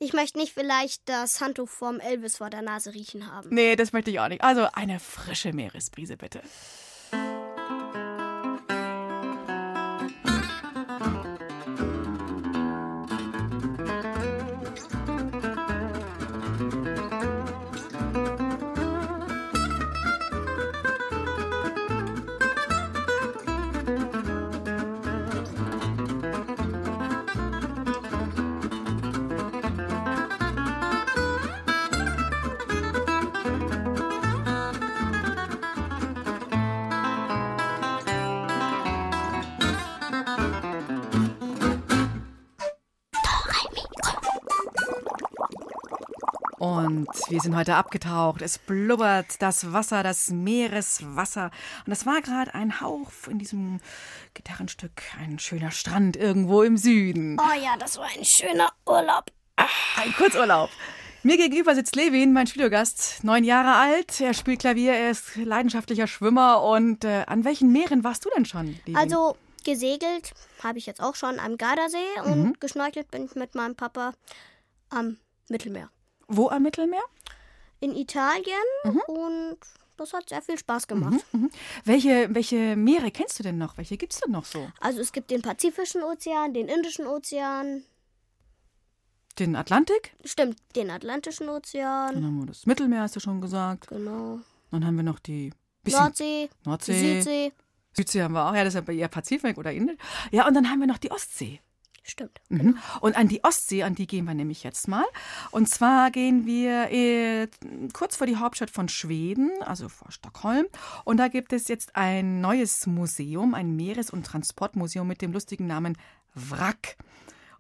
ich 0.01 0.12
möchte 0.12 0.38
nicht 0.38 0.55
vielleicht 0.55 1.09
das 1.09 1.40
Handtuch 1.40 1.68
vom 1.68 2.01
Elvis 2.01 2.38
vor 2.38 2.51
der 2.51 2.62
Nase 2.62 2.94
riechen 2.94 3.30
haben. 3.30 3.51
Nee, 3.51 3.76
das 3.76 3.92
möchte 3.92 4.11
ich 4.11 4.20
auch 4.20 4.28
nicht. 4.28 4.42
Also 4.42 4.68
eine 4.72 5.01
frische 5.01 5.53
Meeresbrise, 5.53 6.16
bitte. 6.16 6.40
Und 46.66 47.08
wir 47.28 47.40
sind 47.40 47.54
heute 47.56 47.74
abgetaucht. 47.76 48.42
Es 48.42 48.58
blubbert 48.58 49.40
das 49.40 49.72
Wasser, 49.72 50.02
das 50.02 50.30
Meereswasser. 50.30 51.50
Und 51.84 51.90
das 51.90 52.06
war 52.06 52.20
gerade 52.22 52.54
ein 52.54 52.80
Hauch 52.80 53.10
in 53.28 53.38
diesem 53.38 53.80
Gitarrenstück, 54.34 55.02
ein 55.20 55.38
schöner 55.38 55.70
Strand 55.70 56.16
irgendwo 56.16 56.62
im 56.62 56.76
Süden. 56.76 57.38
Oh 57.40 57.60
ja, 57.62 57.76
das 57.78 57.98
war 57.98 58.06
ein 58.16 58.24
schöner 58.24 58.70
Urlaub. 58.86 59.26
Ein 59.56 60.12
Kurzurlaub. 60.16 60.70
Mir 61.22 61.36
gegenüber 61.38 61.74
sitzt 61.74 61.96
Levin, 61.96 62.32
mein 62.32 62.46
Studiogast, 62.46 63.24
neun 63.24 63.42
Jahre 63.42 63.74
alt. 63.74 64.20
Er 64.20 64.32
spielt 64.34 64.60
Klavier, 64.60 64.92
er 64.92 65.10
ist 65.10 65.34
leidenschaftlicher 65.36 66.06
Schwimmer. 66.06 66.62
Und 66.62 67.04
äh, 67.04 67.24
an 67.26 67.44
welchen 67.44 67.72
Meeren 67.72 68.04
warst 68.04 68.24
du 68.24 68.30
denn 68.36 68.44
schon, 68.44 68.66
Levin? 68.86 68.96
Also 68.96 69.36
gesegelt 69.64 70.32
habe 70.62 70.78
ich 70.78 70.86
jetzt 70.86 71.00
auch 71.02 71.16
schon 71.16 71.40
am 71.40 71.56
Gardasee 71.56 72.20
und 72.24 72.42
Mhm. 72.44 72.56
geschnorchelt 72.60 73.10
bin 73.10 73.24
ich 73.24 73.34
mit 73.34 73.54
meinem 73.56 73.74
Papa 73.74 74.12
am 74.90 75.16
Mittelmeer. 75.48 75.90
Wo 76.29 76.49
am 76.49 76.62
Mittelmeer? 76.62 77.03
In 77.81 77.95
Italien 77.95 78.57
und 79.07 79.59
das 79.97 80.12
hat 80.12 80.29
sehr 80.29 80.43
viel 80.43 80.59
Spaß 80.59 80.87
gemacht. 80.89 81.24
Mhm. 81.33 81.51
Welche, 81.85 82.29
welche 82.35 82.77
Meere 82.77 83.11
kennst 83.11 83.39
du 83.39 83.43
denn 83.43 83.59
noch? 83.59 83.77
Welche 83.79 83.97
gibt 83.97 84.12
es 84.12 84.20
denn 84.20 84.33
noch 84.33 84.45
so? 84.45 84.68
Also 84.81 85.01
es 85.01 85.12
gibt 85.12 85.31
den 85.31 85.43
Pazifischen 85.43 86.03
Ozean, 86.03 86.53
den 86.55 86.68
Indischen 86.68 87.07
Ozean, 87.07 87.85
Den 89.39 89.57
Atlantik? 89.57 90.14
stimmt, 90.24 90.59
den 90.74 90.91
Atlantischen 90.91 91.47
Dann 91.47 91.57
Ozean, 91.57 92.14
haben 92.24 92.39
wir 92.41 92.47
das 92.47 92.66
Mittelmeer, 92.66 93.03
hast 93.03 93.16
du 93.16 93.20
schon 93.20 93.41
gesagt. 93.41 93.89
genau, 93.89 94.41
Dann 94.70 94.85
haben 94.85 94.97
wir 94.97 95.03
noch 95.05 95.18
die 95.18 95.53
Nordsee, 95.87 96.51
Nordsee. 96.64 97.20
Südsee, 97.22 97.53
Südsee 97.93 98.22
haben 98.22 98.35
wir 98.35 98.45
auch, 98.49 98.55
ja, 98.55 98.64
das 98.64 98.74
ist 98.74 98.87
ja 98.89 98.93
eher 98.95 99.09
Pazifik 99.09 99.57
oder 99.59 99.72
Indisch. 99.72 99.97
Ja, 100.31 100.47
und 100.49 100.55
dann 100.55 100.68
haben 100.68 100.81
wir 100.81 100.87
noch 100.87 100.99
die 100.99 101.11
Ostsee. 101.11 101.61
Stimmt. 102.11 102.40
Mhm. 102.48 102.78
Und 103.00 103.16
an 103.16 103.28
die 103.28 103.42
Ostsee, 103.44 103.82
an 103.82 103.94
die 103.94 104.07
gehen 104.07 104.24
wir 104.24 104.34
nämlich 104.34 104.62
jetzt 104.62 104.88
mal. 104.88 105.04
Und 105.50 105.68
zwar 105.68 106.11
gehen 106.11 106.46
wir 106.46 106.90
äh, 106.90 107.48
kurz 107.92 108.16
vor 108.16 108.26
die 108.26 108.36
Hauptstadt 108.36 108.70
von 108.70 108.88
Schweden, 108.88 109.50
also 109.62 109.88
vor 109.88 110.11
Stockholm. 110.11 110.66
Und 111.04 111.18
da 111.18 111.28
gibt 111.28 111.52
es 111.52 111.68
jetzt 111.68 111.96
ein 111.96 112.40
neues 112.40 112.86
Museum, 112.86 113.54
ein 113.54 113.76
Meeres- 113.76 114.11
und 114.11 114.24
Transportmuseum 114.24 115.07
mit 115.07 115.22
dem 115.22 115.32
lustigen 115.32 115.66
Namen 115.66 115.96
Wrack. 116.34 116.96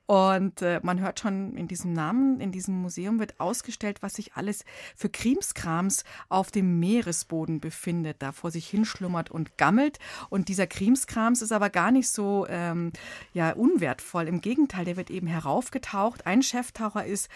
Und 0.06 0.62
äh, 0.62 0.80
man 0.84 1.00
hört 1.00 1.18
schon 1.18 1.56
in 1.56 1.66
diesem 1.66 1.92
Namen, 1.92 2.40
in 2.40 2.52
diesem 2.52 2.80
Museum 2.80 3.18
wird 3.18 3.40
ausgestellt, 3.40 4.02
was 4.02 4.14
sich 4.14 4.34
alles 4.34 4.64
für 4.94 5.08
Krimskrams 5.08 6.04
auf 6.28 6.52
dem 6.52 6.78
Meeresboden 6.78 7.60
befindet, 7.60 8.22
da 8.22 8.30
vor 8.30 8.52
sich 8.52 8.68
hinschlummert 8.68 9.32
und 9.32 9.58
gammelt. 9.58 9.98
Und 10.30 10.48
dieser 10.48 10.68
Krimskrams 10.68 11.42
ist 11.42 11.50
aber 11.50 11.70
gar 11.70 11.90
nicht 11.90 12.08
so 12.08 12.46
ähm, 12.48 12.92
ja, 13.32 13.52
unwertvoll. 13.52 14.28
Im 14.28 14.40
Gegenteil, 14.40 14.84
der 14.84 14.96
wird 14.96 15.10
eben 15.10 15.26
heraufgetaucht. 15.26 16.24
Ein 16.24 16.42
Cheftaucher 16.42 17.04
ist 17.04 17.28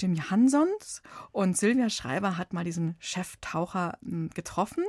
Jim 0.00 0.30
Hansons 0.30 1.02
und 1.30 1.58
Sylvia 1.58 1.90
Schreiber 1.90 2.38
hat 2.38 2.54
mal 2.54 2.64
diesen 2.64 2.96
Cheftaucher 3.00 3.98
m, 4.02 4.30
getroffen. 4.30 4.84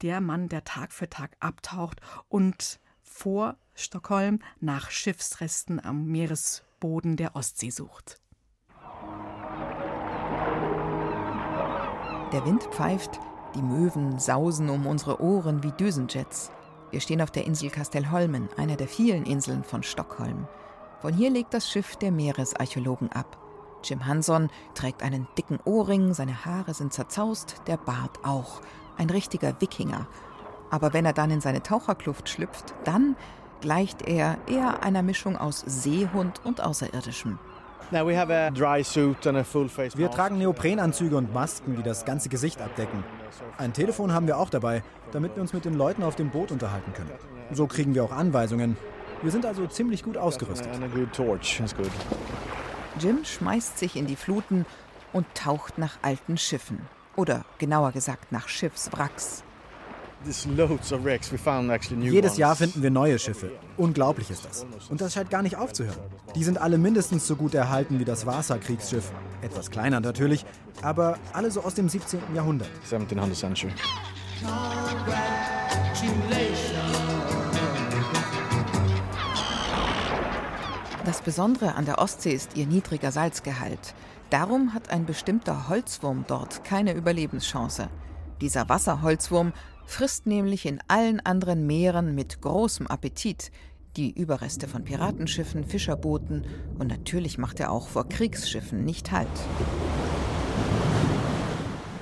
Der 0.00 0.22
Mann, 0.22 0.48
der 0.48 0.64
Tag 0.64 0.94
für 0.94 1.10
Tag 1.10 1.36
abtaucht 1.40 2.00
und 2.30 2.80
vor 3.02 3.56
Stockholm 3.74 4.38
nach 4.60 4.90
Schiffsresten 4.90 5.84
am 5.84 6.06
Meeresboden 6.06 6.69
der 7.16 7.36
Ostsee 7.36 7.70
sucht. 7.70 8.20
Der 12.32 12.44
Wind 12.46 12.62
pfeift, 12.70 13.20
die 13.54 13.62
Möwen 13.62 14.18
sausen 14.18 14.70
um 14.70 14.86
unsere 14.86 15.20
Ohren 15.20 15.62
wie 15.62 15.72
Düsenjets. 15.72 16.50
Wir 16.90 17.00
stehen 17.00 17.20
auf 17.20 17.30
der 17.30 17.44
Insel 17.44 17.70
Kastelholmen, 17.70 18.48
einer 18.56 18.76
der 18.76 18.88
vielen 18.88 19.24
Inseln 19.24 19.64
von 19.64 19.82
Stockholm. 19.82 20.46
Von 21.00 21.12
hier 21.12 21.30
legt 21.30 21.54
das 21.54 21.68
Schiff 21.68 21.96
der 21.96 22.12
Meeresarchäologen 22.12 23.10
ab. 23.12 23.36
Jim 23.82 24.06
Hanson 24.06 24.48
trägt 24.74 25.02
einen 25.02 25.26
dicken 25.36 25.58
Ohrring, 25.64 26.14
seine 26.14 26.44
Haare 26.44 26.74
sind 26.74 26.92
zerzaust, 26.92 27.62
der 27.66 27.76
Bart 27.76 28.24
auch. 28.24 28.60
Ein 28.96 29.10
richtiger 29.10 29.60
Wikinger. 29.60 30.06
Aber 30.70 30.92
wenn 30.92 31.06
er 31.06 31.12
dann 31.12 31.30
in 31.30 31.40
seine 31.40 31.62
Taucherkluft 31.62 32.28
schlüpft, 32.28 32.74
dann 32.84 33.16
gleicht 33.60 34.02
er 34.02 34.38
eher 34.46 34.82
einer 34.82 35.02
Mischung 35.02 35.36
aus 35.36 35.62
Seehund 35.66 36.40
und 36.44 36.62
Außerirdischem. 36.62 37.38
Wir 39.96 40.10
tragen 40.10 40.38
Neoprenanzüge 40.38 41.16
und 41.16 41.34
Masken, 41.34 41.76
die 41.76 41.82
das 41.82 42.04
ganze 42.04 42.28
Gesicht 42.28 42.60
abdecken. 42.62 43.02
Ein 43.58 43.72
Telefon 43.72 44.12
haben 44.12 44.28
wir 44.28 44.38
auch 44.38 44.48
dabei, 44.48 44.84
damit 45.10 45.34
wir 45.34 45.42
uns 45.42 45.52
mit 45.52 45.64
den 45.64 45.74
Leuten 45.74 46.04
auf 46.04 46.14
dem 46.14 46.30
Boot 46.30 46.52
unterhalten 46.52 46.92
können. 46.92 47.10
So 47.52 47.66
kriegen 47.66 47.94
wir 47.94 48.04
auch 48.04 48.12
Anweisungen. 48.12 48.76
Wir 49.22 49.32
sind 49.32 49.44
also 49.44 49.66
ziemlich 49.66 50.04
gut 50.04 50.16
ausgerüstet. 50.16 50.68
Jim 53.00 53.24
schmeißt 53.24 53.78
sich 53.78 53.96
in 53.96 54.06
die 54.06 54.16
Fluten 54.16 54.66
und 55.12 55.26
taucht 55.34 55.78
nach 55.78 55.98
alten 56.02 56.38
Schiffen. 56.38 56.80
Oder 57.16 57.44
genauer 57.58 57.90
gesagt 57.92 58.30
nach 58.30 58.48
Schiffswracks. 58.48 59.42
Jedes 62.02 62.36
Jahr 62.36 62.54
finden 62.54 62.82
wir 62.82 62.90
neue 62.90 63.18
Schiffe. 63.18 63.52
Unglaublich 63.76 64.30
ist 64.30 64.44
das. 64.44 64.66
Und 64.90 65.00
das 65.00 65.14
scheint 65.14 65.30
gar 65.30 65.42
nicht 65.42 65.56
aufzuhören. 65.56 65.96
Die 66.34 66.44
sind 66.44 66.58
alle 66.58 66.76
mindestens 66.76 67.26
so 67.26 67.36
gut 67.36 67.54
erhalten 67.54 67.98
wie 67.98 68.04
das 68.04 68.26
Vasa-Kriegsschiff. 68.26 69.12
Etwas 69.40 69.70
kleiner 69.70 70.00
natürlich, 70.00 70.44
aber 70.82 71.18
alle 71.32 71.50
so 71.50 71.62
aus 71.62 71.74
dem 71.74 71.88
17. 71.88 72.20
Jahrhundert. 72.34 72.68
1700 72.84 73.36
century. 73.36 73.72
Das 81.06 81.22
Besondere 81.22 81.74
an 81.74 81.86
der 81.86 81.98
Ostsee 81.98 82.32
ist 82.32 82.56
ihr 82.56 82.66
niedriger 82.66 83.10
Salzgehalt. 83.10 83.94
Darum 84.28 84.74
hat 84.74 84.90
ein 84.90 85.06
bestimmter 85.06 85.68
Holzwurm 85.68 86.24
dort 86.28 86.62
keine 86.62 86.92
Überlebenschance. 86.92 87.88
Dieser 88.40 88.68
Wasserholzwurm 88.68 89.52
frisst 89.90 90.26
nämlich 90.26 90.66
in 90.66 90.78
allen 90.88 91.20
anderen 91.20 91.66
Meeren 91.66 92.14
mit 92.14 92.40
großem 92.40 92.86
Appetit 92.86 93.50
die 93.96 94.10
Überreste 94.10 94.68
von 94.68 94.84
Piratenschiffen, 94.84 95.64
Fischerbooten 95.64 96.44
und 96.78 96.86
natürlich 96.86 97.38
macht 97.38 97.58
er 97.60 97.72
auch 97.72 97.88
vor 97.88 98.08
Kriegsschiffen 98.08 98.84
nicht 98.84 99.10
Halt. 99.10 99.28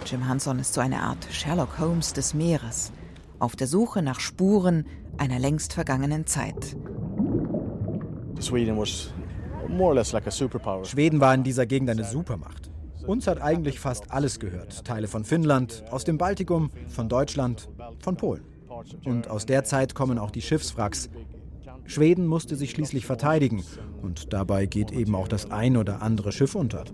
Jim 0.05 0.29
Hanson 0.29 0.59
ist 0.59 0.75
so 0.75 0.81
eine 0.81 1.01
Art 1.01 1.27
Sherlock 1.31 1.79
Holmes 1.79 2.13
des 2.13 2.35
Meeres, 2.35 2.93
auf 3.39 3.57
der 3.57 3.67
Suche 3.67 4.03
nach 4.03 4.21
Spuren 4.21 4.87
einer 5.17 5.39
längst 5.39 5.73
vergangenen 5.73 6.27
Zeit. 6.27 6.77
Schweden 10.85 11.21
war 11.21 11.35
in 11.35 11.43
dieser 11.43 11.67
Gegend 11.67 11.91
eine 11.91 12.05
Supermacht. 12.05 12.71
Uns 13.09 13.27
hat 13.27 13.41
eigentlich 13.41 13.81
fast 13.81 14.13
alles 14.13 14.39
gehört. 14.39 14.85
Teile 14.85 15.09
von 15.09 15.25
Finnland, 15.25 15.83
aus 15.91 16.05
dem 16.05 16.19
Baltikum, 16.19 16.71
von 16.89 17.09
Deutschland, 17.09 17.67
von 18.01 18.19
Polen. 18.19 18.45
Und 19.07 19.29
aus 19.29 19.47
der 19.47 19.65
Zeit 19.65 19.95
kommen 19.95 20.19
auch 20.19 20.31
die 20.31 20.43
Schiffswracks. 20.43 21.09
Schweden 21.87 22.27
musste 22.27 22.55
sich 22.55 22.71
schließlich 22.71 23.07
verteidigen 23.07 23.65
und 24.03 24.35
dabei 24.35 24.67
geht 24.67 24.93
eben 24.93 25.15
auch 25.15 25.27
das 25.27 25.51
ein 25.51 25.79
oder 25.79 26.03
andere 26.03 26.33
Schiff 26.33 26.55
unter. 26.55 26.85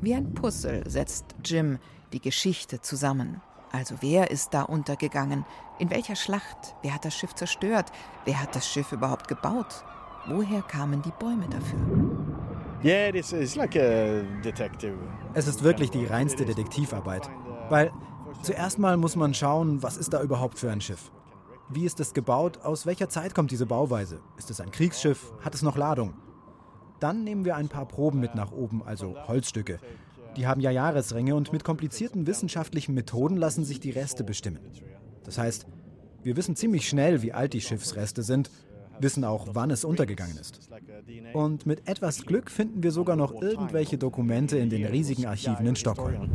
Wie 0.00 0.14
ein 0.14 0.32
Puzzle 0.32 0.82
setzt 0.88 1.26
Jim 1.44 1.78
die 2.14 2.20
Geschichte 2.20 2.80
zusammen. 2.80 3.42
Also 3.76 3.96
wer 4.00 4.30
ist 4.30 4.54
da 4.54 4.62
untergegangen? 4.62 5.44
In 5.78 5.90
welcher 5.90 6.16
Schlacht? 6.16 6.74
Wer 6.80 6.94
hat 6.94 7.04
das 7.04 7.14
Schiff 7.14 7.34
zerstört? 7.34 7.92
Wer 8.24 8.40
hat 8.40 8.56
das 8.56 8.66
Schiff 8.66 8.90
überhaupt 8.90 9.28
gebaut? 9.28 9.84
Woher 10.26 10.62
kamen 10.62 11.02
die 11.02 11.12
Bäume 11.18 11.46
dafür? 11.46 11.78
Es 15.34 15.46
ist 15.46 15.62
wirklich 15.62 15.90
die 15.90 16.06
reinste 16.06 16.46
Detektivarbeit. 16.46 17.28
Weil 17.68 17.92
zuerst 18.40 18.78
mal 18.78 18.96
muss 18.96 19.14
man 19.14 19.34
schauen, 19.34 19.82
was 19.82 19.98
ist 19.98 20.14
da 20.14 20.22
überhaupt 20.22 20.58
für 20.58 20.70
ein 20.70 20.80
Schiff? 20.80 21.10
Wie 21.68 21.84
ist 21.84 22.00
es 22.00 22.14
gebaut? 22.14 22.60
Aus 22.62 22.86
welcher 22.86 23.10
Zeit 23.10 23.34
kommt 23.34 23.50
diese 23.50 23.66
Bauweise? 23.66 24.20
Ist 24.38 24.48
es 24.48 24.58
ein 24.58 24.70
Kriegsschiff? 24.70 25.34
Hat 25.44 25.54
es 25.54 25.60
noch 25.60 25.76
Ladung? 25.76 26.14
Dann 26.98 27.24
nehmen 27.24 27.44
wir 27.44 27.56
ein 27.56 27.68
paar 27.68 27.84
Proben 27.84 28.20
mit 28.20 28.34
nach 28.34 28.52
oben, 28.52 28.82
also 28.86 29.16
Holzstücke. 29.28 29.78
Die 30.36 30.46
haben 30.46 30.60
ja 30.60 30.70
Jahresringe 30.70 31.34
und 31.34 31.52
mit 31.52 31.64
komplizierten 31.64 32.26
wissenschaftlichen 32.26 32.94
Methoden 32.94 33.36
lassen 33.36 33.64
sich 33.64 33.80
die 33.80 33.90
Reste 33.90 34.22
bestimmen. 34.22 34.60
Das 35.24 35.38
heißt, 35.38 35.66
wir 36.22 36.36
wissen 36.36 36.56
ziemlich 36.56 36.88
schnell, 36.88 37.22
wie 37.22 37.32
alt 37.32 37.52
die 37.52 37.60
Schiffsreste 37.60 38.22
sind, 38.22 38.50
wissen 39.00 39.24
auch, 39.24 39.48
wann 39.52 39.70
es 39.70 39.84
untergegangen 39.84 40.36
ist. 40.36 40.68
Und 41.32 41.66
mit 41.66 41.88
etwas 41.88 42.24
Glück 42.24 42.50
finden 42.50 42.82
wir 42.82 42.92
sogar 42.92 43.16
noch 43.16 43.40
irgendwelche 43.40 43.98
Dokumente 43.98 44.58
in 44.58 44.70
den 44.70 44.84
riesigen 44.84 45.26
Archiven 45.26 45.66
in 45.66 45.76
Stockholm. 45.76 46.30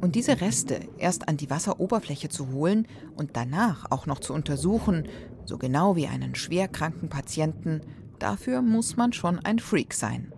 Und 0.00 0.16
diese 0.16 0.40
Reste 0.40 0.80
erst 0.98 1.28
an 1.28 1.36
die 1.36 1.48
Wasseroberfläche 1.48 2.28
zu 2.28 2.50
holen 2.52 2.86
und 3.16 3.30
danach 3.34 3.90
auch 3.90 4.06
noch 4.06 4.18
zu 4.18 4.34
untersuchen, 4.34 5.06
so 5.44 5.58
genau 5.58 5.96
wie 5.96 6.08
einen 6.08 6.34
schwerkranken 6.34 7.08
Patienten, 7.08 7.82
Dafür 8.22 8.62
muss 8.62 8.96
man 8.96 9.12
schon 9.12 9.40
ein 9.40 9.58
Freak 9.58 9.92
sein. 9.92 10.32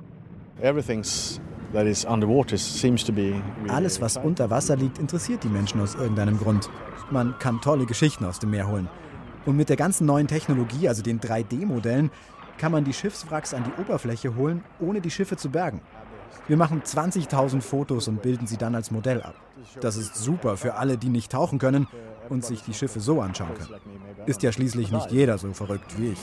Alles, 3.69 4.01
was 4.01 4.17
unter 4.17 4.49
Wasser 4.49 4.75
liegt, 4.75 4.99
interessiert 4.99 5.45
die 5.45 5.49
Menschen 5.49 5.83
aus 5.83 5.95
irgendeinem 5.95 6.39
Grund. 6.39 6.71
Man 7.11 7.39
kann 7.39 7.61
tolle 7.61 7.85
Geschichten 7.85 8.25
aus 8.25 8.39
dem 8.39 8.53
Meer 8.53 8.69
holen. 8.69 8.89
Und 9.45 9.59
mit 9.59 9.69
der 9.69 9.77
ganzen 9.77 10.07
neuen 10.07 10.29
Technologie, 10.29 10.89
also 10.89 11.03
den 11.03 11.21
3D-Modellen, 11.21 12.11
kann 12.57 12.73
man 12.73 12.85
die 12.85 12.95
Schiffswracks 12.95 13.53
an 13.53 13.65
die 13.65 13.83
Oberfläche 13.83 14.35
holen, 14.35 14.65
ohne 14.81 15.03
die 15.03 15.11
Schiffe 15.11 15.37
zu 15.37 15.51
bergen. 15.51 15.83
Wir 16.47 16.57
machen 16.57 16.83
20.000 16.83 17.61
Fotos 17.61 18.09
und 18.09 18.23
bilden 18.23 18.47
sie 18.47 18.57
dann 18.57 18.75
als 18.75 18.91
Modell 18.91 19.23
ab. 19.23 19.35
Das 19.81 19.97
ist 19.97 20.17
super 20.17 20.57
für 20.57 20.75
alle, 20.75 20.99
die 20.99 21.09
nicht 21.09 21.33
tauchen 21.33 21.59
können 21.59 21.87
und 22.29 22.45
sich 22.45 22.63
die 22.63 22.75
Schiffe 22.75 23.01
so 23.01 23.21
anschauen 23.21 23.55
können. 23.55 23.81
Ist 24.27 24.43
ja 24.43 24.53
schließlich 24.53 24.91
nicht 24.91 25.11
jeder 25.11 25.39
so 25.39 25.53
verrückt 25.53 25.99
wie 25.99 26.13
ich. 26.13 26.21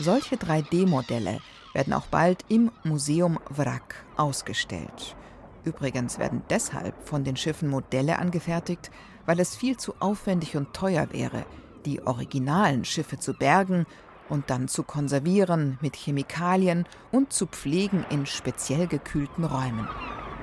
Solche 0.00 0.36
3D-Modelle 0.36 1.38
werden 1.72 1.92
auch 1.92 2.06
bald 2.06 2.44
im 2.48 2.70
Museum 2.82 3.38
Wrack 3.50 4.04
ausgestellt. 4.16 5.16
Übrigens 5.64 6.18
werden 6.18 6.42
deshalb 6.50 6.94
von 7.06 7.24
den 7.24 7.36
Schiffen 7.36 7.68
Modelle 7.68 8.18
angefertigt, 8.18 8.90
weil 9.26 9.40
es 9.40 9.56
viel 9.56 9.76
zu 9.76 9.94
aufwendig 10.00 10.56
und 10.56 10.74
teuer 10.74 11.08
wäre, 11.10 11.46
die 11.86 12.06
originalen 12.06 12.84
Schiffe 12.84 13.18
zu 13.18 13.34
bergen 13.34 13.86
und 14.28 14.50
dann 14.50 14.68
zu 14.68 14.82
konservieren 14.82 15.78
mit 15.80 15.96
Chemikalien 15.96 16.86
und 17.12 17.32
zu 17.32 17.46
pflegen 17.46 18.04
in 18.10 18.26
speziell 18.26 18.86
gekühlten 18.86 19.44
Räumen. 19.44 19.88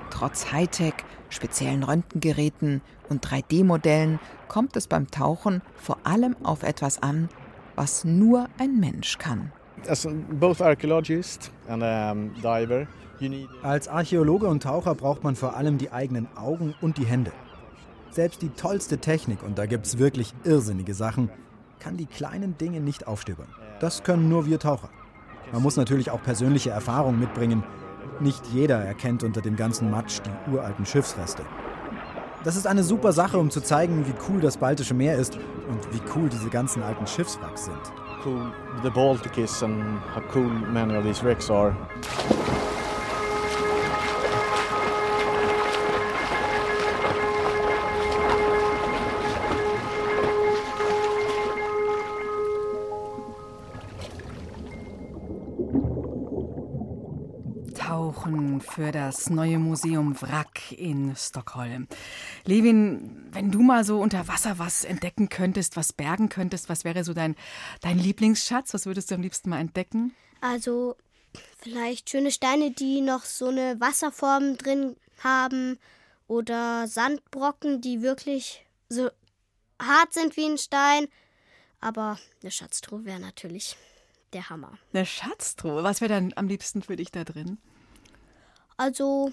Trotz 0.09 0.51
Hightech, 0.51 0.93
speziellen 1.29 1.83
Röntgengeräten 1.83 2.81
und 3.09 3.25
3D-Modellen 3.25 4.19
kommt 4.47 4.75
es 4.75 4.87
beim 4.87 5.09
Tauchen 5.09 5.61
vor 5.75 5.97
allem 6.03 6.35
auf 6.43 6.63
etwas 6.63 7.01
an, 7.01 7.29
was 7.75 8.03
nur 8.03 8.47
ein 8.59 8.79
Mensch 8.79 9.17
kann. 9.17 9.51
Als 13.63 13.87
Archäologe 13.87 14.47
und 14.47 14.63
Taucher 14.63 14.95
braucht 14.95 15.23
man 15.23 15.35
vor 15.35 15.55
allem 15.55 15.77
die 15.77 15.91
eigenen 15.91 16.27
Augen 16.35 16.75
und 16.81 16.97
die 16.97 17.05
Hände. 17.05 17.31
Selbst 18.11 18.41
die 18.41 18.49
tollste 18.49 18.97
Technik, 18.97 19.41
und 19.41 19.57
da 19.57 19.65
gibt 19.65 19.85
es 19.85 19.97
wirklich 19.97 20.33
irrsinnige 20.43 20.93
Sachen, 20.93 21.29
kann 21.79 21.97
die 21.97 22.05
kleinen 22.05 22.57
Dinge 22.57 22.81
nicht 22.81 23.07
aufstöbern. 23.07 23.47
Das 23.81 24.03
können 24.03 24.29
nur 24.29 24.45
wir 24.45 24.59
Taucher. 24.59 24.89
Man 25.51 25.63
muss 25.63 25.75
natürlich 25.75 26.11
auch 26.11 26.21
persönliche 26.21 26.69
Erfahrung 26.69 27.19
mitbringen. 27.19 27.63
Nicht 28.19 28.45
jeder 28.53 28.77
erkennt 28.77 29.23
unter 29.23 29.41
dem 29.41 29.55
ganzen 29.55 29.89
Matsch 29.89 30.19
die 30.23 30.51
uralten 30.51 30.85
Schiffsreste. 30.85 31.41
Das 32.43 32.55
ist 32.55 32.67
eine 32.67 32.83
super 32.83 33.11
Sache, 33.11 33.39
um 33.39 33.49
zu 33.49 33.59
zeigen, 33.59 34.05
wie 34.05 34.13
cool 34.29 34.39
das 34.39 34.57
Baltische 34.57 34.93
Meer 34.93 35.17
ist 35.17 35.35
und 35.67 35.93
wie 35.93 36.01
cool 36.15 36.29
diese 36.29 36.49
ganzen 36.49 36.83
alten 36.83 37.07
Schiffswracks 37.07 37.65
sind. 37.65 37.81
Cool 38.23 38.53
the 38.83 38.89
Baltic 38.91 39.39
is 39.39 39.63
and 39.63 39.99
how 40.15 40.21
cool 40.31 40.47
many 40.71 40.95
of 40.95 41.03
these 41.03 41.23
wrecks 41.25 41.49
are. 41.49 41.75
Für 58.61 58.91
das 58.91 59.29
neue 59.29 59.59
Museum 59.59 60.19
Wrack 60.21 60.71
in 60.71 61.15
Stockholm. 61.15 61.87
Levin, 62.45 63.27
wenn 63.31 63.51
du 63.51 63.61
mal 63.61 63.83
so 63.83 63.99
unter 63.99 64.27
Wasser 64.27 64.59
was 64.59 64.83
entdecken 64.83 65.29
könntest, 65.29 65.75
was 65.75 65.93
bergen 65.93 66.29
könntest, 66.29 66.69
was 66.69 66.83
wäre 66.83 67.03
so 67.03 67.13
dein, 67.13 67.35
dein 67.81 67.97
Lieblingsschatz? 67.97 68.73
Was 68.73 68.85
würdest 68.85 69.11
du 69.11 69.15
am 69.15 69.21
liebsten 69.21 69.49
mal 69.49 69.59
entdecken? 69.59 70.13
Also 70.39 70.95
vielleicht 71.59 72.09
schöne 72.09 72.31
Steine, 72.31 72.71
die 72.71 73.01
noch 73.01 73.23
so 73.23 73.49
eine 73.49 73.79
Wasserform 73.79 74.57
drin 74.57 74.95
haben 75.23 75.77
oder 76.27 76.87
Sandbrocken, 76.87 77.81
die 77.81 78.01
wirklich 78.01 78.65
so 78.89 79.09
hart 79.81 80.13
sind 80.13 80.37
wie 80.37 80.45
ein 80.45 80.57
Stein. 80.57 81.07
Aber 81.79 82.17
eine 82.41 82.51
Schatztruhe 82.51 83.05
wäre 83.05 83.19
natürlich 83.19 83.75
der 84.33 84.49
Hammer. 84.49 84.77
Eine 84.93 85.05
Schatztruhe? 85.05 85.83
Was 85.83 86.01
wäre 86.01 86.13
dann 86.13 86.33
am 86.35 86.47
liebsten 86.47 86.81
für 86.81 86.95
dich 86.95 87.11
da 87.11 87.23
drin? 87.23 87.57
Also 88.81 89.31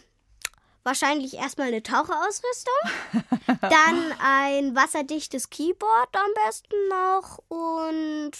wahrscheinlich 0.85 1.33
erstmal 1.33 1.69
eine 1.69 1.83
Taucherausrüstung, 1.83 2.75
dann 3.63 4.13
ein 4.23 4.77
wasserdichtes 4.77 5.49
Keyboard 5.49 6.15
am 6.15 6.47
besten 6.47 6.77
noch 6.91 7.39
und 7.49 8.33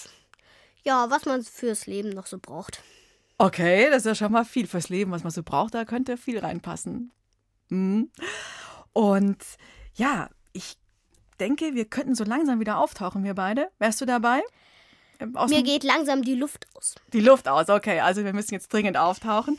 ja, 0.85 1.09
was 1.09 1.25
man 1.25 1.43
fürs 1.45 1.87
Leben 1.87 2.11
noch 2.11 2.27
so 2.27 2.39
braucht. 2.39 2.83
Okay, 3.39 3.89
das 3.89 4.01
ist 4.01 4.05
ja 4.05 4.15
schon 4.17 4.33
mal 4.33 4.45
viel 4.45 4.67
fürs 4.67 4.91
Leben, 4.91 5.11
was 5.11 5.23
man 5.23 5.31
so 5.31 5.43
braucht. 5.43 5.73
Da 5.73 5.87
könnte 5.87 6.19
viel 6.19 6.41
reinpassen. 6.41 7.11
Mhm. 7.71 8.11
Und 8.93 9.43
ja, 9.95 10.29
ich 10.53 10.77
denke, 11.41 11.75
wir 11.75 11.87
könnten 11.87 12.15
so 12.15 12.25
langsam 12.25 12.61
wieder 12.61 12.77
auftauchen, 12.77 13.25
wir 13.25 13.35
beide. 13.35 13.71
Wärst 13.79 14.03
du 14.03 14.05
dabei? 14.05 14.43
Aus 15.33 15.49
Mir 15.49 15.63
geht 15.63 15.85
langsam 15.85 16.23
die 16.23 16.35
Luft 16.35 16.67
aus. 16.75 16.97
Die 17.15 17.21
Luft 17.21 17.49
aus, 17.49 17.71
okay. 17.71 18.01
Also 18.01 18.25
wir 18.25 18.35
müssen 18.35 18.53
jetzt 18.53 18.71
dringend 18.71 18.99
auftauchen. 18.99 19.59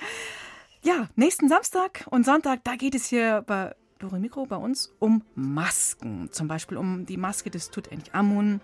Ja, 0.82 1.10
nächsten 1.16 1.50
Samstag 1.50 2.06
und 2.10 2.26
Sonntag, 2.26 2.64
da 2.64 2.76
geht 2.76 2.96
es 2.96 3.08
hier 3.08 3.44
bei 3.46 3.76
Dore 4.00 4.18
Mikro 4.18 4.46
bei 4.46 4.56
uns 4.56 4.96
um 5.00 5.24
Masken. 5.36 6.32
Zum 6.32 6.48
Beispiel 6.48 6.78
um 6.78 7.06
die 7.06 7.18
Maske 7.18 7.50
des 7.50 7.70
Tutanchamun 7.70 8.62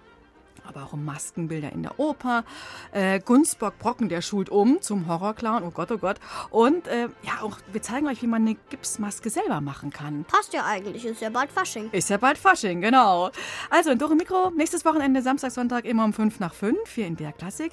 aber 0.68 0.84
auch 0.84 0.94
um 0.94 1.06
Maskenbilder 1.06 1.72
in 1.72 1.84
der 1.84 2.00
Oper. 2.00 2.44
Äh, 2.92 3.20
Gunzburg 3.20 3.78
Brocken, 3.80 4.10
der 4.10 4.22
schult 4.22 4.50
um 4.50 4.82
zum 4.82 5.08
Horrorclown, 5.08 5.64
oh 5.64 5.72
Gott, 5.72 5.92
oh 5.92 5.98
Gott. 5.98 6.18
Und 6.50 6.88
äh, 6.88 7.10
ja, 7.24 7.42
auch 7.42 7.58
wir 7.72 7.82
zeigen 7.82 8.08
euch, 8.08 8.22
wie 8.22 8.28
man 8.28 8.44
eine 8.44 8.56
Gipsmaske 8.70 9.30
selber 9.30 9.62
machen 9.62 9.92
kann. 9.92 10.26
Passt 10.26 10.54
ja 10.54 10.66
eigentlich, 10.66 11.06
ist 11.06 11.22
ja 11.22 11.30
bald 11.30 11.52
Fasching. 11.52 11.90
Ist 11.92 12.10
ja 12.10 12.18
bald 12.18 12.38
Fasching, 12.38 12.82
genau. 12.82 13.32
Also, 13.70 13.92
in 13.92 14.00
Dore 14.00 14.16
Mikro, 14.16 14.52
nächstes 14.56 14.86
Wochenende, 14.86 15.22
Samstag, 15.22 15.52
Sonntag, 15.52 15.86
immer 15.86 16.06
um 16.06 16.14
5 16.14 16.40
nach 16.40 16.54
5, 16.54 16.78
hier 16.94 17.08
in 17.08 17.16
der 17.16 17.32
Klassik. 17.32 17.72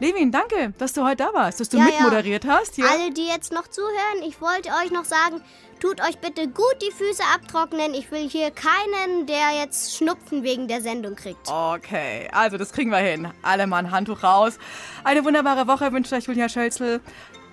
Levin, 0.00 0.32
danke, 0.32 0.74
dass 0.78 0.92
du 0.94 1.04
heute 1.04 1.24
da 1.24 1.32
warst, 1.32 1.60
dass 1.60 1.68
du 1.68 1.78
Ja, 1.78 1.84
mitmoderiert 1.84 2.44
ja. 2.44 2.58
hast. 2.58 2.74
Hier. 2.74 2.90
Alle, 2.90 3.10
die 3.12 3.26
jetzt 3.26 3.52
noch 3.52 3.68
zuhören, 3.68 4.22
ich 4.26 4.40
wollte 4.40 4.70
euch 4.82 4.90
noch 4.90 5.04
sagen, 5.04 5.40
tut 5.80 6.00
euch 6.00 6.18
bitte 6.18 6.48
gut 6.48 6.76
die 6.82 6.90
Füße 6.90 7.22
abtrocknen. 7.34 7.94
Ich 7.94 8.10
will 8.10 8.28
hier 8.28 8.50
keinen, 8.50 9.26
der 9.26 9.50
jetzt 9.60 9.96
Schnupfen 9.96 10.42
wegen 10.42 10.66
der 10.66 10.80
Sendung 10.80 11.14
kriegt. 11.14 11.48
Okay, 11.48 12.28
also 12.32 12.58
das 12.58 12.72
kriegen 12.72 12.90
wir 12.90 12.98
hin. 12.98 13.28
Alle 13.42 13.66
mal 13.66 13.78
ein 13.78 13.90
Handtuch 13.92 14.22
raus. 14.24 14.58
Eine 15.04 15.24
wunderbare 15.24 15.68
Woche 15.68 15.92
wünscht 15.92 16.12
euch 16.12 16.24
Julia 16.24 16.48
Schölzel. 16.48 17.00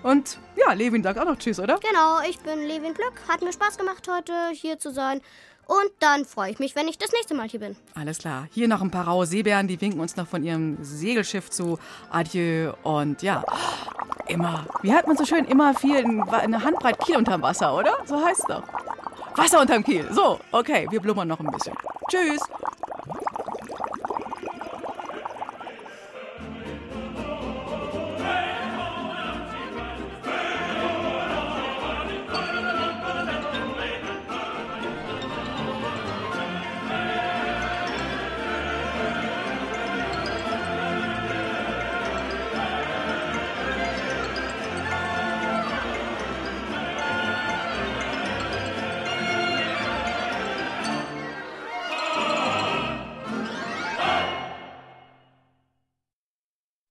Und 0.02 0.38
ja, 0.56 0.72
Levin 0.72 1.02
sagt 1.02 1.18
auch 1.18 1.26
noch 1.26 1.36
Tschüss, 1.38 1.60
oder? 1.60 1.78
Genau, 1.78 2.20
ich 2.28 2.38
bin 2.40 2.66
Levin 2.66 2.94
Glück. 2.94 3.12
Hat 3.28 3.42
mir 3.42 3.52
Spaß 3.52 3.76
gemacht, 3.76 4.08
heute 4.10 4.32
hier 4.52 4.78
zu 4.78 4.90
sein. 4.92 5.20
Und 5.70 5.92
dann 6.00 6.24
freue 6.24 6.50
ich 6.50 6.58
mich, 6.58 6.74
wenn 6.74 6.88
ich 6.88 6.98
das 6.98 7.12
nächste 7.12 7.32
Mal 7.32 7.48
hier 7.48 7.60
bin. 7.60 7.76
Alles 7.94 8.18
klar. 8.18 8.48
Hier 8.52 8.66
noch 8.66 8.82
ein 8.82 8.90
paar 8.90 9.06
raue 9.06 9.24
Seebären, 9.24 9.68
die 9.68 9.80
winken 9.80 10.00
uns 10.00 10.16
noch 10.16 10.26
von 10.26 10.42
ihrem 10.42 10.78
Segelschiff 10.82 11.48
zu. 11.48 11.78
Adieu. 12.10 12.72
Und 12.82 13.22
ja, 13.22 13.44
immer, 14.26 14.66
wie 14.82 14.92
hat 14.92 15.06
man 15.06 15.16
so 15.16 15.24
schön, 15.24 15.44
immer 15.44 15.72
viel, 15.74 16.04
eine 16.32 16.64
Handbreit 16.64 16.98
Kiel 16.98 17.16
unterm 17.16 17.42
Wasser, 17.42 17.76
oder? 17.76 17.98
So 18.04 18.20
heißt 18.20 18.40
es 18.40 18.46
doch. 18.46 18.64
Wasser 19.36 19.60
unterm 19.60 19.84
Kiel. 19.84 20.08
So, 20.10 20.40
okay, 20.50 20.88
wir 20.90 20.98
blubbern 20.98 21.28
noch 21.28 21.38
ein 21.38 21.46
bisschen. 21.52 21.76
Tschüss. 22.10 22.40